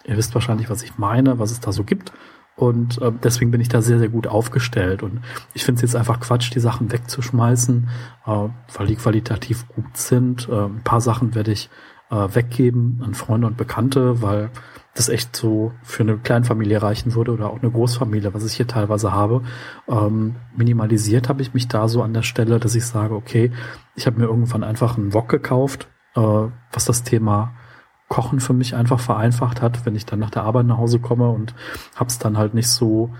ihr 0.05 0.17
wisst 0.17 0.33
wahrscheinlich, 0.33 0.69
was 0.69 0.83
ich 0.83 0.97
meine, 0.97 1.39
was 1.39 1.51
es 1.51 1.59
da 1.59 1.71
so 1.71 1.83
gibt. 1.83 2.13
Und 2.57 2.99
äh, 3.03 3.11
deswegen 3.23 3.51
bin 3.51 3.61
ich 3.61 3.69
da 3.69 3.83
sehr, 3.83 3.99
sehr 3.99 4.09
gut 4.09 4.25
aufgestellt. 4.25 5.03
Und 5.03 5.21
ich 5.53 5.63
finde 5.63 5.77
es 5.77 5.83
jetzt 5.83 5.95
einfach 5.95 6.19
Quatsch, 6.19 6.53
die 6.53 6.59
Sachen 6.59 6.91
wegzuschmeißen, 6.91 7.87
äh, 8.25 8.29
weil 8.73 8.87
die 8.87 8.95
qualitativ 8.95 9.67
gut 9.69 9.95
sind. 9.95 10.49
Äh, 10.49 10.65
ein 10.65 10.83
paar 10.83 10.99
Sachen 10.99 11.35
werde 11.35 11.51
ich 11.51 11.69
äh, 12.09 12.15
weggeben 12.15 13.01
an 13.05 13.13
Freunde 13.13 13.45
und 13.45 13.57
Bekannte, 13.57 14.23
weil 14.23 14.49
das 14.95 15.07
echt 15.07 15.35
so 15.35 15.71
für 15.83 16.01
eine 16.01 16.17
Kleinfamilie 16.17 16.81
reichen 16.81 17.13
würde 17.13 17.31
oder 17.31 17.51
auch 17.51 17.61
eine 17.61 17.69
Großfamilie, 17.69 18.33
was 18.33 18.43
ich 18.43 18.53
hier 18.53 18.65
teilweise 18.67 19.11
habe. 19.11 19.43
Ähm, 19.87 20.37
minimalisiert 20.55 21.29
habe 21.29 21.43
ich 21.43 21.53
mich 21.53 21.67
da 21.67 21.87
so 21.87 22.01
an 22.01 22.13
der 22.13 22.23
Stelle, 22.23 22.59
dass 22.59 22.73
ich 22.73 22.87
sage, 22.87 23.13
okay, 23.13 23.51
ich 23.93 24.07
habe 24.07 24.19
mir 24.19 24.25
irgendwann 24.25 24.63
einfach 24.63 24.97
einen 24.97 25.13
Wok 25.13 25.29
gekauft, 25.29 25.87
äh, 26.15 26.19
was 26.19 26.85
das 26.85 27.03
Thema 27.03 27.53
Kochen 28.07 28.39
für 28.39 28.53
mich 28.53 28.75
einfach 28.75 28.99
vereinfacht 28.99 29.61
hat, 29.61 29.85
wenn 29.85 29.95
ich 29.95 30.05
dann 30.05 30.19
nach 30.19 30.29
der 30.29 30.43
Arbeit 30.43 30.65
nach 30.65 30.77
Hause 30.77 30.99
komme 30.99 31.29
und 31.29 31.53
hab's 31.95 32.19
dann 32.19 32.37
halt 32.37 32.53
nicht 32.53 32.69
so 32.69 33.11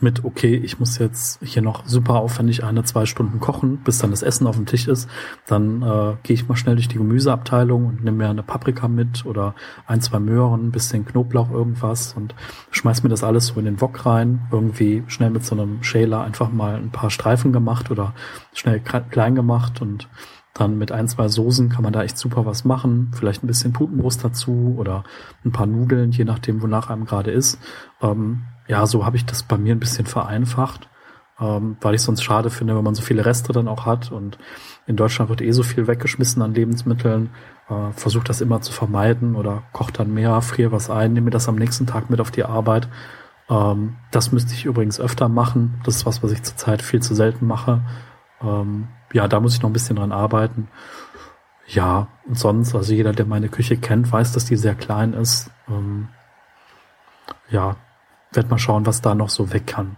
mit, 0.00 0.24
okay, 0.24 0.54
ich 0.54 0.78
muss 0.78 0.98
jetzt 0.98 1.40
hier 1.42 1.62
noch 1.62 1.86
super 1.86 2.16
aufwendig 2.16 2.62
eine, 2.62 2.84
zwei 2.84 3.06
Stunden 3.06 3.40
kochen, 3.40 3.78
bis 3.78 3.98
dann 3.98 4.10
das 4.10 4.22
Essen 4.22 4.46
auf 4.46 4.56
dem 4.56 4.66
Tisch 4.66 4.86
ist. 4.86 5.08
Dann 5.46 5.82
äh, 5.82 6.16
gehe 6.22 6.34
ich 6.34 6.46
mal 6.46 6.56
schnell 6.56 6.76
durch 6.76 6.88
die 6.88 6.98
Gemüseabteilung 6.98 7.86
und 7.86 8.04
nehme 8.04 8.18
mir 8.18 8.28
eine 8.28 8.42
Paprika 8.42 8.86
mit 8.86 9.24
oder 9.24 9.54
ein, 9.86 10.00
zwei 10.00 10.20
Möhren, 10.20 10.68
ein 10.68 10.72
bisschen 10.72 11.06
Knoblauch, 11.06 11.50
irgendwas 11.50 12.12
und 12.12 12.34
schmeiß 12.70 13.02
mir 13.02 13.08
das 13.08 13.24
alles 13.24 13.48
so 13.48 13.58
in 13.58 13.64
den 13.64 13.80
Wok 13.80 14.06
rein. 14.06 14.46
Irgendwie 14.52 15.02
schnell 15.08 15.30
mit 15.30 15.44
so 15.44 15.54
einem 15.54 15.82
Schäler 15.82 16.22
einfach 16.22 16.52
mal 16.52 16.76
ein 16.76 16.90
paar 16.90 17.10
Streifen 17.10 17.52
gemacht 17.52 17.90
oder 17.90 18.14
schnell 18.52 18.80
klein 18.80 19.34
gemacht 19.34 19.80
und 19.80 20.08
dann 20.54 20.76
mit 20.76 20.90
ein, 20.92 21.08
zwei 21.08 21.28
Soßen 21.28 21.68
kann 21.68 21.84
man 21.84 21.92
da 21.92 22.02
echt 22.02 22.18
super 22.18 22.44
was 22.44 22.64
machen. 22.64 23.12
Vielleicht 23.14 23.44
ein 23.44 23.46
bisschen 23.46 23.72
Putenbrust 23.72 24.24
dazu 24.24 24.74
oder 24.76 25.04
ein 25.44 25.52
paar 25.52 25.66
Nudeln, 25.66 26.10
je 26.10 26.24
nachdem, 26.24 26.62
wonach 26.62 26.90
einem 26.90 27.04
gerade 27.04 27.30
ist. 27.30 27.58
Ähm, 28.02 28.42
ja, 28.66 28.86
so 28.86 29.06
habe 29.06 29.16
ich 29.16 29.24
das 29.24 29.42
bei 29.42 29.56
mir 29.56 29.74
ein 29.74 29.80
bisschen 29.80 30.06
vereinfacht, 30.06 30.88
ähm, 31.40 31.76
weil 31.80 31.94
ich 31.94 32.02
sonst 32.02 32.22
schade 32.22 32.50
finde, 32.50 32.76
wenn 32.76 32.84
man 32.84 32.94
so 32.94 33.02
viele 33.02 33.24
Reste 33.24 33.52
dann 33.52 33.68
auch 33.68 33.86
hat. 33.86 34.10
Und 34.10 34.38
in 34.86 34.96
Deutschland 34.96 35.28
wird 35.30 35.40
eh 35.42 35.52
so 35.52 35.62
viel 35.62 35.86
weggeschmissen 35.86 36.42
an 36.42 36.54
Lebensmitteln. 36.54 37.30
Äh, 37.68 37.92
Versucht 37.92 38.28
das 38.28 38.40
immer 38.40 38.60
zu 38.60 38.72
vermeiden 38.72 39.36
oder 39.36 39.62
kocht 39.72 39.98
dann 39.98 40.12
mehr, 40.12 40.40
friere 40.42 40.72
was 40.72 40.90
ein, 40.90 41.12
nehme 41.12 41.30
das 41.30 41.48
am 41.48 41.56
nächsten 41.56 41.86
Tag 41.86 42.10
mit 42.10 42.20
auf 42.20 42.30
die 42.30 42.44
Arbeit. 42.44 42.88
Ähm, 43.48 43.96
das 44.10 44.32
müsste 44.32 44.54
ich 44.54 44.64
übrigens 44.64 45.00
öfter 45.00 45.28
machen. 45.28 45.80
Das 45.84 45.96
ist 45.96 46.06
was, 46.06 46.22
was 46.22 46.32
ich 46.32 46.42
zurzeit 46.42 46.82
viel 46.82 47.00
zu 47.00 47.14
selten 47.14 47.46
mache. 47.46 47.82
Ähm, 48.42 48.88
ja, 49.12 49.28
da 49.28 49.40
muss 49.40 49.54
ich 49.54 49.62
noch 49.62 49.70
ein 49.70 49.74
bisschen 49.74 49.96
dran 49.96 50.12
arbeiten. 50.12 50.68
Ja, 51.66 52.08
und 52.26 52.38
sonst, 52.38 52.74
also 52.74 52.94
jeder, 52.94 53.12
der 53.12 53.26
meine 53.26 53.48
Küche 53.48 53.76
kennt, 53.76 54.10
weiß, 54.10 54.32
dass 54.32 54.46
die 54.46 54.56
sehr 54.56 54.74
klein 54.74 55.12
ist. 55.12 55.50
Ähm, 55.68 56.08
ja, 57.50 57.76
werd 58.32 58.50
mal 58.50 58.58
schauen, 58.58 58.86
was 58.86 59.02
da 59.02 59.14
noch 59.14 59.28
so 59.28 59.52
weg 59.52 59.66
kann. 59.66 59.96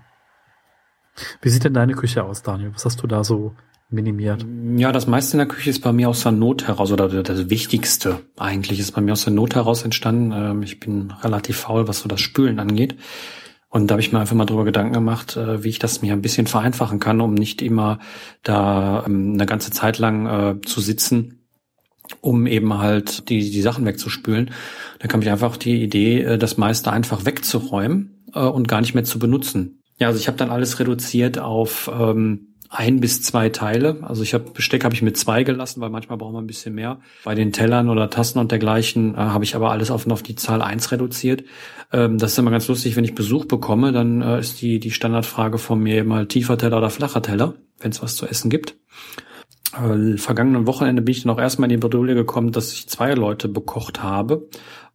Wie 1.43 1.49
sieht 1.49 1.65
denn 1.65 1.75
deine 1.75 1.95
Küche 1.95 2.25
aus, 2.25 2.43
Daniel? 2.43 2.73
Was 2.75 2.85
hast 2.85 3.03
du 3.03 3.07
da 3.07 3.25
so 3.25 3.55
minimiert? 3.89 4.47
Ja, 4.77 4.93
das 4.93 5.07
meiste 5.07 5.35
in 5.35 5.39
der 5.39 5.49
Küche 5.49 5.71
ist 5.71 5.83
bei 5.83 5.93
mir 5.93 6.09
aus 6.09 6.23
der 6.23 6.33
Not 6.33 6.67
heraus, 6.67 6.93
oder 6.93 7.09
das 7.23 7.51
Wichtigste 7.51 8.21
eigentlich 8.39 8.79
ist 8.81 8.93
bei 8.93 9.01
mir 9.01 9.13
aus 9.13 9.25
der 9.25 9.33
Not 9.33 9.55
heraus 9.55 9.83
entstanden. 9.83 10.33
Ähm, 10.33 10.63
ich 10.63 10.81
bin 10.81 11.13
relativ 11.23 11.59
faul, 11.59 11.89
was 11.89 12.01
so 12.01 12.09
das 12.09 12.21
Spülen 12.21 12.59
angeht. 12.59 12.97
Und 13.71 13.87
da 13.87 13.95
habe 13.95 14.03
ich 14.03 14.13
mir 14.13 14.19
einfach 14.19 14.35
mal 14.35 14.47
drüber 14.47 14.65
Gedanken 14.65 14.93
gemacht, 14.93 15.37
äh, 15.37 15.63
wie 15.63 15.69
ich 15.69 15.79
das 15.79 16.03
mir 16.03 16.13
ein 16.13 16.23
bisschen 16.23 16.49
vereinfachen 16.49 16.99
kann, 16.99 17.21
um 17.21 17.35
nicht 17.35 17.63
immer 17.63 18.01
da 18.43 19.05
ähm, 19.07 19.35
eine 19.35 19.47
ganze 19.47 19.71
Zeit 19.71 19.99
lang 19.99 20.27
äh, 20.27 20.61
zu 20.61 20.81
sitzen, 20.81 21.47
um 22.21 22.49
eben 22.49 22.79
halt 22.79 23.29
die, 23.29 23.49
die 23.51 23.63
Sachen 23.63 23.87
wegzuspülen. 23.87 24.51
Da 24.99 25.07
kam 25.07 25.23
ich 25.23 25.31
einfach 25.31 25.57
die 25.57 25.83
Idee, 25.83 26.23
äh, 26.23 26.39
das 26.39 26.57
meiste 26.57 26.93
einfach 26.93 27.25
wegzuräumen 27.25 28.17
und 28.33 28.69
gar 28.69 28.81
nicht 28.81 28.95
mehr 28.95 29.03
zu 29.03 29.19
benutzen. 29.19 29.83
Ja, 29.99 30.07
also 30.07 30.21
ich 30.21 30.29
habe 30.29 30.39
dann 30.39 30.51
alles 30.51 30.79
reduziert 30.79 31.41
auf 31.41 31.91
ähm, 31.93 32.50
ein 32.71 33.01
bis 33.01 33.21
zwei 33.21 33.49
Teile. 33.49 33.99
Also 34.03 34.23
ich 34.23 34.33
habe 34.33 34.51
Besteck 34.53 34.85
habe 34.85 34.95
ich 34.95 35.03
mit 35.03 35.17
zwei 35.17 35.43
gelassen, 35.43 35.81
weil 35.81 35.91
manchmal 35.91 36.17
braucht 36.19 36.33
man 36.33 36.45
ein 36.45 36.47
bisschen 36.47 36.75
mehr. 36.75 37.01
Bei 37.25 37.35
den 37.35 37.53
Tellern 37.53 37.89
oder 37.91 38.09
Tassen 38.11 38.39
und 38.39 38.53
dergleichen 38.53 39.15
äh, 39.15 39.19
habe 39.19 39.43
ich 39.43 39.57
aber 39.57 39.73
alles 39.73 39.91
auf, 39.91 40.09
auf 40.09 40.23
die 40.23 40.37
Zahl 40.37 40.63
eins 40.63 40.93
reduziert. 40.93 41.43
Ähm, 41.93 42.19
das 42.19 42.33
ist 42.33 42.39
immer 42.39 42.53
ganz 42.53 42.69
lustig, 42.69 42.95
wenn 42.95 43.05
ich 43.05 43.17
Besuch 43.17 43.47
bekomme, 43.47 43.91
dann 43.91 44.23
äh, 44.23 44.39
ist 44.39 44.63
die 44.63 44.79
die 44.79 44.93
Standardfrage 44.93 45.59
von 45.59 45.81
mir 45.81 46.05
mal 46.05 46.27
tiefer 46.27 46.57
Teller 46.57 46.79
oder 46.79 46.91
flacher 46.91 47.23
Teller, 47.23 47.55
wenn 47.81 47.91
es 47.91 48.03
was 48.03 48.15
zu 48.15 48.27
essen 48.27 48.51
gibt. 48.51 48.77
Äh, 49.75 50.17
vergangenen 50.17 50.67
Wochenende 50.67 51.03
bin 51.03 51.13
ich 51.13 51.23
dann 51.23 51.33
auch 51.33 51.41
erstmal 51.41 51.71
in 51.71 51.77
die 51.77 51.81
Bredouille 51.81 52.15
gekommen, 52.15 52.53
dass 52.53 52.73
ich 52.73 52.89
zwei 52.89 53.15
Leute 53.15 53.49
bekocht 53.49 54.03
habe 54.03 54.49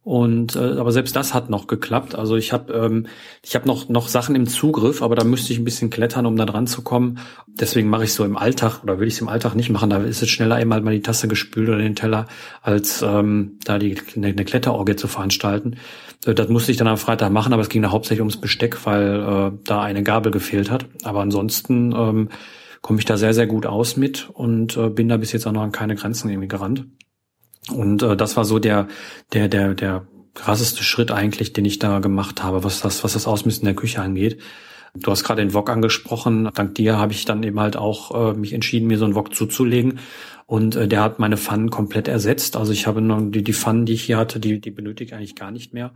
und 0.06 0.54
äh, 0.54 0.78
aber 0.78 0.92
selbst 0.92 1.16
das 1.16 1.34
hat 1.34 1.50
noch 1.50 1.66
geklappt. 1.66 2.14
Also 2.14 2.36
ich 2.36 2.52
habe 2.52 2.72
ähm, 2.72 3.06
ich 3.42 3.56
habe 3.56 3.66
noch 3.66 3.88
noch 3.88 4.06
Sachen 4.06 4.36
im 4.36 4.46
Zugriff, 4.46 5.02
aber 5.02 5.16
da 5.16 5.24
müsste 5.24 5.52
ich 5.52 5.58
ein 5.58 5.64
bisschen 5.64 5.90
klettern, 5.90 6.26
um 6.26 6.36
da 6.36 6.46
dran 6.46 6.68
zu 6.68 6.82
kommen. 6.82 7.18
Deswegen 7.48 7.88
mache 7.88 8.04
ich 8.04 8.12
so 8.12 8.24
im 8.24 8.36
Alltag 8.36 8.84
oder 8.84 9.00
will 9.00 9.08
ich 9.08 9.14
es 9.14 9.20
im 9.20 9.28
Alltag 9.28 9.56
nicht 9.56 9.68
machen. 9.68 9.90
Da 9.90 9.96
ist 9.96 10.22
es 10.22 10.28
schneller 10.28 10.60
eben 10.60 10.72
halt 10.72 10.84
mal 10.84 10.94
die 10.94 11.02
Tasse 11.02 11.26
gespült 11.26 11.68
oder 11.68 11.78
den 11.78 11.96
Teller, 11.96 12.26
als 12.62 13.02
ähm, 13.02 13.58
da 13.64 13.80
die 13.80 13.96
eine, 14.14 14.28
eine 14.28 14.44
Kletterorgie 14.44 14.94
zu 14.94 15.08
veranstalten. 15.08 15.74
Äh, 16.24 16.34
das 16.34 16.48
musste 16.50 16.70
ich 16.70 16.78
dann 16.78 16.86
am 16.86 16.98
Freitag 16.98 17.32
machen, 17.32 17.52
aber 17.52 17.62
es 17.62 17.68
ging 17.68 17.82
da 17.82 17.90
hauptsächlich 17.90 18.20
ums 18.20 18.40
Besteck, 18.40 18.86
weil 18.86 19.52
äh, 19.56 19.58
da 19.64 19.82
eine 19.82 20.04
Gabel 20.04 20.30
gefehlt 20.30 20.70
hat. 20.70 20.86
Aber 21.02 21.20
ansonsten 21.20 21.92
ähm, 21.92 22.28
komme 22.86 23.00
ich 23.00 23.04
da 23.04 23.16
sehr 23.16 23.34
sehr 23.34 23.48
gut 23.48 23.66
aus 23.66 23.96
mit 23.96 24.30
und 24.32 24.76
äh, 24.76 24.90
bin 24.90 25.08
da 25.08 25.16
bis 25.16 25.32
jetzt 25.32 25.44
auch 25.44 25.52
noch 25.52 25.62
an 25.62 25.72
keine 25.72 25.96
Grenzen 25.96 26.30
irgendwie 26.30 26.46
gerannt. 26.46 26.86
Und 27.74 28.04
äh, 28.04 28.16
das 28.16 28.36
war 28.36 28.44
so 28.44 28.60
der, 28.60 28.86
der, 29.32 29.48
der, 29.48 29.74
der 29.74 30.06
krasseste 30.34 30.84
Schritt 30.84 31.10
eigentlich, 31.10 31.52
den 31.52 31.64
ich 31.64 31.80
da 31.80 31.98
gemacht 31.98 32.44
habe, 32.44 32.62
was 32.62 32.82
das, 32.82 33.02
was 33.02 33.14
das 33.14 33.26
Ausmisten 33.26 33.66
der 33.66 33.74
Küche 33.74 34.00
angeht. 34.00 34.40
Du 34.94 35.10
hast 35.10 35.24
gerade 35.24 35.42
den 35.42 35.52
Wok 35.52 35.68
angesprochen. 35.68 36.48
Dank 36.54 36.76
dir 36.76 36.96
habe 36.96 37.12
ich 37.12 37.24
dann 37.24 37.42
eben 37.42 37.58
halt 37.58 37.76
auch 37.76 38.30
äh, 38.30 38.38
mich 38.38 38.52
entschieden, 38.52 38.86
mir 38.86 38.98
so 38.98 39.04
einen 39.04 39.16
Wok 39.16 39.34
zuzulegen. 39.34 39.98
Und 40.46 40.76
äh, 40.76 40.86
der 40.86 41.02
hat 41.02 41.18
meine 41.18 41.36
Pfannen 41.36 41.70
komplett 41.70 42.06
ersetzt. 42.06 42.56
Also 42.56 42.70
ich 42.70 42.86
habe 42.86 43.02
noch 43.02 43.20
die, 43.20 43.42
die 43.42 43.52
Pfannen, 43.52 43.84
die 43.84 43.94
ich 43.94 44.04
hier 44.04 44.16
hatte, 44.16 44.38
die, 44.38 44.60
die 44.60 44.70
benötige 44.70 45.08
ich 45.08 45.14
eigentlich 45.14 45.34
gar 45.34 45.50
nicht 45.50 45.74
mehr. 45.74 45.92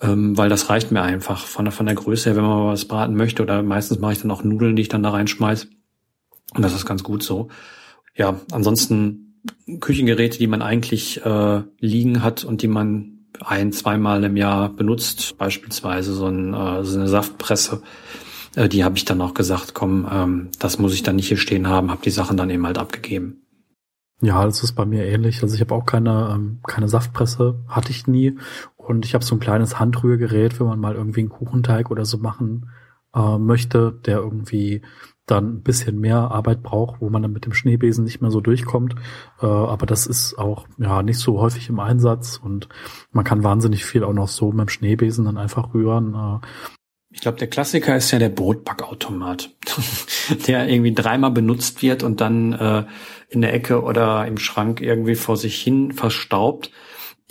Ähm, 0.00 0.38
weil 0.38 0.48
das 0.48 0.70
reicht 0.70 0.92
mir 0.92 1.02
einfach 1.02 1.44
von 1.44 1.64
der, 1.64 1.72
von 1.72 1.86
der 1.86 1.96
Größe 1.96 2.30
her, 2.30 2.36
wenn 2.36 2.44
man 2.44 2.68
was 2.68 2.84
braten 2.84 3.16
möchte. 3.16 3.42
Oder 3.42 3.64
meistens 3.64 3.98
mache 3.98 4.12
ich 4.12 4.20
dann 4.22 4.30
auch 4.30 4.44
Nudeln, 4.44 4.76
die 4.76 4.82
ich 4.82 4.88
dann 4.88 5.02
da 5.02 5.10
reinschmeiß. 5.10 5.66
Und 6.54 6.62
das 6.62 6.74
ist 6.74 6.86
ganz 6.86 7.02
gut 7.02 7.22
so. 7.22 7.48
Ja, 8.14 8.40
ansonsten 8.50 9.42
Küchengeräte, 9.80 10.38
die 10.38 10.46
man 10.46 10.62
eigentlich 10.62 11.24
äh, 11.24 11.62
liegen 11.78 12.22
hat 12.22 12.44
und 12.44 12.62
die 12.62 12.68
man 12.68 13.26
ein, 13.44 13.72
zweimal 13.72 14.24
im 14.24 14.36
Jahr 14.36 14.68
benutzt, 14.68 15.38
beispielsweise 15.38 16.12
so, 16.12 16.26
ein, 16.26 16.52
äh, 16.52 16.84
so 16.84 16.98
eine 16.98 17.08
Saftpresse, 17.08 17.82
äh, 18.56 18.68
die 18.68 18.84
habe 18.84 18.96
ich 18.96 19.04
dann 19.04 19.20
auch 19.20 19.34
gesagt, 19.34 19.74
komm, 19.74 20.06
ähm, 20.10 20.50
das 20.58 20.78
muss 20.78 20.94
ich 20.94 21.02
dann 21.02 21.16
nicht 21.16 21.28
hier 21.28 21.36
stehen 21.36 21.68
haben, 21.68 21.90
habe 21.90 22.02
die 22.02 22.10
Sachen 22.10 22.36
dann 22.36 22.50
eben 22.50 22.66
halt 22.66 22.78
abgegeben. 22.78 23.42
Ja, 24.22 24.44
das 24.44 24.62
ist 24.62 24.72
bei 24.72 24.84
mir 24.84 25.06
ähnlich. 25.06 25.42
Also 25.42 25.54
ich 25.54 25.62
habe 25.62 25.74
auch 25.74 25.86
keine, 25.86 26.32
ähm, 26.34 26.60
keine 26.66 26.88
Saftpresse, 26.88 27.64
hatte 27.68 27.90
ich 27.90 28.06
nie. 28.06 28.38
Und 28.76 29.06
ich 29.06 29.14
habe 29.14 29.24
so 29.24 29.34
ein 29.34 29.40
kleines 29.40 29.80
Handrührgerät, 29.80 30.60
wenn 30.60 30.66
man 30.66 30.78
mal 30.78 30.94
irgendwie 30.94 31.20
einen 31.20 31.30
Kuchenteig 31.30 31.90
oder 31.90 32.04
so 32.04 32.18
machen 32.18 32.68
äh, 33.14 33.38
möchte, 33.38 33.92
der 34.04 34.18
irgendwie 34.18 34.82
dann 35.30 35.56
ein 35.56 35.62
bisschen 35.62 35.98
mehr 36.00 36.16
Arbeit 36.30 36.62
braucht, 36.62 37.00
wo 37.00 37.10
man 37.10 37.22
dann 37.22 37.32
mit 37.32 37.44
dem 37.44 37.52
Schneebesen 37.54 38.04
nicht 38.04 38.20
mehr 38.20 38.30
so 38.30 38.40
durchkommt. 38.40 38.94
Äh, 39.40 39.46
aber 39.46 39.86
das 39.86 40.06
ist 40.06 40.38
auch 40.38 40.66
ja 40.78 41.02
nicht 41.02 41.18
so 41.18 41.40
häufig 41.40 41.68
im 41.68 41.80
Einsatz 41.80 42.40
und 42.42 42.68
man 43.12 43.24
kann 43.24 43.44
wahnsinnig 43.44 43.84
viel 43.84 44.04
auch 44.04 44.12
noch 44.12 44.28
so 44.28 44.50
mit 44.52 44.66
dem 44.66 44.68
Schneebesen 44.68 45.24
dann 45.24 45.38
einfach 45.38 45.74
rühren. 45.74 46.14
Äh, 46.14 46.46
Ich 47.12 47.20
glaube, 47.20 47.38
der 47.38 47.48
Klassiker 47.48 47.96
ist 47.96 48.10
ja 48.12 48.18
der 48.18 48.28
Brotbackautomat, 48.28 49.50
der 50.46 50.68
irgendwie 50.68 50.94
dreimal 50.94 51.30
benutzt 51.32 51.82
wird 51.82 52.02
und 52.02 52.20
dann 52.20 52.52
äh, 52.52 52.84
in 53.28 53.40
der 53.40 53.52
Ecke 53.52 53.82
oder 53.82 54.26
im 54.26 54.38
Schrank 54.38 54.80
irgendwie 54.80 55.16
vor 55.16 55.36
sich 55.36 55.60
hin 55.60 55.92
verstaubt. 55.92 56.70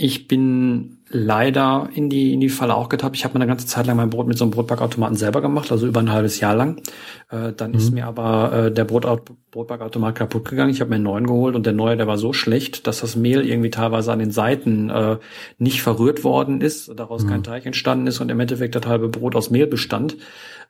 Ich 0.02 0.30
bin 0.30 1.00
leider 1.10 1.90
in 1.94 2.10
die 2.10 2.32
in 2.32 2.40
die 2.40 2.48
Falle 2.48 2.74
auch 2.74 2.88
getappt. 2.88 3.18
Ich 3.18 3.26
habe 3.26 3.38
mir 3.38 3.44
eine 3.44 3.52
ganze 3.52 3.68
Zeit 3.68 3.86
lang 3.86 3.98
mein 3.98 4.10
Brot 4.10 4.28
mit 4.28 4.38
so 4.38 4.46
einem 4.46 4.52
Brotbackautomaten 4.52 5.18
selber 5.18 5.42
gemacht, 5.42 5.74
also 5.74 5.86
über 5.86 6.00
ein 6.00 6.10
halbes 6.10 6.40
Jahr 6.40 6.56
lang. 6.56 6.82
Äh, 7.30 7.52
dann 7.52 7.72
mhm. 7.72 7.78
ist 7.78 7.92
mir 7.92 8.06
aber 8.06 8.54
äh, 8.54 8.72
der 8.72 8.86
Brot, 8.86 9.06
Brotbackautomat 9.52 10.16
kaputt 10.16 10.48
gegangen. 10.48 10.72
Ich 10.72 10.80
habe 10.80 10.92
mir 10.92 10.96
einen 10.96 11.04
neuen 11.04 11.28
geholt 11.28 11.54
und 11.54 11.66
der 11.66 11.74
neue, 11.74 11.98
der 11.98 12.08
war 12.08 12.18
so 12.18 12.32
schlecht, 12.32 12.88
dass 12.88 13.02
das 13.02 13.18
Mehl 13.18 13.46
irgendwie 13.46 13.72
teilweise 13.72 14.14
an 14.14 14.20
den 14.20 14.32
Seiten 14.32 14.90
äh, 14.90 15.18
nicht 15.58 15.82
verrührt 15.82 16.24
worden 16.24 16.62
ist, 16.62 16.98
daraus 16.98 17.26
mhm. 17.26 17.30
kein 17.30 17.44
Teig 17.44 17.66
entstanden 17.66 18.08
ist 18.08 18.22
und 18.22 18.32
im 18.32 18.40
Endeffekt 18.40 18.76
das 18.76 18.86
halbe 18.86 19.10
Brot 19.10 19.36
aus 19.36 19.50
Mehl 19.50 19.68
bestand. 19.68 20.16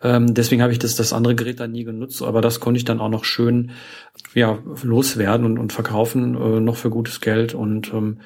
Ähm, 0.02 0.34
deswegen 0.34 0.64
habe 0.64 0.72
ich 0.72 0.80
das 0.80 0.96
das 0.96 1.14
andere 1.14 1.36
Gerät 1.36 1.60
dann 1.60 1.72
nie 1.72 1.84
genutzt, 1.84 2.24
aber 2.24 2.42
das 2.42 2.60
konnte 2.60 2.80
ich 2.80 2.86
dann 2.86 3.00
auch 3.00 3.10
noch 3.10 3.26
schön 3.26 3.74
ja 4.34 4.58
loswerden 4.82 5.46
und, 5.46 5.60
und 5.60 5.72
verkaufen 5.72 6.34
äh, 6.34 6.60
noch 6.62 6.78
für 6.78 6.90
gutes 6.90 7.22
Geld 7.22 7.54
und 7.54 7.94
ähm, 7.94 8.22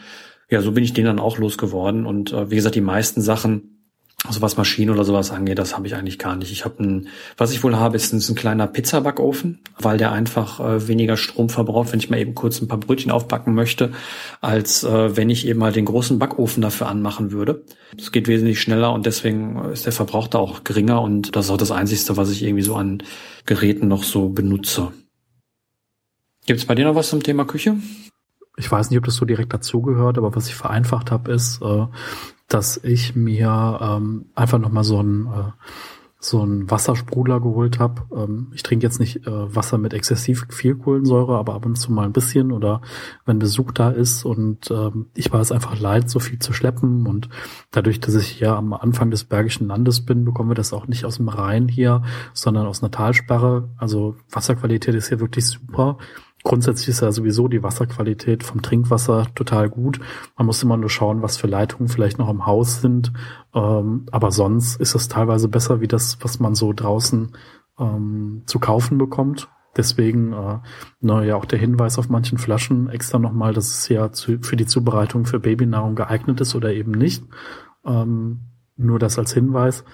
ja, 0.54 0.62
so 0.62 0.72
bin 0.72 0.84
ich 0.84 0.94
den 0.94 1.06
dann 1.06 1.20
auch 1.20 1.40
losgeworden. 1.40 2.06
Und 2.06 2.32
äh, 2.32 2.52
wie 2.52 2.56
gesagt, 2.56 2.76
die 2.76 2.82
meisten 2.82 3.22
Sachen, 3.22 3.90
also 4.24 4.42
was 4.42 4.56
Maschinen 4.56 4.92
oder 4.92 5.04
sowas 5.04 5.32
angeht, 5.32 5.58
das 5.58 5.76
habe 5.76 5.88
ich 5.88 5.96
eigentlich 5.96 6.20
gar 6.20 6.36
nicht. 6.36 6.52
Ich 6.52 6.64
habe 6.64 6.82
ein, 6.84 7.08
was 7.38 7.52
ich 7.52 7.64
wohl 7.64 7.76
habe, 7.76 7.96
ist 7.96 8.14
ein, 8.14 8.20
ist 8.20 8.30
ein 8.30 8.36
kleiner 8.36 8.68
Pizzabackofen, 8.68 9.62
weil 9.80 9.98
der 9.98 10.12
einfach 10.12 10.60
äh, 10.60 10.88
weniger 10.88 11.18
Strom 11.18 11.50
verbraucht, 11.50 11.92
wenn 11.92 12.00
ich 12.00 12.12
mal 12.12 12.20
eben 12.20 12.36
kurz 12.36 12.62
ein 12.62 12.68
paar 12.68 12.78
Brötchen 12.78 13.12
aufbacken 13.12 13.56
möchte, 13.56 13.94
als 14.42 14.84
äh, 14.84 15.18
wenn 15.18 15.32
ich 15.32 15.48
eben 15.48 15.60
mal 15.60 15.74
den 15.74 15.86
großen 15.86 16.20
Backofen 16.20 16.62
dafür 16.62 16.88
anmachen 16.88 17.32
würde. 17.32 17.64
Das 17.98 18.12
geht 18.12 18.28
wesentlich 18.28 18.62
schneller 18.62 18.94
und 18.94 19.08
deswegen 19.08 19.60
ist 19.74 19.88
der 19.88 19.92
Verbrauch 19.92 20.28
da 20.28 20.38
auch 20.38 20.64
geringer 20.64 21.02
und 21.02 21.36
das 21.36 21.46
ist 21.46 21.52
auch 21.52 21.58
das 21.58 21.72
Einzige, 21.72 22.16
was 22.16 22.30
ich 22.30 22.44
irgendwie 22.44 22.64
so 22.64 22.76
an 22.76 23.02
Geräten 23.48 23.88
noch 23.88 24.04
so 24.04 24.30
benutze. 24.30 24.92
Gibt 26.46 26.60
es 26.60 26.66
bei 26.68 26.76
dir 26.76 26.86
noch 26.86 26.96
was 26.96 27.10
zum 27.10 27.24
Thema 27.24 27.44
Küche? 27.46 27.76
Ich 28.58 28.72
weiß 28.72 28.90
nicht, 28.90 29.00
ob 29.00 29.06
das 29.06 29.16
so 29.16 29.26
direkt 29.26 29.54
dazugehört, 29.54 30.18
aber 30.18 30.36
was 30.36 30.48
ich 30.48 30.56
vereinfacht 30.56 31.12
habe, 31.12 31.32
ist, 31.32 31.62
äh, 31.62 31.88
dass 32.48 32.78
ich 32.78 33.16
mir 33.16 33.80
ähm, 33.82 34.26
einfach 34.36 34.60
nochmal 34.60 34.84
so 34.84 35.02
ein 35.02 35.28
äh, 35.28 35.52
so 36.26 36.42
ein 36.42 36.70
Wassersprudler 36.72 37.42
geholt 37.42 37.80
habe. 37.80 38.04
Ähm, 38.16 38.48
ich 38.54 38.64
trinke 38.64 38.86
jetzt 38.86 39.00
nicht 39.00 39.28
äh, 39.28 39.56
Wasser 39.56 39.78
mit 39.78 39.94
exzessiv 39.94 40.46
viel 40.50 40.76
Kohlensäure, 40.76 41.38
aber 41.38 41.54
ab 41.54 41.66
und 41.66 41.76
zu 41.76 41.92
mal 41.92 42.06
ein 42.06 42.14
bisschen 42.14 42.52
oder 42.52 42.82
wenn 43.26 43.40
Besuch 43.40 43.72
da 43.72 43.90
ist 43.90 44.24
und 44.24 44.72
ähm, 44.72 45.08
ich 45.14 45.32
war 45.34 45.42
es 45.42 45.52
einfach 45.52 45.78
leid, 45.80 46.10
so 46.10 46.20
viel 46.20 46.40
zu 46.40 46.54
schleppen 46.54 47.08
und 47.08 47.30
dadurch, 47.72 48.00
dass 48.00 48.16
ich 48.16 48.40
ja 48.40 48.56
am 48.56 48.74
Anfang 48.74 49.12
des 49.12 49.26
Bergischen 49.26 49.68
Landes 49.68 50.06
bin, 50.06 50.24
bekommen 50.24 50.50
wir 50.50 50.56
das 50.56 50.74
auch 50.74 50.88
nicht 50.88 51.06
aus 51.06 51.18
dem 51.18 51.28
Rhein 51.28 51.68
hier, 51.68 52.04
sondern 52.34 52.68
aus 52.68 52.82
einer 52.82 52.92
Talsperre. 52.92 53.70
Also 53.78 54.16
Wasserqualität 54.32 54.96
ist 54.96 55.10
hier 55.10 55.20
wirklich 55.20 55.46
super. 55.46 55.98
Grundsätzlich 56.44 56.90
ist 56.90 57.02
ja 57.02 57.12
sowieso 57.12 57.48
die 57.48 57.64
Wasserqualität 57.64 58.44
vom 58.44 58.62
Trinkwasser 58.62 59.28
total 59.34 59.70
gut. 59.70 60.00
Man 60.38 60.46
muss 60.46 60.62
immer 60.62 60.76
nur 60.76 60.90
schauen, 60.90 61.22
was 61.22 61.38
für 61.38 61.48
Leitungen 61.48 61.88
vielleicht 61.88 62.20
noch 62.20 62.30
im 62.30 62.46
Haus 62.46 62.82
sind. 62.82 63.14
Ähm, 63.54 64.08
aber 64.12 64.32
sonst 64.32 64.76
ist 64.80 64.94
es 64.94 65.08
teilweise 65.08 65.48
besser 65.48 65.80
wie 65.80 65.88
das, 65.88 66.18
was 66.22 66.42
man 66.42 66.54
so 66.54 66.74
draußen 66.74 67.32
ähm, 67.80 68.44
zu 68.46 68.60
kaufen 68.60 68.98
bekommt. 68.98 69.48
Deswegen 69.78 70.34
äh, 70.34 70.60
na, 71.00 71.24
ja 71.24 71.38
auch 71.38 71.46
der 71.46 71.60
Hinweis 71.60 71.98
auf 71.98 72.10
manchen 72.10 72.38
Flaschen 72.38 72.90
extra 72.90 73.20
nochmal, 73.20 73.54
dass 73.54 73.70
es 73.70 73.88
ja 73.88 74.12
zu, 74.12 74.40
für 74.42 74.58
die 74.58 74.68
Zubereitung 74.68 75.26
für 75.26 75.40
Babynahrung 75.40 75.96
geeignet 75.96 76.42
ist 76.42 76.56
oder 76.56 76.74
eben 76.74 76.92
nicht. 76.92 77.24
Ähm, 77.86 78.42
nur 78.76 79.00
das 79.00 79.18
als 79.18 79.34
Hinweis. 79.34 79.86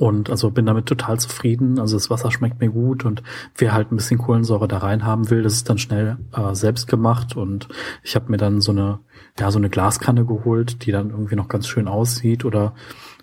Und 0.00 0.30
also 0.30 0.50
bin 0.50 0.64
damit 0.64 0.86
total 0.86 1.20
zufrieden. 1.20 1.78
Also 1.78 1.94
das 1.94 2.08
Wasser 2.08 2.30
schmeckt 2.30 2.58
mir 2.58 2.70
gut 2.70 3.04
und 3.04 3.22
wer 3.58 3.74
halt 3.74 3.92
ein 3.92 3.96
bisschen 3.96 4.16
Kohlensäure 4.16 4.66
da 4.66 4.78
rein 4.78 5.04
haben 5.04 5.28
will, 5.28 5.42
das 5.42 5.52
ist 5.52 5.68
dann 5.68 5.76
schnell 5.76 6.16
äh, 6.32 6.54
selbst 6.54 6.88
gemacht. 6.88 7.36
Und 7.36 7.68
ich 8.02 8.16
habe 8.16 8.30
mir 8.30 8.38
dann 8.38 8.62
so 8.62 8.72
eine, 8.72 9.00
ja, 9.38 9.50
so 9.50 9.58
eine 9.58 9.68
Glaskanne 9.68 10.24
geholt, 10.24 10.86
die 10.86 10.90
dann 10.90 11.10
irgendwie 11.10 11.36
noch 11.36 11.48
ganz 11.48 11.68
schön 11.68 11.86
aussieht. 11.86 12.46
Oder 12.46 12.72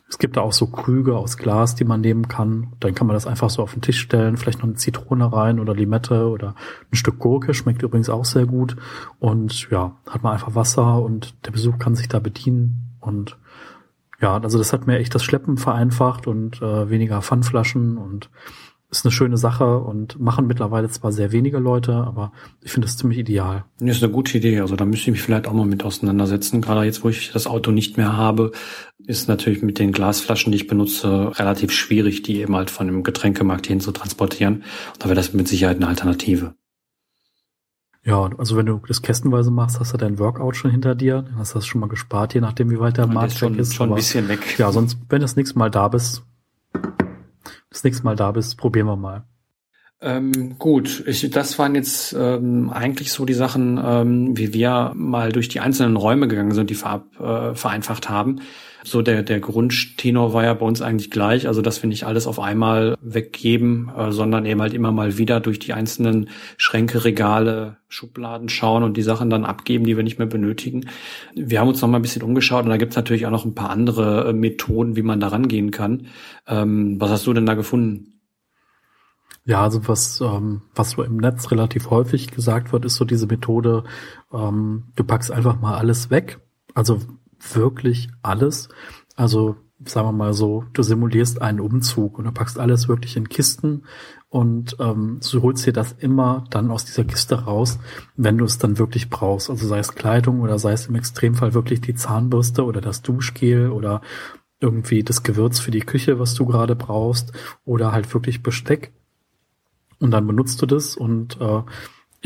es 0.07 0.19
gibt 0.19 0.37
da 0.37 0.41
auch 0.41 0.53
so 0.53 0.67
Krüge 0.67 1.17
aus 1.17 1.37
Glas, 1.37 1.73
die 1.73 1.83
man 1.83 2.01
nehmen 2.01 2.27
kann. 2.27 2.73
Dann 2.79 2.93
kann 2.93 3.07
man 3.07 3.15
das 3.15 3.25
einfach 3.25 3.49
so 3.49 3.63
auf 3.63 3.73
den 3.73 3.81
Tisch 3.81 3.99
stellen, 3.99 4.37
vielleicht 4.37 4.59
noch 4.59 4.65
eine 4.65 4.75
Zitrone 4.75 5.33
rein 5.33 5.59
oder 5.59 5.73
Limette 5.73 6.27
oder 6.29 6.53
ein 6.91 6.95
Stück 6.95 7.17
Gurke, 7.17 7.55
schmeckt 7.55 7.81
übrigens 7.81 8.11
auch 8.11 8.23
sehr 8.23 8.45
gut. 8.45 8.75
Und 9.17 9.67
ja, 9.71 9.97
hat 10.07 10.21
man 10.21 10.33
einfach 10.33 10.53
Wasser 10.53 11.01
und 11.01 11.43
der 11.47 11.51
Besuch 11.53 11.79
kann 11.79 11.95
sich 11.95 12.07
da 12.07 12.19
bedienen 12.19 12.93
und 12.99 13.35
ja, 14.21 14.37
also 14.37 14.57
das 14.57 14.73
hat 14.73 14.87
mir 14.87 14.97
echt 14.97 15.13
das 15.13 15.23
Schleppen 15.23 15.57
vereinfacht 15.57 16.27
und 16.27 16.61
äh, 16.61 16.89
weniger 16.89 17.21
Pfandflaschen 17.21 17.97
und 17.97 18.29
ist 18.89 19.05
eine 19.05 19.11
schöne 19.11 19.37
Sache 19.37 19.79
und 19.79 20.17
machen 20.19 20.47
mittlerweile 20.47 20.89
zwar 20.89 21.11
sehr 21.11 21.33
wenige 21.33 21.59
Leute, 21.59 21.93
aber 21.93 22.31
ich 22.63 22.71
finde 22.71 22.87
das 22.87 22.95
ziemlich 22.95 23.19
ideal. 23.19 23.65
Das 23.79 23.97
ist 23.97 24.03
eine 24.03 24.13
gute 24.13 24.37
Idee. 24.37 24.61
Also 24.61 24.77
da 24.77 24.85
müsste 24.85 25.09
ich 25.09 25.17
mich 25.17 25.21
vielleicht 25.21 25.47
auch 25.47 25.53
mal 25.53 25.65
mit 25.65 25.83
auseinandersetzen. 25.83 26.61
Gerade 26.61 26.85
jetzt, 26.85 27.03
wo 27.03 27.09
ich 27.09 27.31
das 27.33 27.47
Auto 27.47 27.71
nicht 27.71 27.97
mehr 27.97 28.15
habe, 28.15 28.53
ist 29.05 29.27
natürlich 29.27 29.61
mit 29.61 29.77
den 29.79 29.91
Glasflaschen, 29.91 30.53
die 30.53 30.57
ich 30.57 30.67
benutze, 30.67 31.37
relativ 31.37 31.71
schwierig, 31.71 32.23
die 32.23 32.39
eben 32.39 32.55
halt 32.55 32.69
von 32.69 32.87
dem 32.87 33.03
Getränkemarkt 33.03 33.67
hin 33.67 33.81
zu 33.81 33.91
transportieren. 33.91 34.63
Und 34.93 35.03
da 35.03 35.05
wäre 35.05 35.15
das 35.15 35.33
mit 35.33 35.49
Sicherheit 35.49 35.77
eine 35.77 35.87
Alternative. 35.87 36.55
Ja, 38.07 38.29
also 38.37 38.55
wenn 38.55 38.65
du 38.65 38.81
das 38.87 39.01
kästenweise 39.01 39.51
machst, 39.51 39.81
hast 39.81 39.93
du 39.93 39.97
dein 39.97 40.17
Workout 40.17 40.55
schon 40.55 40.71
hinter 40.71 40.95
dir, 40.95 41.23
dann 41.23 41.37
hast 41.37 41.53
du 41.53 41.57
das 41.57 41.67
schon 41.67 41.81
mal 41.81 41.87
gespart, 41.87 42.33
je 42.33 42.39
nachdem, 42.39 42.71
wie 42.71 42.79
weit 42.79 42.95
der 42.95 43.05
Markt 43.05 43.33
ist 43.33 43.37
schon, 43.37 43.59
ist. 43.59 43.75
Schon 43.75 43.89
ein 43.89 43.95
bisschen 43.95 44.29
weg. 44.29 44.57
Ja, 44.57 44.71
sonst, 44.71 44.97
wenn 45.09 45.19
du 45.19 45.25
das 45.25 45.35
nächste 45.35 45.59
Mal 45.59 45.69
da 45.69 45.89
bist, 45.89 46.23
das 47.69 47.83
nächste 47.83 48.05
Mal 48.05 48.15
da 48.15 48.31
bist, 48.31 48.57
probieren 48.57 48.87
wir 48.87 48.95
mal. 48.95 49.25
Ähm, 49.99 50.57
gut, 50.57 51.03
ich, 51.05 51.29
das 51.31 51.59
waren 51.59 51.75
jetzt 51.75 52.15
ähm, 52.17 52.69
eigentlich 52.69 53.11
so 53.11 53.25
die 53.25 53.33
Sachen, 53.33 53.77
ähm, 53.83 54.37
wie 54.37 54.53
wir 54.53 54.93
mal 54.95 55.33
durch 55.33 55.49
die 55.49 55.59
einzelnen 55.59 55.97
Räume 55.97 56.29
gegangen 56.29 56.53
sind, 56.53 56.69
die 56.69 56.75
ver, 56.75 57.03
äh, 57.19 57.55
vereinfacht 57.55 58.09
haben 58.09 58.39
so 58.89 59.01
der, 59.01 59.23
der 59.23 59.39
Grundtenor 59.39 60.33
war 60.33 60.43
ja 60.43 60.53
bei 60.53 60.65
uns 60.65 60.81
eigentlich 60.81 61.11
gleich, 61.11 61.47
also 61.47 61.61
dass 61.61 61.81
wir 61.81 61.87
nicht 61.87 62.05
alles 62.05 62.27
auf 62.27 62.39
einmal 62.39 62.95
weggeben, 63.01 63.91
äh, 63.95 64.11
sondern 64.11 64.45
eben 64.45 64.61
halt 64.61 64.73
immer 64.73 64.91
mal 64.91 65.17
wieder 65.17 65.39
durch 65.39 65.59
die 65.59 65.73
einzelnen 65.73 66.29
Schränke, 66.57 67.03
Regale, 67.03 67.77
Schubladen 67.89 68.49
schauen 68.49 68.83
und 68.83 68.97
die 68.97 69.01
Sachen 69.01 69.29
dann 69.29 69.45
abgeben, 69.45 69.85
die 69.85 69.95
wir 69.95 70.03
nicht 70.03 70.19
mehr 70.19 70.27
benötigen. 70.27 70.87
Wir 71.35 71.59
haben 71.59 71.67
uns 71.67 71.81
noch 71.81 71.89
mal 71.89 71.99
ein 71.99 72.01
bisschen 72.01 72.23
umgeschaut 72.23 72.63
und 72.63 72.69
da 72.69 72.77
gibt 72.77 72.91
es 72.91 72.95
natürlich 72.95 73.25
auch 73.25 73.31
noch 73.31 73.45
ein 73.45 73.55
paar 73.55 73.69
andere 73.69 74.29
äh, 74.29 74.33
Methoden, 74.33 74.95
wie 74.95 75.03
man 75.03 75.19
da 75.19 75.27
rangehen 75.27 75.71
kann. 75.71 76.07
Ähm, 76.47 76.99
was 76.99 77.11
hast 77.11 77.27
du 77.27 77.33
denn 77.33 77.45
da 77.45 77.53
gefunden? 77.53 78.13
Ja, 79.45 79.61
also 79.63 79.87
was, 79.87 80.19
ähm, 80.19 80.63
was 80.75 80.91
so 80.91 81.03
im 81.03 81.17
Netz 81.17 81.51
relativ 81.51 81.89
häufig 81.89 82.31
gesagt 82.31 82.73
wird, 82.73 82.83
ist 82.83 82.95
so 82.95 83.05
diese 83.05 83.27
Methode, 83.27 83.85
ähm, 84.33 84.91
du 84.95 85.05
packst 85.05 85.31
einfach 85.31 85.61
mal 85.61 85.77
alles 85.77 86.09
weg. 86.09 86.41
Also 86.73 86.99
wirklich 87.39 88.09
alles. 88.21 88.69
Also 89.15 89.57
sagen 89.85 90.07
wir 90.07 90.11
mal 90.11 90.33
so, 90.33 90.65
du 90.73 90.81
simulierst 90.81 91.41
einen 91.41 91.59
Umzug 91.59 92.17
und 92.17 92.25
du 92.25 92.31
packst 92.31 92.59
alles 92.59 92.87
wirklich 92.87 93.15
in 93.15 93.29
Kisten 93.29 93.83
und 94.29 94.75
ähm, 94.79 95.19
du 95.31 95.41
holst 95.41 95.65
dir 95.65 95.73
das 95.73 95.93
immer 95.93 96.45
dann 96.49 96.71
aus 96.71 96.85
dieser 96.85 97.03
Kiste 97.03 97.43
raus, 97.43 97.79
wenn 98.15 98.37
du 98.37 98.45
es 98.45 98.57
dann 98.57 98.79
wirklich 98.79 99.09
brauchst. 99.09 99.49
Also 99.49 99.67
sei 99.67 99.79
es 99.79 99.95
Kleidung 99.95 100.41
oder 100.41 100.57
sei 100.57 100.73
es 100.73 100.87
im 100.87 100.95
Extremfall 100.95 101.53
wirklich 101.53 101.81
die 101.81 101.95
Zahnbürste 101.95 102.65
oder 102.65 102.81
das 102.81 103.03
Duschgel 103.03 103.69
oder 103.69 104.01
irgendwie 104.59 105.03
das 105.03 105.21
Gewürz 105.21 105.59
für 105.59 105.71
die 105.71 105.81
Küche, 105.81 106.19
was 106.19 106.33
du 106.33 106.45
gerade 106.45 106.75
brauchst 106.75 107.31
oder 107.63 107.91
halt 107.91 108.11
wirklich 108.13 108.41
Besteck. 108.41 108.93
Und 109.99 110.11
dann 110.11 110.27
benutzt 110.27 110.61
du 110.61 110.65
das 110.65 110.95
und 110.95 111.39
äh, 111.39 111.61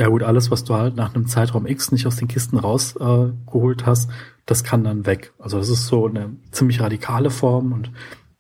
ja 0.02 0.08
gut, 0.08 0.24
alles, 0.24 0.50
was 0.50 0.64
du 0.64 0.74
halt 0.74 0.96
nach 0.96 1.14
einem 1.14 1.28
Zeitraum 1.28 1.68
X 1.68 1.92
nicht 1.92 2.08
aus 2.08 2.16
den 2.16 2.28
Kisten 2.28 2.58
rausgeholt 2.58 3.82
äh, 3.84 3.86
hast, 3.86 4.10
das 4.48 4.64
kann 4.64 4.84
dann 4.84 5.06
weg. 5.06 5.32
Also 5.38 5.60
das 5.60 5.70
ist 5.70 5.86
so 5.86 6.08
eine 6.08 6.38
ziemlich 6.50 6.82
radikale 6.82 7.30
Form 7.30 7.72
und 7.72 7.92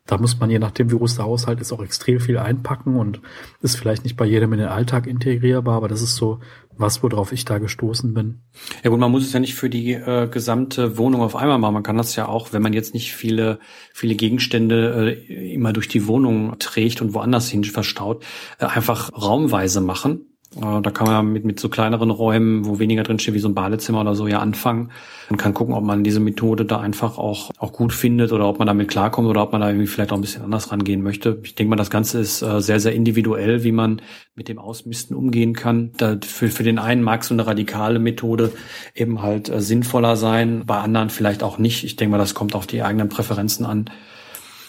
da 0.07 0.17
muss 0.17 0.39
man 0.39 0.49
je 0.49 0.57
nachdem, 0.57 0.89
wie 0.89 0.97
groß 0.97 1.17
der 1.17 1.25
Haushalt 1.25 1.61
ist, 1.61 1.71
auch 1.71 1.83
extrem 1.83 2.19
viel 2.19 2.39
einpacken 2.39 2.95
und 2.95 3.21
ist 3.61 3.75
vielleicht 3.75 4.05
nicht 4.05 4.17
bei 4.17 4.25
jedem 4.25 4.53
in 4.53 4.59
den 4.59 4.69
Alltag 4.69 5.05
integrierbar, 5.05 5.75
aber 5.75 5.87
das 5.87 6.01
ist 6.01 6.15
so 6.15 6.39
was, 6.75 7.03
worauf 7.03 7.31
ich 7.31 7.45
da 7.45 7.59
gestoßen 7.59 8.11
bin. 8.15 8.41
Ja 8.83 8.89
gut, 8.89 8.99
man 8.99 9.11
muss 9.11 9.23
es 9.23 9.31
ja 9.31 9.39
nicht 9.39 9.53
für 9.53 9.69
die 9.69 9.93
äh, 9.93 10.27
gesamte 10.29 10.97
Wohnung 10.97 11.21
auf 11.21 11.35
einmal 11.35 11.59
machen. 11.59 11.75
Man 11.75 11.83
kann 11.83 11.97
das 11.97 12.15
ja 12.15 12.27
auch, 12.27 12.53
wenn 12.53 12.63
man 12.63 12.73
jetzt 12.73 12.95
nicht 12.95 13.13
viele, 13.13 13.59
viele 13.93 14.15
Gegenstände 14.15 15.15
äh, 15.15 15.53
immer 15.53 15.73
durch 15.73 15.89
die 15.89 16.07
Wohnung 16.07 16.57
trägt 16.57 17.03
und 17.03 17.13
woanders 17.13 17.49
hin 17.49 17.63
verstaut, 17.63 18.25
äh, 18.57 18.65
einfach 18.65 19.11
raumweise 19.13 19.79
machen 19.79 20.30
da 20.53 20.91
kann 20.91 21.07
man 21.07 21.31
mit, 21.31 21.45
mit 21.45 21.61
so 21.61 21.69
kleineren 21.69 22.09
Räumen, 22.09 22.65
wo 22.65 22.77
weniger 22.77 23.03
drinsteht, 23.03 23.33
wie 23.33 23.39
so 23.39 23.47
ein 23.47 23.55
Badezimmer 23.55 24.01
oder 24.01 24.15
so, 24.15 24.27
ja 24.27 24.39
anfangen 24.39 24.91
und 25.29 25.37
kann 25.37 25.53
gucken, 25.53 25.73
ob 25.73 25.83
man 25.85 26.03
diese 26.03 26.19
Methode 26.19 26.65
da 26.65 26.81
einfach 26.81 27.17
auch, 27.17 27.51
auch 27.57 27.71
gut 27.71 27.93
findet 27.93 28.33
oder 28.33 28.49
ob 28.49 28.59
man 28.59 28.67
damit 28.67 28.89
klarkommt 28.89 29.29
oder 29.29 29.43
ob 29.43 29.53
man 29.53 29.61
da 29.61 29.69
irgendwie 29.69 29.87
vielleicht 29.87 30.11
auch 30.11 30.17
ein 30.17 30.21
bisschen 30.21 30.43
anders 30.43 30.69
rangehen 30.69 31.03
möchte. 31.03 31.39
Ich 31.43 31.55
denke 31.55 31.69
mal, 31.69 31.77
das 31.77 31.89
Ganze 31.89 32.19
ist 32.19 32.41
äh, 32.41 32.59
sehr, 32.59 32.81
sehr 32.81 32.93
individuell, 32.93 33.63
wie 33.63 33.71
man 33.71 34.01
mit 34.35 34.49
dem 34.49 34.59
Ausmisten 34.59 35.15
umgehen 35.15 35.53
kann. 35.53 35.93
Da 35.95 36.17
für, 36.21 36.49
für 36.49 36.63
den 36.63 36.79
einen 36.79 37.01
mag 37.01 37.23
so 37.23 37.33
eine 37.33 37.47
radikale 37.47 37.99
Methode 37.99 38.51
eben 38.93 39.21
halt 39.21 39.47
äh, 39.47 39.61
sinnvoller 39.61 40.17
sein, 40.17 40.63
bei 40.65 40.79
anderen 40.79 41.09
vielleicht 41.09 41.43
auch 41.43 41.59
nicht. 41.59 41.85
Ich 41.85 41.95
denke 41.95 42.11
mal, 42.11 42.17
das 42.17 42.33
kommt 42.33 42.55
auf 42.55 42.67
die 42.67 42.83
eigenen 42.83 43.07
Präferenzen 43.07 43.65
an. 43.65 43.89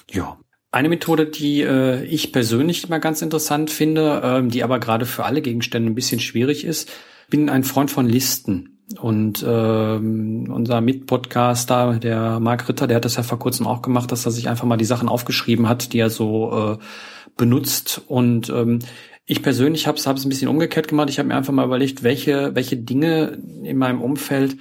Ja, 0.09 0.37
Eine 0.75 0.89
Methode, 0.89 1.27
die 1.27 1.61
äh, 1.61 2.03
ich 2.05 2.33
persönlich 2.33 2.85
immer 2.85 2.99
ganz 2.99 3.21
interessant 3.21 3.71
finde, 3.71 4.23
ähm, 4.25 4.49
die 4.49 4.65
aber 4.65 4.81
gerade 4.81 5.05
für 5.05 5.27
alle 5.27 5.43
Gegenstände 5.43 5.91
ein 5.91 5.95
bisschen 5.95 6.19
schwierig 6.19 6.65
ist, 6.65 6.91
bin 7.29 7.51
ein 7.51 7.63
Freund 7.63 7.91
von 7.91 8.07
Listen. 8.07 8.79
Und 8.99 9.45
ähm, 9.47 10.51
unser 10.51 10.81
Mitpodcaster, 10.81 11.99
der 11.99 12.41
Marc 12.41 12.69
Ritter, 12.69 12.87
der 12.87 12.97
hat 12.97 13.05
das 13.05 13.17
ja 13.17 13.23
vor 13.23 13.39
kurzem 13.39 13.67
auch 13.67 13.83
gemacht, 13.83 14.11
dass 14.13 14.25
er 14.25 14.33
sich 14.33 14.49
einfach 14.49 14.65
mal 14.65 14.79
die 14.79 14.87
Sachen 14.87 15.11
aufgeschrieben 15.11 15.69
hat, 15.69 15.93
die 15.93 15.99
er 15.99 16.11
so 16.11 16.79
äh, 16.79 16.85
benutzt. 17.37 18.01
Und 18.07 18.49
ähm, 18.49 18.79
ich 19.25 19.43
persönlich 19.43 19.87
habe 19.87 19.99
es 19.99 20.07
ein 20.07 20.29
bisschen 20.29 20.49
umgekehrt 20.49 20.89
gemacht. 20.89 21.09
Ich 21.09 21.19
habe 21.19 21.29
mir 21.29 21.37
einfach 21.37 21.53
mal 21.53 21.65
überlegt, 21.65 22.03
welche, 22.03 22.55
welche 22.55 22.77
Dinge 22.77 23.39
in 23.63 23.77
meinem 23.77 24.01
Umfeld 24.01 24.57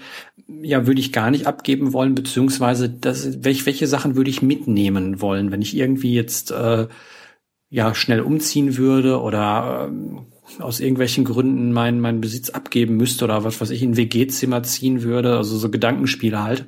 ja 0.62 0.88
würde 0.88 1.00
ich 1.00 1.12
gar 1.12 1.32
nicht 1.32 1.48
abgeben 1.48 1.94
wollen, 1.94 2.16
beziehungsweise 2.16 2.90
das, 2.90 3.44
welche, 3.44 3.66
welche 3.66 3.88
Sachen 3.88 4.16
würde 4.16 4.30
ich 4.30 4.42
mitnehmen 4.42 5.22
wollen, 5.22 5.52
wenn 5.52 5.62
ich 5.62 5.76
irgendwie 5.76 6.14
jetzt 6.14 6.52
äh, 6.52 6.88
ja 7.70 7.96
schnell 7.96 8.22
umziehen 8.22 8.78
würde 8.78 9.22
oder 9.22 9.88
ähm, 9.90 10.28
aus 10.60 10.80
irgendwelchen 10.80 11.24
Gründen 11.24 11.72
meinen 11.72 12.00
meinen 12.00 12.22
Besitz 12.22 12.50
abgeben 12.50 12.98
müsste 12.98 13.26
oder 13.26 13.44
was 13.44 13.62
weiß 13.62 13.70
ich 13.70 13.82
in 13.84 13.98
WG-Zimmer 13.98 14.64
ziehen 14.64 15.04
würde, 15.04 15.38
also 15.38 15.58
so 15.58 15.70
Gedankenspiele 15.70 16.44
halt. 16.44 16.66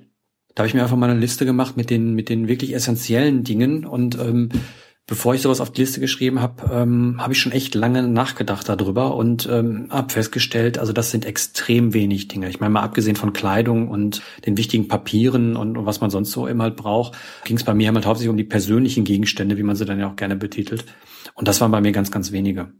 Da 0.55 0.61
habe 0.61 0.67
ich 0.67 0.73
mir 0.73 0.83
einfach 0.83 0.97
mal 0.97 1.09
eine 1.09 1.19
Liste 1.19 1.45
gemacht 1.45 1.77
mit 1.77 1.89
den 1.89 2.13
mit 2.13 2.29
den 2.29 2.47
wirklich 2.47 2.73
essentiellen 2.73 3.43
Dingen 3.43 3.85
und 3.85 4.17
ähm, 4.19 4.49
bevor 5.05 5.35
ich 5.35 5.41
sowas 5.41 5.59
auf 5.59 5.71
die 5.71 5.81
Liste 5.81 5.99
geschrieben 5.99 6.39
habe, 6.39 6.69
ähm, 6.71 7.17
habe 7.19 7.33
ich 7.33 7.39
schon 7.39 7.51
echt 7.51 7.75
lange 7.75 8.03
nachgedacht 8.03 8.69
darüber 8.69 9.15
und 9.15 9.47
ähm, 9.51 9.87
habe 9.89 10.13
festgestellt, 10.13 10.77
also 10.77 10.93
das 10.93 11.11
sind 11.11 11.25
extrem 11.25 11.93
wenig 11.93 12.29
Dinge. 12.29 12.49
Ich 12.49 12.59
meine 12.59 12.71
mal 12.71 12.83
abgesehen 12.83 13.17
von 13.17 13.33
Kleidung 13.33 13.89
und 13.89 14.21
den 14.45 14.57
wichtigen 14.57 14.87
Papieren 14.87 15.57
und, 15.57 15.77
und 15.77 15.85
was 15.85 15.99
man 15.99 16.09
sonst 16.09 16.31
so 16.31 16.47
immer 16.47 16.63
halt 16.63 16.77
braucht, 16.77 17.17
ging 17.43 17.57
es 17.57 17.63
bei 17.63 17.73
mir 17.73 17.93
halt 17.93 18.05
hauptsächlich 18.05 18.29
um 18.29 18.37
die 18.37 18.43
persönlichen 18.45 19.03
Gegenstände, 19.03 19.57
wie 19.57 19.63
man 19.63 19.75
sie 19.75 19.85
dann 19.85 19.99
ja 19.99 20.09
auch 20.09 20.15
gerne 20.15 20.37
betitelt. 20.37 20.85
Und 21.33 21.47
das 21.47 21.59
waren 21.59 21.71
bei 21.71 21.81
mir 21.81 21.91
ganz, 21.91 22.09
ganz 22.09 22.31
wenige. 22.31 22.71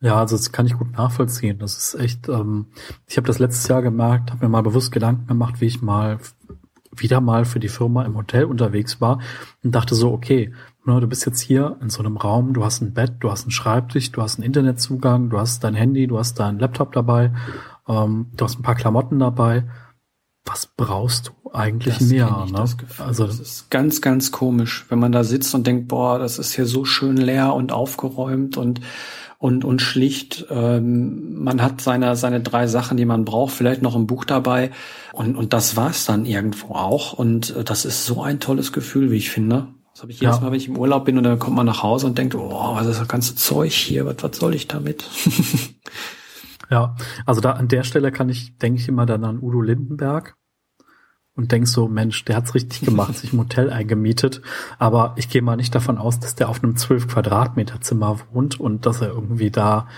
Ja, 0.00 0.16
also 0.16 0.36
das 0.36 0.52
kann 0.52 0.66
ich 0.66 0.74
gut 0.74 0.92
nachvollziehen. 0.92 1.58
Das 1.58 1.76
ist 1.78 1.94
echt, 1.94 2.28
ähm, 2.28 2.66
ich 3.06 3.16
habe 3.16 3.26
das 3.26 3.38
letztes 3.38 3.66
Jahr 3.68 3.82
gemerkt, 3.82 4.30
habe 4.30 4.44
mir 4.44 4.50
mal 4.50 4.62
bewusst 4.62 4.92
Gedanken 4.92 5.26
gemacht, 5.26 5.60
wie 5.60 5.66
ich 5.66 5.80
mal 5.80 6.18
wieder 6.94 7.20
mal 7.20 7.44
für 7.44 7.60
die 7.60 7.68
Firma 7.68 8.04
im 8.04 8.16
Hotel 8.16 8.44
unterwegs 8.44 9.00
war 9.00 9.20
und 9.62 9.74
dachte 9.74 9.94
so, 9.94 10.12
okay, 10.12 10.52
Ne, 10.86 11.00
du 11.00 11.08
bist 11.08 11.26
jetzt 11.26 11.40
hier 11.40 11.76
in 11.82 11.90
so 11.90 11.98
einem 11.98 12.16
Raum, 12.16 12.54
du 12.54 12.64
hast 12.64 12.80
ein 12.80 12.94
Bett, 12.94 13.14
du 13.18 13.28
hast 13.28 13.42
einen 13.42 13.50
Schreibtisch, 13.50 14.12
du 14.12 14.22
hast 14.22 14.36
einen 14.36 14.46
Internetzugang, 14.46 15.30
du 15.30 15.38
hast 15.38 15.64
dein 15.64 15.74
Handy, 15.74 16.06
du 16.06 16.16
hast 16.16 16.38
deinen 16.38 16.60
Laptop 16.60 16.92
dabei, 16.92 17.32
ähm, 17.88 18.30
du 18.36 18.44
hast 18.44 18.56
ein 18.56 18.62
paar 18.62 18.76
Klamotten 18.76 19.18
dabei. 19.18 19.64
Was 20.44 20.68
brauchst 20.76 21.32
du 21.42 21.50
eigentlich 21.52 21.98
das 21.98 22.08
mehr? 22.08 22.46
Ne? 22.46 22.52
Das 22.52 22.76
also 23.00 23.26
das 23.26 23.40
ist 23.40 23.68
ganz, 23.68 24.00
ganz 24.00 24.30
komisch, 24.30 24.86
wenn 24.88 25.00
man 25.00 25.10
da 25.10 25.24
sitzt 25.24 25.52
und 25.56 25.66
denkt, 25.66 25.88
boah, 25.88 26.20
das 26.20 26.38
ist 26.38 26.54
hier 26.54 26.66
so 26.66 26.84
schön 26.84 27.16
leer 27.16 27.52
und 27.52 27.72
aufgeräumt 27.72 28.56
und 28.56 28.80
und 29.38 29.64
und 29.64 29.82
schlicht. 29.82 30.46
Ähm, 30.50 31.42
man 31.42 31.62
hat 31.62 31.80
seine 31.80 32.14
seine 32.14 32.40
drei 32.40 32.68
Sachen, 32.68 32.96
die 32.96 33.06
man 33.06 33.24
braucht, 33.24 33.54
vielleicht 33.54 33.82
noch 33.82 33.96
ein 33.96 34.06
Buch 34.06 34.24
dabei 34.24 34.70
und 35.12 35.34
und 35.34 35.52
das 35.52 35.76
war's 35.76 36.04
dann 36.04 36.26
irgendwo 36.26 36.74
auch. 36.76 37.12
Und 37.12 37.56
äh, 37.56 37.64
das 37.64 37.84
ist 37.84 38.06
so 38.06 38.22
ein 38.22 38.38
tolles 38.38 38.72
Gefühl, 38.72 39.10
wie 39.10 39.16
ich 39.16 39.30
finde. 39.30 39.74
Das 39.96 40.02
habe 40.02 40.12
ich 40.12 40.20
jedes 40.20 40.36
ja. 40.36 40.42
Mal, 40.42 40.50
wenn 40.50 40.58
ich 40.58 40.68
im 40.68 40.76
Urlaub 40.76 41.06
bin 41.06 41.16
und 41.16 41.24
dann 41.24 41.38
kommt 41.38 41.56
man 41.56 41.64
nach 41.64 41.82
Hause 41.82 42.06
und 42.06 42.18
denkt, 42.18 42.34
oh, 42.34 42.74
was 42.74 42.86
ist 42.86 43.00
das 43.00 43.08
ganze 43.08 43.34
Zeug 43.34 43.72
hier? 43.72 44.04
Was, 44.04 44.16
was 44.20 44.36
soll 44.36 44.54
ich 44.54 44.68
damit? 44.68 45.02
ja, 46.70 46.94
also 47.24 47.40
da 47.40 47.52
an 47.52 47.68
der 47.68 47.82
Stelle 47.82 48.12
kann 48.12 48.28
ich, 48.28 48.58
denke 48.58 48.78
ich 48.78 48.88
immer 48.88 49.06
dann 49.06 49.24
an 49.24 49.38
Udo 49.40 49.62
Lindenberg 49.62 50.36
und 51.34 51.50
denk 51.50 51.66
so, 51.66 51.88
Mensch, 51.88 52.26
der 52.26 52.36
hat's 52.36 52.54
richtig 52.54 52.82
gemacht, 52.82 53.16
sich 53.16 53.32
ein 53.32 53.38
Hotel 53.38 53.70
eingemietet. 53.70 54.42
Aber 54.78 55.14
ich 55.16 55.30
gehe 55.30 55.40
mal 55.40 55.56
nicht 55.56 55.74
davon 55.74 55.96
aus, 55.96 56.20
dass 56.20 56.34
der 56.34 56.50
auf 56.50 56.62
einem 56.62 56.76
12 56.76 57.08
Quadratmeter 57.08 57.80
Zimmer 57.80 58.18
wohnt 58.34 58.60
und 58.60 58.84
dass 58.84 59.00
er 59.00 59.08
irgendwie 59.08 59.50
da 59.50 59.88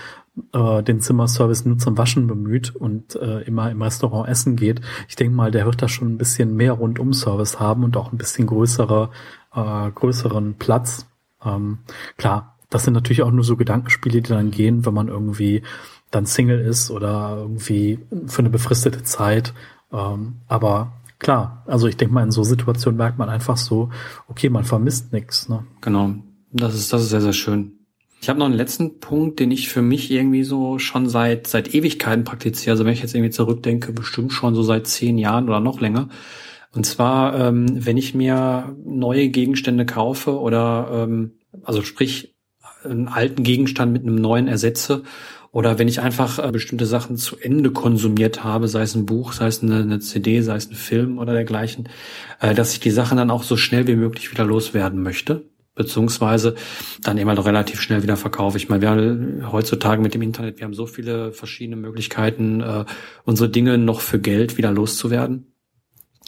äh, 0.53 0.81
den 0.81 1.01
Zimmerservice 1.01 1.65
nur 1.65 1.77
zum 1.77 1.97
Waschen 1.97 2.27
bemüht 2.27 2.73
und 2.73 3.15
äh, 3.15 3.41
immer 3.41 3.69
im 3.69 3.81
Restaurant 3.81 4.29
essen 4.29 4.55
geht. 4.55 4.79
Ich 5.09 5.17
denke 5.17 5.35
mal, 5.35 5.51
der 5.51 5.65
wird 5.65 5.81
da 5.81 5.89
schon 5.89 6.13
ein 6.13 6.17
bisschen 6.17 6.55
mehr 6.55 6.71
Rundum-Service 6.71 7.59
haben 7.59 7.83
und 7.83 7.97
auch 7.97 8.13
ein 8.13 8.17
bisschen 8.17 8.47
größere 8.47 9.09
äh, 9.53 9.91
größeren 9.91 10.55
Platz. 10.55 11.07
Ähm, 11.43 11.79
klar, 12.17 12.57
das 12.69 12.83
sind 12.83 12.93
natürlich 12.93 13.23
auch 13.23 13.31
nur 13.31 13.43
so 13.43 13.55
Gedankenspiele, 13.57 14.21
die 14.21 14.29
dann 14.29 14.51
gehen, 14.51 14.85
wenn 14.85 14.93
man 14.93 15.07
irgendwie 15.07 15.63
dann 16.11 16.25
Single 16.25 16.59
ist 16.59 16.91
oder 16.91 17.37
irgendwie 17.37 17.99
für 18.27 18.39
eine 18.39 18.49
befristete 18.49 19.03
Zeit. 19.03 19.53
Ähm, 19.91 20.37
aber 20.47 20.93
klar, 21.19 21.63
also 21.67 21.87
ich 21.87 21.97
denke 21.97 22.13
mal, 22.13 22.23
in 22.23 22.31
so 22.31 22.43
Situationen 22.43 22.97
merkt 22.97 23.17
man 23.17 23.29
einfach 23.29 23.57
so, 23.57 23.89
okay, 24.27 24.49
man 24.49 24.63
vermisst 24.63 25.13
nichts. 25.13 25.49
Ne? 25.49 25.65
Genau, 25.81 26.15
das 26.51 26.75
ist, 26.75 26.91
das 26.93 27.03
ist 27.03 27.09
sehr, 27.09 27.21
sehr 27.21 27.33
schön. 27.33 27.73
Ich 28.21 28.27
habe 28.27 28.37
noch 28.37 28.47
einen 28.47 28.55
letzten 28.55 28.99
Punkt, 28.99 29.39
den 29.39 29.49
ich 29.49 29.69
für 29.69 29.81
mich 29.81 30.11
irgendwie 30.11 30.43
so 30.43 30.77
schon 30.77 31.07
seit 31.07 31.47
seit 31.47 31.73
Ewigkeiten 31.73 32.25
praktiziere. 32.25 32.71
Also 32.71 32.83
wenn 32.83 32.91
ich 32.91 33.01
jetzt 33.01 33.15
irgendwie 33.15 33.31
zurückdenke, 33.31 33.93
bestimmt 33.93 34.33
schon 34.33 34.55
so 34.55 34.61
seit 34.61 34.87
zehn 34.87 35.17
Jahren 35.17 35.47
oder 35.47 35.61
noch 35.61 35.79
länger. 35.79 36.09
Und 36.73 36.85
zwar, 36.85 37.39
ähm, 37.39 37.85
wenn 37.85 37.97
ich 37.97 38.13
mir 38.13 38.75
neue 38.83 39.29
Gegenstände 39.29 39.85
kaufe 39.85 40.39
oder 40.39 40.89
ähm, 41.07 41.39
also 41.63 41.81
sprich 41.81 42.35
einen 42.83 43.07
alten 43.07 43.43
Gegenstand 43.43 43.91
mit 43.91 44.03
einem 44.03 44.15
neuen 44.15 44.47
ersetze 44.47 45.03
oder 45.51 45.79
wenn 45.79 45.87
ich 45.87 45.99
einfach 45.99 46.37
äh, 46.39 46.51
bestimmte 46.51 46.85
Sachen 46.85 47.17
zu 47.17 47.37
Ende 47.37 47.71
konsumiert 47.71 48.43
habe, 48.43 48.67
sei 48.67 48.83
es 48.83 48.95
ein 48.95 49.05
Buch, 49.05 49.33
sei 49.33 49.47
es 49.47 49.63
eine, 49.63 49.77
eine 49.77 49.99
CD, 49.99 50.41
sei 50.41 50.55
es 50.55 50.69
ein 50.69 50.75
Film 50.75 51.17
oder 51.17 51.33
dergleichen, 51.33 51.89
äh, 52.39 52.53
dass 52.53 52.73
ich 52.73 52.79
die 52.79 52.91
Sachen 52.91 53.17
dann 53.17 53.31
auch 53.31 53.43
so 53.43 53.57
schnell 53.57 53.87
wie 53.87 53.95
möglich 53.95 54.31
wieder 54.31 54.45
loswerden 54.45 55.01
möchte 55.01 55.49
beziehungsweise 55.75 56.55
dann 57.01 57.17
eben 57.17 57.29
halt 57.29 57.45
relativ 57.45 57.79
schnell 57.79 58.03
wieder 58.03 58.17
verkaufe. 58.17 58.57
Ich 58.57 58.67
meine, 58.67 58.81
wir 58.81 58.89
haben 58.89 59.49
heutzutage 59.49 60.01
mit 60.01 60.13
dem 60.13 60.21
Internet, 60.21 60.57
wir 60.57 60.65
haben 60.65 60.73
so 60.73 60.85
viele 60.85 61.31
verschiedene 61.31 61.77
Möglichkeiten, 61.77 62.59
äh, 62.59 62.83
unsere 63.23 63.49
Dinge 63.49 63.77
noch 63.77 64.01
für 64.01 64.19
Geld 64.19 64.57
wieder 64.57 64.73
loszuwerden. 64.73 65.48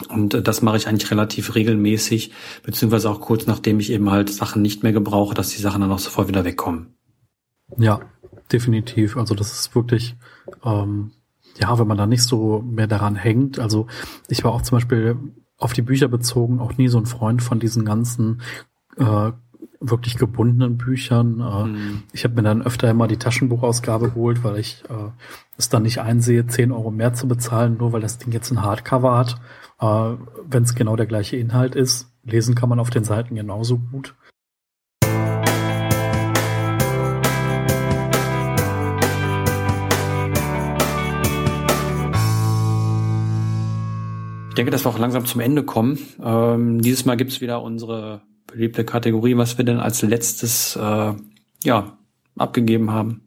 Und 0.08 0.34
äh, 0.34 0.42
das 0.42 0.62
mache 0.62 0.76
ich 0.76 0.88
eigentlich 0.88 1.10
relativ 1.10 1.54
regelmäßig, 1.54 2.32
beziehungsweise 2.62 3.10
auch 3.10 3.20
kurz 3.20 3.46
nachdem 3.46 3.80
ich 3.80 3.90
eben 3.90 4.10
halt 4.10 4.30
Sachen 4.30 4.62
nicht 4.62 4.82
mehr 4.82 4.92
gebrauche, 4.92 5.34
dass 5.34 5.50
die 5.50 5.62
Sachen 5.62 5.80
dann 5.80 5.92
auch 5.92 5.98
sofort 5.98 6.28
wieder 6.28 6.44
wegkommen. 6.44 6.94
Ja, 7.78 8.00
definitiv. 8.50 9.16
Also 9.16 9.34
das 9.34 9.52
ist 9.52 9.74
wirklich, 9.74 10.16
ähm, 10.64 11.12
ja, 11.60 11.78
wenn 11.78 11.86
man 11.86 11.98
da 11.98 12.06
nicht 12.06 12.24
so 12.24 12.62
mehr 12.62 12.86
daran 12.86 13.16
hängt. 13.16 13.58
Also 13.58 13.86
ich 14.28 14.44
war 14.44 14.52
auch 14.52 14.62
zum 14.62 14.76
Beispiel 14.76 15.16
auf 15.58 15.72
die 15.72 15.82
Bücher 15.82 16.08
bezogen 16.08 16.60
auch 16.60 16.76
nie 16.76 16.88
so 16.88 16.98
ein 16.98 17.06
Freund 17.06 17.42
von 17.42 17.60
diesen 17.60 17.84
ganzen 17.84 18.42
äh, 18.96 19.32
wirklich 19.80 20.16
gebundenen 20.16 20.76
Büchern. 20.76 21.40
Äh, 21.40 21.64
mhm. 21.64 22.02
Ich 22.12 22.24
habe 22.24 22.34
mir 22.34 22.42
dann 22.42 22.62
öfter 22.62 22.90
immer 22.90 23.08
die 23.08 23.16
Taschenbuchausgabe 23.16 24.10
geholt, 24.10 24.44
weil 24.44 24.58
ich 24.58 24.82
äh, 24.88 25.10
es 25.56 25.68
dann 25.68 25.82
nicht 25.82 26.00
einsehe, 26.00 26.46
10 26.46 26.72
Euro 26.72 26.90
mehr 26.90 27.14
zu 27.14 27.28
bezahlen, 27.28 27.76
nur 27.78 27.92
weil 27.92 28.00
das 28.00 28.18
Ding 28.18 28.32
jetzt 28.32 28.50
ein 28.50 28.62
Hardcover 28.62 29.16
hat. 29.16 29.40
Äh, 29.82 30.16
Wenn 30.44 30.62
es 30.62 30.74
genau 30.74 30.94
der 30.94 31.06
gleiche 31.06 31.36
Inhalt 31.36 31.74
ist, 31.74 32.08
lesen 32.22 32.54
kann 32.54 32.68
man 32.68 32.78
auf 32.78 32.90
den 32.90 33.02
Seiten 33.04 33.34
genauso 33.34 33.78
gut. 33.78 34.14
Ich 44.50 44.54
denke, 44.54 44.70
dass 44.70 44.84
wir 44.84 44.90
auch 44.90 44.98
langsam 44.98 45.24
zum 45.24 45.40
Ende 45.40 45.64
kommen. 45.64 45.98
Ähm, 46.22 46.82
dieses 46.82 47.06
Mal 47.06 47.16
gibt's 47.16 47.40
wieder 47.40 47.62
unsere 47.62 48.20
beliebte 48.46 48.84
Kategorie, 48.84 49.36
was 49.36 49.56
wir 49.56 49.64
denn 49.64 49.80
als 49.80 50.02
letztes 50.02 50.76
äh, 50.76 51.14
ja 51.64 51.98
abgegeben 52.36 52.90
haben. 52.90 53.22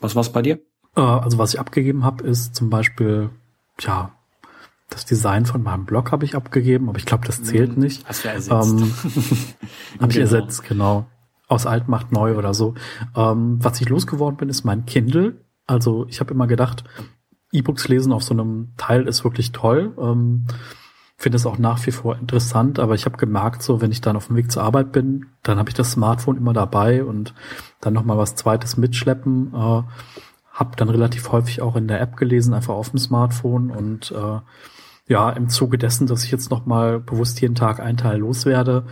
Was 0.00 0.16
war's 0.16 0.32
bei 0.32 0.42
dir? 0.42 0.58
Äh, 0.96 1.00
also 1.00 1.38
was 1.38 1.54
ich 1.54 1.60
abgegeben 1.60 2.04
habe, 2.04 2.24
ist 2.24 2.56
zum 2.56 2.68
Beispiel 2.68 3.30
ja 3.78 4.15
das 4.88 5.04
Design 5.04 5.46
von 5.46 5.62
meinem 5.62 5.84
Blog 5.84 6.12
habe 6.12 6.24
ich 6.24 6.36
abgegeben, 6.36 6.88
aber 6.88 6.98
ich 6.98 7.06
glaube, 7.06 7.26
das 7.26 7.42
zählt 7.42 7.72
hm, 7.72 7.80
nicht. 7.80 8.08
Hast 8.08 8.24
du 8.24 8.28
ersetzt. 8.28 8.50
Ähm, 8.50 8.92
habe 10.00 10.12
ich 10.12 10.18
genau. 10.18 10.20
ersetzt, 10.20 10.64
genau. 10.64 11.06
Aus 11.48 11.66
alt 11.66 11.88
macht 11.88 12.12
neu 12.12 12.36
oder 12.36 12.54
so. 12.54 12.74
Ähm, 13.14 13.58
was 13.62 13.80
ich 13.80 13.88
losgeworden 13.88 14.36
bin, 14.36 14.48
ist 14.48 14.64
mein 14.64 14.86
Kindle. 14.86 15.40
Also 15.66 16.06
ich 16.08 16.20
habe 16.20 16.32
immer 16.32 16.46
gedacht, 16.46 16.84
E-Books 17.52 17.88
lesen 17.88 18.12
auf 18.12 18.22
so 18.22 18.34
einem 18.34 18.72
Teil 18.76 19.08
ist 19.08 19.24
wirklich 19.24 19.52
toll. 19.52 19.92
Ähm, 19.98 20.46
Finde 21.18 21.36
es 21.36 21.46
auch 21.46 21.58
nach 21.58 21.84
wie 21.86 21.92
vor 21.92 22.18
interessant, 22.18 22.78
aber 22.78 22.94
ich 22.94 23.06
habe 23.06 23.16
gemerkt, 23.16 23.62
so 23.62 23.80
wenn 23.80 23.90
ich 23.90 24.02
dann 24.02 24.16
auf 24.16 24.26
dem 24.26 24.36
Weg 24.36 24.52
zur 24.52 24.62
Arbeit 24.62 24.92
bin, 24.92 25.26
dann 25.42 25.58
habe 25.58 25.70
ich 25.70 25.74
das 25.74 25.92
Smartphone 25.92 26.36
immer 26.36 26.52
dabei 26.52 27.04
und 27.04 27.32
dann 27.80 27.94
noch 27.94 28.04
mal 28.04 28.18
was 28.18 28.34
Zweites 28.34 28.76
mitschleppen. 28.76 29.54
Äh, 29.54 29.82
habe 30.52 30.76
dann 30.76 30.88
relativ 30.88 31.32
häufig 31.32 31.62
auch 31.62 31.76
in 31.76 31.88
der 31.88 32.00
App 32.00 32.16
gelesen, 32.16 32.54
einfach 32.54 32.74
auf 32.74 32.90
dem 32.90 32.98
Smartphone 32.98 33.70
und 33.70 34.10
äh, 34.10 34.40
ja, 35.08 35.30
im 35.30 35.48
Zuge 35.48 35.78
dessen, 35.78 36.06
dass 36.06 36.24
ich 36.24 36.30
jetzt 36.30 36.50
noch 36.50 36.66
mal 36.66 37.00
bewusst 37.00 37.40
jeden 37.40 37.54
Tag 37.54 37.80
einen 37.80 37.96
Teil 37.96 38.18
loswerde, 38.18 38.84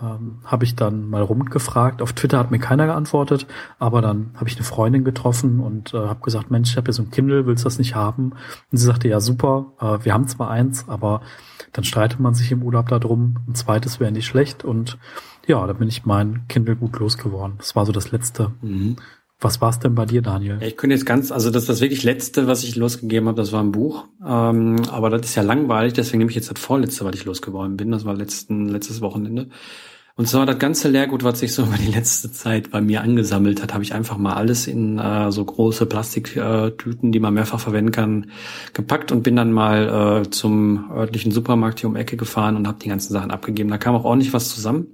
ähm, 0.00 0.40
habe 0.44 0.64
ich 0.64 0.74
dann 0.74 1.08
mal 1.08 1.22
rumgefragt. 1.22 2.02
Auf 2.02 2.12
Twitter 2.12 2.38
hat 2.38 2.50
mir 2.50 2.58
keiner 2.58 2.86
geantwortet, 2.86 3.46
aber 3.78 4.02
dann 4.02 4.32
habe 4.34 4.48
ich 4.48 4.56
eine 4.56 4.64
Freundin 4.64 5.04
getroffen 5.04 5.60
und 5.60 5.94
äh, 5.94 5.98
habe 5.98 6.20
gesagt, 6.20 6.50
Mensch, 6.50 6.70
ich 6.70 6.76
habe 6.76 6.86
hier 6.86 6.94
so 6.94 7.02
ein 7.02 7.10
Kindle, 7.10 7.46
willst 7.46 7.64
du 7.64 7.66
das 7.66 7.78
nicht 7.78 7.94
haben? 7.94 8.32
Und 8.70 8.78
sie 8.78 8.84
sagte, 8.84 9.08
ja 9.08 9.20
super, 9.20 9.72
äh, 9.80 10.04
wir 10.04 10.12
haben 10.12 10.26
zwar 10.26 10.50
eins, 10.50 10.88
aber 10.88 11.22
dann 11.72 11.84
streitet 11.84 12.20
man 12.20 12.34
sich 12.34 12.52
im 12.52 12.62
Urlaub 12.62 12.88
darum. 12.88 13.36
Ein 13.48 13.54
zweites 13.54 14.00
wäre 14.00 14.12
nicht 14.12 14.26
schlecht 14.26 14.64
und 14.64 14.98
ja, 15.46 15.66
da 15.66 15.72
bin 15.72 15.88
ich 15.88 16.04
mein 16.04 16.46
Kindle 16.48 16.76
gut 16.76 16.98
losgeworden. 16.98 17.54
Das 17.58 17.74
war 17.76 17.86
so 17.86 17.92
das 17.92 18.10
Letzte. 18.10 18.52
Mhm. 18.60 18.96
Was 19.42 19.60
war 19.60 19.70
es 19.70 19.80
denn 19.80 19.94
bei 19.94 20.06
dir, 20.06 20.22
Daniel? 20.22 20.58
Ich 20.62 20.76
könnte 20.76 20.94
jetzt 20.94 21.04
ganz, 21.04 21.32
also 21.32 21.50
das 21.50 21.66
das 21.66 21.80
wirklich 21.80 22.04
Letzte, 22.04 22.46
was 22.46 22.62
ich 22.62 22.76
losgegeben 22.76 23.28
habe, 23.28 23.36
das 23.36 23.52
war 23.52 23.62
ein 23.62 23.72
Buch. 23.72 24.06
Ähm, 24.24 24.76
aber 24.88 25.10
das 25.10 25.22
ist 25.22 25.34
ja 25.34 25.42
langweilig, 25.42 25.94
deswegen 25.94 26.18
nehme 26.18 26.30
ich 26.30 26.36
jetzt 26.36 26.50
das 26.50 26.60
Vorletzte, 26.60 27.04
was 27.04 27.14
ich 27.16 27.24
losgeworden 27.24 27.76
bin. 27.76 27.90
Das 27.90 28.04
war 28.04 28.14
letzten, 28.14 28.68
letztes 28.68 29.00
Wochenende. 29.00 29.48
Und 30.14 30.28
zwar 30.28 30.44
das 30.44 30.58
ganze 30.58 30.88
Leergut, 30.88 31.24
was 31.24 31.40
sich 31.40 31.52
so 31.54 31.62
über 31.66 31.76
die 31.76 31.90
letzte 31.90 32.30
Zeit 32.30 32.70
bei 32.70 32.80
mir 32.80 33.00
angesammelt 33.00 33.62
hat, 33.62 33.74
habe 33.74 33.82
ich 33.82 33.94
einfach 33.94 34.16
mal 34.16 34.34
alles 34.34 34.68
in 34.68 34.98
äh, 34.98 35.32
so 35.32 35.44
große 35.44 35.86
Plastiktüten, 35.86 37.10
die 37.10 37.20
man 37.20 37.34
mehrfach 37.34 37.58
verwenden 37.58 37.90
kann, 37.90 38.30
gepackt 38.74 39.10
und 39.10 39.24
bin 39.24 39.34
dann 39.34 39.50
mal 39.50 40.22
äh, 40.22 40.30
zum 40.30 40.90
örtlichen 40.92 41.32
Supermarkt 41.32 41.80
hier 41.80 41.88
um 41.88 41.96
Ecke 41.96 42.16
gefahren 42.16 42.56
und 42.56 42.68
habe 42.68 42.78
die 42.80 42.88
ganzen 42.88 43.12
Sachen 43.12 43.32
abgegeben. 43.32 43.70
Da 43.70 43.78
kam 43.78 43.96
auch 43.96 44.04
ordentlich 44.04 44.32
was 44.32 44.50
zusammen. 44.50 44.86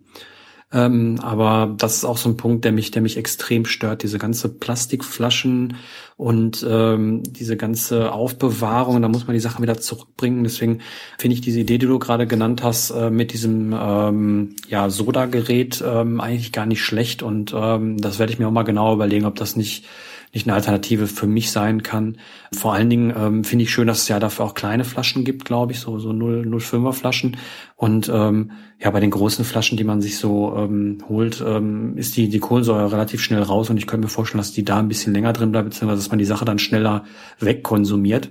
Ähm, 0.71 1.19
aber 1.23 1.75
das 1.79 1.97
ist 1.97 2.05
auch 2.05 2.19
so 2.19 2.29
ein 2.29 2.37
Punkt, 2.37 2.65
der 2.65 2.73
mich, 2.73 2.91
der 2.91 3.01
mich 3.01 3.17
extrem 3.17 3.65
stört. 3.65 4.03
Diese 4.03 4.19
ganze 4.19 4.51
Plastikflaschen 4.51 5.77
und 6.17 6.67
ähm, 6.69 7.23
diese 7.23 7.57
ganze 7.57 8.13
Aufbewahrung, 8.13 9.01
da 9.01 9.09
muss 9.09 9.27
man 9.27 9.35
die 9.35 9.41
Sachen 9.41 9.63
wieder 9.63 9.79
zurückbringen. 9.79 10.45
Deswegen 10.45 10.81
finde 11.17 11.35
ich 11.35 11.41
diese 11.41 11.61
Idee, 11.61 11.79
die 11.79 11.87
du 11.87 11.99
gerade 11.99 12.27
genannt 12.27 12.63
hast, 12.63 12.91
äh, 12.91 13.09
mit 13.09 13.33
diesem 13.33 13.75
ähm, 13.79 14.57
ja, 14.69 14.91
Soda-Gerät 14.91 15.83
ähm, 15.87 16.21
eigentlich 16.21 16.53
gar 16.53 16.67
nicht 16.67 16.83
schlecht. 16.83 17.23
Und 17.23 17.55
ähm, 17.57 17.97
das 17.97 18.19
werde 18.19 18.33
ich 18.33 18.39
mir 18.39 18.47
auch 18.47 18.53
mal 18.53 18.65
genau 18.65 18.93
überlegen, 18.93 19.25
ob 19.25 19.37
das 19.37 19.57
nicht 19.57 19.87
nicht 20.33 20.47
eine 20.47 20.55
Alternative 20.55 21.07
für 21.07 21.27
mich 21.27 21.51
sein 21.51 21.83
kann. 21.83 22.19
Vor 22.53 22.75
allen 22.75 22.91
Dingen 22.91 23.13
ähm, 23.17 23.45
finde 23.45 23.65
ich 23.65 23.71
schön, 23.71 23.87
dass 23.87 24.03
es 24.03 24.09
ja 24.09 24.19
dafür 24.21 24.45
auch 24.45 24.55
kleine 24.55 24.85
Flaschen 24.85 25.25
gibt, 25.25 25.45
glaube 25.45 25.73
ich, 25.73 25.81
so 25.81 25.99
so 25.99 26.11
0,05er 26.11 26.93
Flaschen. 26.93 27.37
Und 27.77 28.11
ähm, 28.13 28.53
ja, 28.79 28.91
bei 28.91 29.01
den 29.01 29.11
großen 29.11 29.45
Flaschen, 29.45 29.77
die 29.77 29.85
man 29.85 30.01
sich 30.01 30.19
so 30.19 30.55
ähm, 30.57 30.99
holt, 31.09 31.43
ähm, 31.47 31.97
ist 31.97 32.17
die, 32.17 32.29
die 32.29 32.41
Kohlensäure 32.41 32.93
relativ 32.93 33.23
schnell 33.23 33.43
raus. 33.43 33.71
Und 33.71 33.77
ich 33.77 33.87
könnte 33.87 34.07
mir 34.07 34.11
vorstellen, 34.11 34.41
dass 34.41 34.53
die 34.53 34.65
da 34.65 34.79
ein 34.79 34.89
bisschen 34.89 35.13
länger 35.13 35.33
drin 35.33 35.53
bleibt, 35.53 35.71
beziehungsweise 35.71 36.03
dass 36.03 36.11
man 36.11 36.19
die 36.19 36.25
Sache 36.25 36.45
dann 36.45 36.59
schneller 36.59 37.05
wegkonsumiert. 37.41 38.31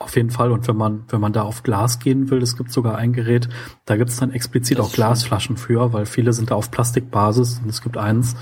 Auf 0.00 0.14
jeden 0.14 0.30
Fall. 0.30 0.52
Und 0.52 0.68
wenn 0.68 0.76
man, 0.76 1.04
wenn 1.08 1.20
man 1.20 1.32
da 1.32 1.42
auf 1.42 1.64
Glas 1.64 1.98
gehen 1.98 2.30
will, 2.30 2.40
es 2.40 2.56
gibt 2.56 2.70
sogar 2.70 2.96
ein 2.96 3.12
Gerät, 3.12 3.48
da 3.84 3.96
gibt 3.96 4.10
es 4.10 4.16
dann 4.16 4.30
explizit 4.30 4.78
das 4.78 4.86
auch 4.86 4.92
Glasflaschen 4.92 5.56
für, 5.56 5.92
weil 5.92 6.06
viele 6.06 6.32
sind 6.32 6.52
da 6.52 6.54
auf 6.54 6.70
Plastikbasis 6.70 7.60
und 7.62 7.68
es 7.68 7.82
gibt 7.82 7.96
eins, 7.96 8.36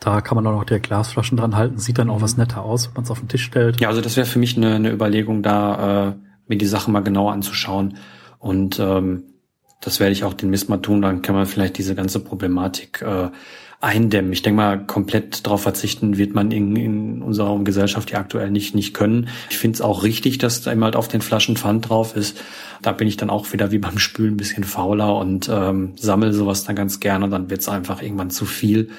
da 0.00 0.20
kann 0.20 0.36
man 0.36 0.46
auch 0.46 0.52
noch 0.52 0.64
die 0.64 0.78
Glasflaschen 0.78 1.36
dran 1.36 1.56
halten, 1.56 1.78
sieht 1.78 1.98
dann 1.98 2.10
auch 2.10 2.20
was 2.20 2.36
netter 2.36 2.62
aus, 2.62 2.86
wenn 2.86 2.94
man 2.94 3.04
es 3.04 3.10
auf 3.10 3.18
den 3.18 3.28
Tisch 3.28 3.44
stellt. 3.44 3.80
Ja, 3.80 3.88
also 3.88 4.00
das 4.00 4.16
wäre 4.16 4.26
für 4.26 4.38
mich 4.38 4.56
eine, 4.56 4.74
eine 4.74 4.90
Überlegung, 4.92 5.42
da 5.42 6.08
äh, 6.08 6.14
mir 6.46 6.58
die 6.58 6.66
Sache 6.66 6.90
mal 6.90 7.00
genauer 7.00 7.32
anzuschauen. 7.32 7.98
Und 8.38 8.78
ähm, 8.78 9.24
das 9.80 10.00
werde 10.00 10.12
ich 10.12 10.24
auch 10.24 10.34
den 10.34 10.50
Mist 10.50 10.68
mal 10.68 10.78
tun, 10.78 11.02
dann 11.02 11.22
kann 11.22 11.34
man 11.34 11.46
vielleicht 11.46 11.78
diese 11.78 11.94
ganze 11.94 12.20
Problematik 12.20 13.02
äh, 13.02 13.30
eindämmen. 13.80 14.32
Ich 14.32 14.42
denke 14.42 14.56
mal, 14.56 14.86
komplett 14.86 15.46
darauf 15.46 15.62
verzichten 15.62 16.18
wird 16.18 16.34
man 16.34 16.50
in, 16.50 16.74
in 16.74 17.22
unserer 17.22 17.56
Gesellschaft 17.62 18.10
ja 18.10 18.18
aktuell 18.18 18.50
nicht, 18.50 18.74
nicht 18.74 18.92
können. 18.92 19.28
Ich 19.50 19.58
finde 19.58 19.76
es 19.76 19.80
auch 19.80 20.02
richtig, 20.02 20.38
dass 20.38 20.62
da 20.62 20.72
immer 20.72 20.86
halt 20.86 20.96
auf 20.96 21.06
den 21.06 21.20
Flaschen 21.20 21.56
Pfand 21.56 21.88
drauf 21.88 22.16
ist. 22.16 22.40
Da 22.82 22.90
bin 22.90 23.06
ich 23.06 23.16
dann 23.16 23.30
auch 23.30 23.52
wieder 23.52 23.70
wie 23.70 23.78
beim 23.78 23.98
Spülen 23.98 24.34
ein 24.34 24.36
bisschen 24.36 24.64
fauler 24.64 25.16
und 25.16 25.48
ähm, 25.48 25.92
sammel 25.96 26.32
sowas 26.32 26.64
dann 26.64 26.74
ganz 26.74 26.98
gerne. 26.98 27.28
Dann 27.28 27.50
wird 27.50 27.60
es 27.60 27.68
einfach 27.68 28.02
irgendwann 28.02 28.30
zu 28.30 28.46
viel. 28.46 28.90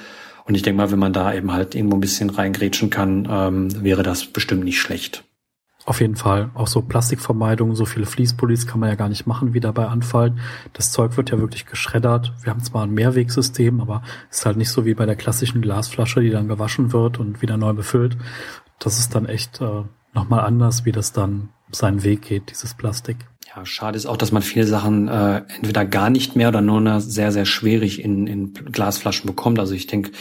Und 0.50 0.56
ich 0.56 0.62
denke 0.62 0.78
mal, 0.78 0.90
wenn 0.90 0.98
man 0.98 1.12
da 1.12 1.32
eben 1.32 1.52
halt 1.52 1.76
irgendwo 1.76 1.96
ein 1.96 2.00
bisschen 2.00 2.28
reingrätschen 2.28 2.90
kann, 2.90 3.28
ähm, 3.30 3.84
wäre 3.84 4.02
das 4.02 4.26
bestimmt 4.26 4.64
nicht 4.64 4.80
schlecht. 4.80 5.22
Auf 5.84 6.00
jeden 6.00 6.16
Fall. 6.16 6.50
Auch 6.54 6.66
so 6.66 6.82
Plastikvermeidung, 6.82 7.76
so 7.76 7.84
viele 7.84 8.04
Fließpullis 8.04 8.66
kann 8.66 8.80
man 8.80 8.88
ja 8.88 8.96
gar 8.96 9.08
nicht 9.08 9.28
machen, 9.28 9.54
wie 9.54 9.60
dabei 9.60 9.86
anfallen. 9.86 10.40
Das 10.72 10.90
Zeug 10.90 11.16
wird 11.16 11.30
ja 11.30 11.38
wirklich 11.38 11.66
geschreddert. 11.66 12.32
Wir 12.42 12.50
haben 12.50 12.64
zwar 12.64 12.82
ein 12.82 12.90
Mehrwegsystem, 12.90 13.80
aber 13.80 14.02
ist 14.28 14.44
halt 14.44 14.56
nicht 14.56 14.70
so 14.70 14.84
wie 14.84 14.94
bei 14.94 15.06
der 15.06 15.14
klassischen 15.14 15.62
Glasflasche, 15.62 16.20
die 16.20 16.30
dann 16.30 16.48
gewaschen 16.48 16.92
wird 16.92 17.20
und 17.20 17.42
wieder 17.42 17.56
neu 17.56 17.72
befüllt. 17.72 18.16
Das 18.80 18.98
ist 18.98 19.14
dann 19.14 19.26
echt 19.26 19.60
äh, 19.60 19.84
nochmal 20.14 20.40
anders, 20.40 20.84
wie 20.84 20.90
das 20.90 21.12
dann 21.12 21.50
seinen 21.70 22.02
Weg 22.02 22.22
geht, 22.22 22.50
dieses 22.50 22.74
Plastik. 22.74 23.18
Ja, 23.56 23.66
schade 23.66 23.96
ist 23.96 24.06
auch, 24.06 24.16
dass 24.16 24.30
man 24.30 24.42
viele 24.42 24.66
Sachen 24.66 25.08
äh, 25.08 25.42
entweder 25.56 25.84
gar 25.84 26.08
nicht 26.08 26.36
mehr 26.36 26.48
oder 26.48 26.60
nur 26.60 27.00
sehr, 27.00 27.32
sehr 27.32 27.46
schwierig 27.46 28.04
in, 28.04 28.28
in 28.28 28.54
Glasflaschen 28.54 29.26
bekommt. 29.26 29.58
Also 29.58 29.74
ich 29.74 29.88
denke, 29.88 30.12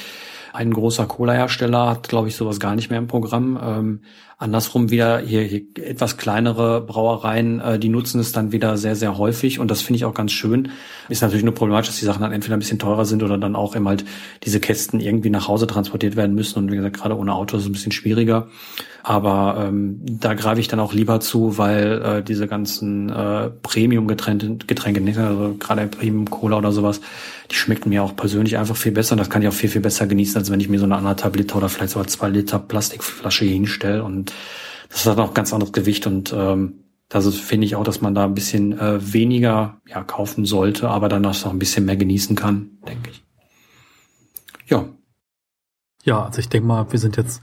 ein 0.52 0.74
großer 0.74 1.06
Cola-Hersteller 1.06 1.90
hat, 1.90 2.10
glaube 2.10 2.28
ich, 2.28 2.36
sowas 2.36 2.60
gar 2.60 2.76
nicht 2.76 2.90
mehr 2.90 2.98
im 2.98 3.08
Programm. 3.08 3.60
Ähm, 3.62 4.00
andersrum 4.40 4.90
wieder 4.90 5.20
hier, 5.20 5.42
hier 5.42 5.64
etwas 5.76 6.16
kleinere 6.16 6.80
Brauereien, 6.80 7.60
äh, 7.60 7.78
die 7.78 7.90
nutzen 7.90 8.22
es 8.22 8.32
dann 8.32 8.54
wieder 8.54 8.78
sehr, 8.78 8.96
sehr 8.96 9.18
häufig 9.18 9.60
und 9.60 9.70
das 9.70 9.82
finde 9.82 9.98
ich 9.98 10.06
auch 10.06 10.14
ganz 10.14 10.32
schön. 10.32 10.70
Ist 11.10 11.22
natürlich 11.22 11.44
nur 11.44 11.54
problematisch, 11.54 11.90
dass 11.90 12.00
die 12.00 12.06
Sachen 12.06 12.22
dann 12.22 12.32
entweder 12.32 12.56
ein 12.56 12.60
bisschen 12.60 12.80
teurer 12.80 13.04
sind 13.04 13.22
oder 13.22 13.38
dann 13.38 13.58
auch 13.58 13.76
eben 13.76 13.88
halt 13.88 14.06
diese 14.44 14.62
Kästen 14.62 15.02
irgendwie 15.02 15.30
nach 15.30 15.50
Hause 15.50 15.68
transportiert 15.68 16.16
werden 16.16 16.36
müssen 16.36 16.58
und 16.58 16.72
wie 16.72 16.78
gesagt, 16.78 16.96
gerade 16.96 17.18
ohne 17.18 17.34
Auto 17.34 17.58
ist 17.58 17.64
es 17.64 17.70
ein 17.70 17.74
bisschen 17.74 17.92
schwieriger. 17.92 18.48
Aber 19.04 19.66
ähm, 19.66 20.00
da 20.04 20.34
greife 20.34 20.60
ich 20.60 20.68
dann 20.68 20.80
auch 20.80 20.94
lieber 20.94 21.20
zu, 21.20 21.58
weil 21.58 22.02
äh, 22.02 22.24
diese 22.24 22.48
ganzen 22.48 23.10
äh, 23.10 23.50
Premium-Getränke, 23.50 24.58
Getränke, 24.68 25.02
nicht, 25.02 25.18
also 25.18 25.56
gerade 25.58 25.88
Premium 25.88 26.30
Cola 26.30 26.58
oder 26.58 26.72
sowas, 26.72 27.00
die 27.50 27.56
schmecken 27.56 27.90
mir 27.90 28.04
auch 28.04 28.16
persönlich 28.16 28.58
einfach 28.58 28.76
viel 28.76 28.92
besser 28.92 29.14
und 29.14 29.20
das 29.20 29.30
kann 29.30 29.42
ich 29.42 29.48
auch 29.48 29.54
viel, 29.54 29.70
viel 29.70 29.82
besser 29.82 30.06
genießen, 30.06 30.38
als 30.38 30.52
wenn 30.52 30.60
ich 30.60 30.70
mir 30.70 30.80
so 30.80 30.86
eine 30.86 30.98
anderthalb 30.98 31.36
Liter 31.36 31.58
oder 31.58 31.70
vielleicht 31.70 31.94
sogar 31.94 32.08
zwei 32.08 32.30
Liter 32.30 32.60
Plastikflasche 32.60 33.46
hinstelle. 33.46 34.04
Und 34.04 34.29
das 34.90 35.06
hat 35.06 35.18
auch 35.18 35.34
ganz 35.34 35.54
anderes 35.54 35.74
Gewicht 35.74 36.08
und 36.08 36.34
ähm, 36.34 36.84
das 37.10 37.28
finde 37.36 37.66
ich 37.66 37.76
auch, 37.76 37.84
dass 37.84 38.02
man 38.02 38.14
da 38.14 38.26
ein 38.26 38.36
bisschen 38.36 38.78
äh, 38.78 39.14
weniger 39.14 39.82
ja, 39.88 40.04
kaufen 40.04 40.46
sollte, 40.46 40.90
aber 40.90 41.10
dann 41.10 41.26
auch 41.26 41.44
noch 41.44 41.52
ein 41.52 41.60
bisschen 41.60 41.86
mehr 41.86 41.98
genießen 41.98 42.36
kann, 42.36 42.78
denke 42.88 43.10
ich. 43.10 43.24
Ja. 44.68 44.86
Ja, 46.04 46.24
also 46.24 46.40
ich 46.40 46.50
denke 46.50 46.68
mal, 46.68 46.92
wir 46.92 47.00
sind 47.00 47.18
jetzt 47.18 47.42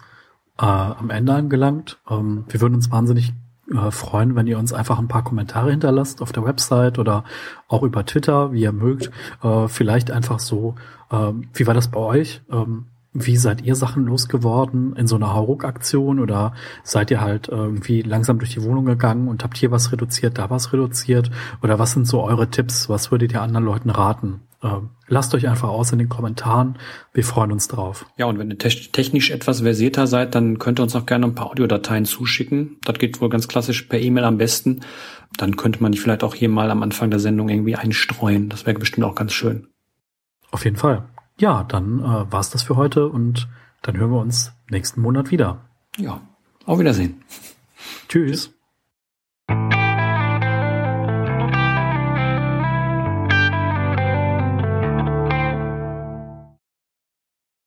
äh, 0.59 0.65
am 0.65 1.11
Ende 1.11 1.35
angelangt. 1.35 1.99
Ähm, 2.09 2.45
wir 2.49 2.61
würden 2.61 2.75
uns 2.75 2.91
wahnsinnig 2.91 3.33
äh, 3.71 3.91
freuen, 3.91 4.37
wenn 4.37 4.47
ihr 4.47 4.59
uns 4.59 4.73
einfach 4.73 4.99
ein 4.99 5.09
paar 5.09 5.25
Kommentare 5.25 5.71
hinterlasst 5.71 6.23
auf 6.23 6.31
der 6.31 6.45
Website 6.45 6.99
oder 6.99 7.25
auch 7.67 7.83
über 7.83 8.07
Twitter, 8.07 8.53
wie 8.53 8.63
ihr 8.63 8.73
mögt. 8.73 9.11
Äh, 9.43 9.67
vielleicht 9.67 10.11
einfach 10.13 10.39
so, 10.39 10.77
äh, 11.11 11.33
wie 11.53 11.67
war 11.67 11.75
das 11.75 11.91
bei 11.91 11.99
euch? 11.99 12.43
Ähm, 12.51 12.87
wie 13.25 13.37
seid 13.37 13.63
ihr 13.63 13.75
Sachen 13.75 14.07
losgeworden 14.07 14.95
in 14.97 15.07
so 15.07 15.17
einer 15.17 15.33
Hauruck-Aktion 15.33 16.21
oder 16.21 16.55
seid 16.83 17.11
ihr 17.11 17.21
halt 17.21 17.49
irgendwie 17.49 18.03
langsam 18.03 18.39
durch 18.39 18.53
die 18.53 18.63
Wohnung 18.63 18.85
gegangen 18.85 19.29
und 19.29 19.43
habt 19.45 19.57
hier 19.57 19.71
was 19.71 19.93
reduziert, 19.93 20.39
da 20.39 20.51
was 20.51 20.73
reduziert? 20.73 21.31
Oder 21.63 21.79
was 21.79 21.93
sind 21.93 22.07
so 22.07 22.23
eure 22.23 22.51
Tipps? 22.51 22.89
Was 22.89 23.11
würdet 23.11 23.33
ihr 23.33 23.43
anderen 23.43 23.65
Leuten 23.65 23.91
raten? 23.91 24.41
Ähm, 24.63 24.91
lasst 25.07 25.35
euch 25.35 25.49
einfach 25.49 25.69
aus 25.69 25.93
in 25.93 25.99
den 25.99 26.09
Kommentaren. 26.09 26.79
Wir 27.13 27.25
freuen 27.25 27.53
uns 27.53 27.69
drauf. 27.69 28.07
Ja, 28.17 28.27
und 28.27 28.39
wenn 28.39 28.51
ihr 28.51 28.59
technisch 28.59 29.31
etwas 29.31 29.61
versierter 29.61 30.07
seid, 30.07 30.35
dann 30.35 30.59
könnt 30.59 30.81
ihr 30.81 30.83
uns 30.83 30.97
auch 30.97 31.07
gerne 31.07 31.27
ein 31.27 31.35
paar 31.35 31.51
Audiodateien 31.51 32.05
zuschicken. 32.05 32.77
Das 32.85 32.99
geht 32.99 33.21
wohl 33.21 33.29
ganz 33.29 33.49
klassisch 33.49 33.83
per 33.83 34.01
E-Mail 34.01 34.25
am 34.25 34.39
besten. 34.39 34.81
Dann 35.37 35.57
könnte 35.57 35.83
man 35.83 35.93
die 35.93 35.99
vielleicht 35.99 36.25
auch 36.25 36.35
hier 36.35 36.49
mal 36.49 36.71
am 36.71 36.83
Anfang 36.83 37.11
der 37.11 37.21
Sendung 37.21 37.49
irgendwie 37.49 37.77
einstreuen. 37.77 38.49
Das 38.49 38.67
wäre 38.67 38.79
bestimmt 38.79 39.07
auch 39.07 39.15
ganz 39.15 39.33
schön. 39.33 39.69
Auf 40.51 40.65
jeden 40.65 40.77
Fall. 40.77 41.09
Ja, 41.39 41.65
dann 41.65 42.01
äh, 42.01 42.33
war's 42.33 42.51
das 42.51 42.63
für 42.63 42.77
heute 42.77 43.09
und 43.09 43.49
dann 43.83 43.97
hören 43.97 44.11
wir 44.11 44.21
uns 44.21 44.53
nächsten 44.71 45.01
Monat 45.01 45.31
wieder. 45.31 45.61
Ja, 45.97 46.21
auf 46.65 46.79
Wiedersehen. 46.79 47.23
Tschüss. 48.09 48.53
Tschüss. 49.49 49.76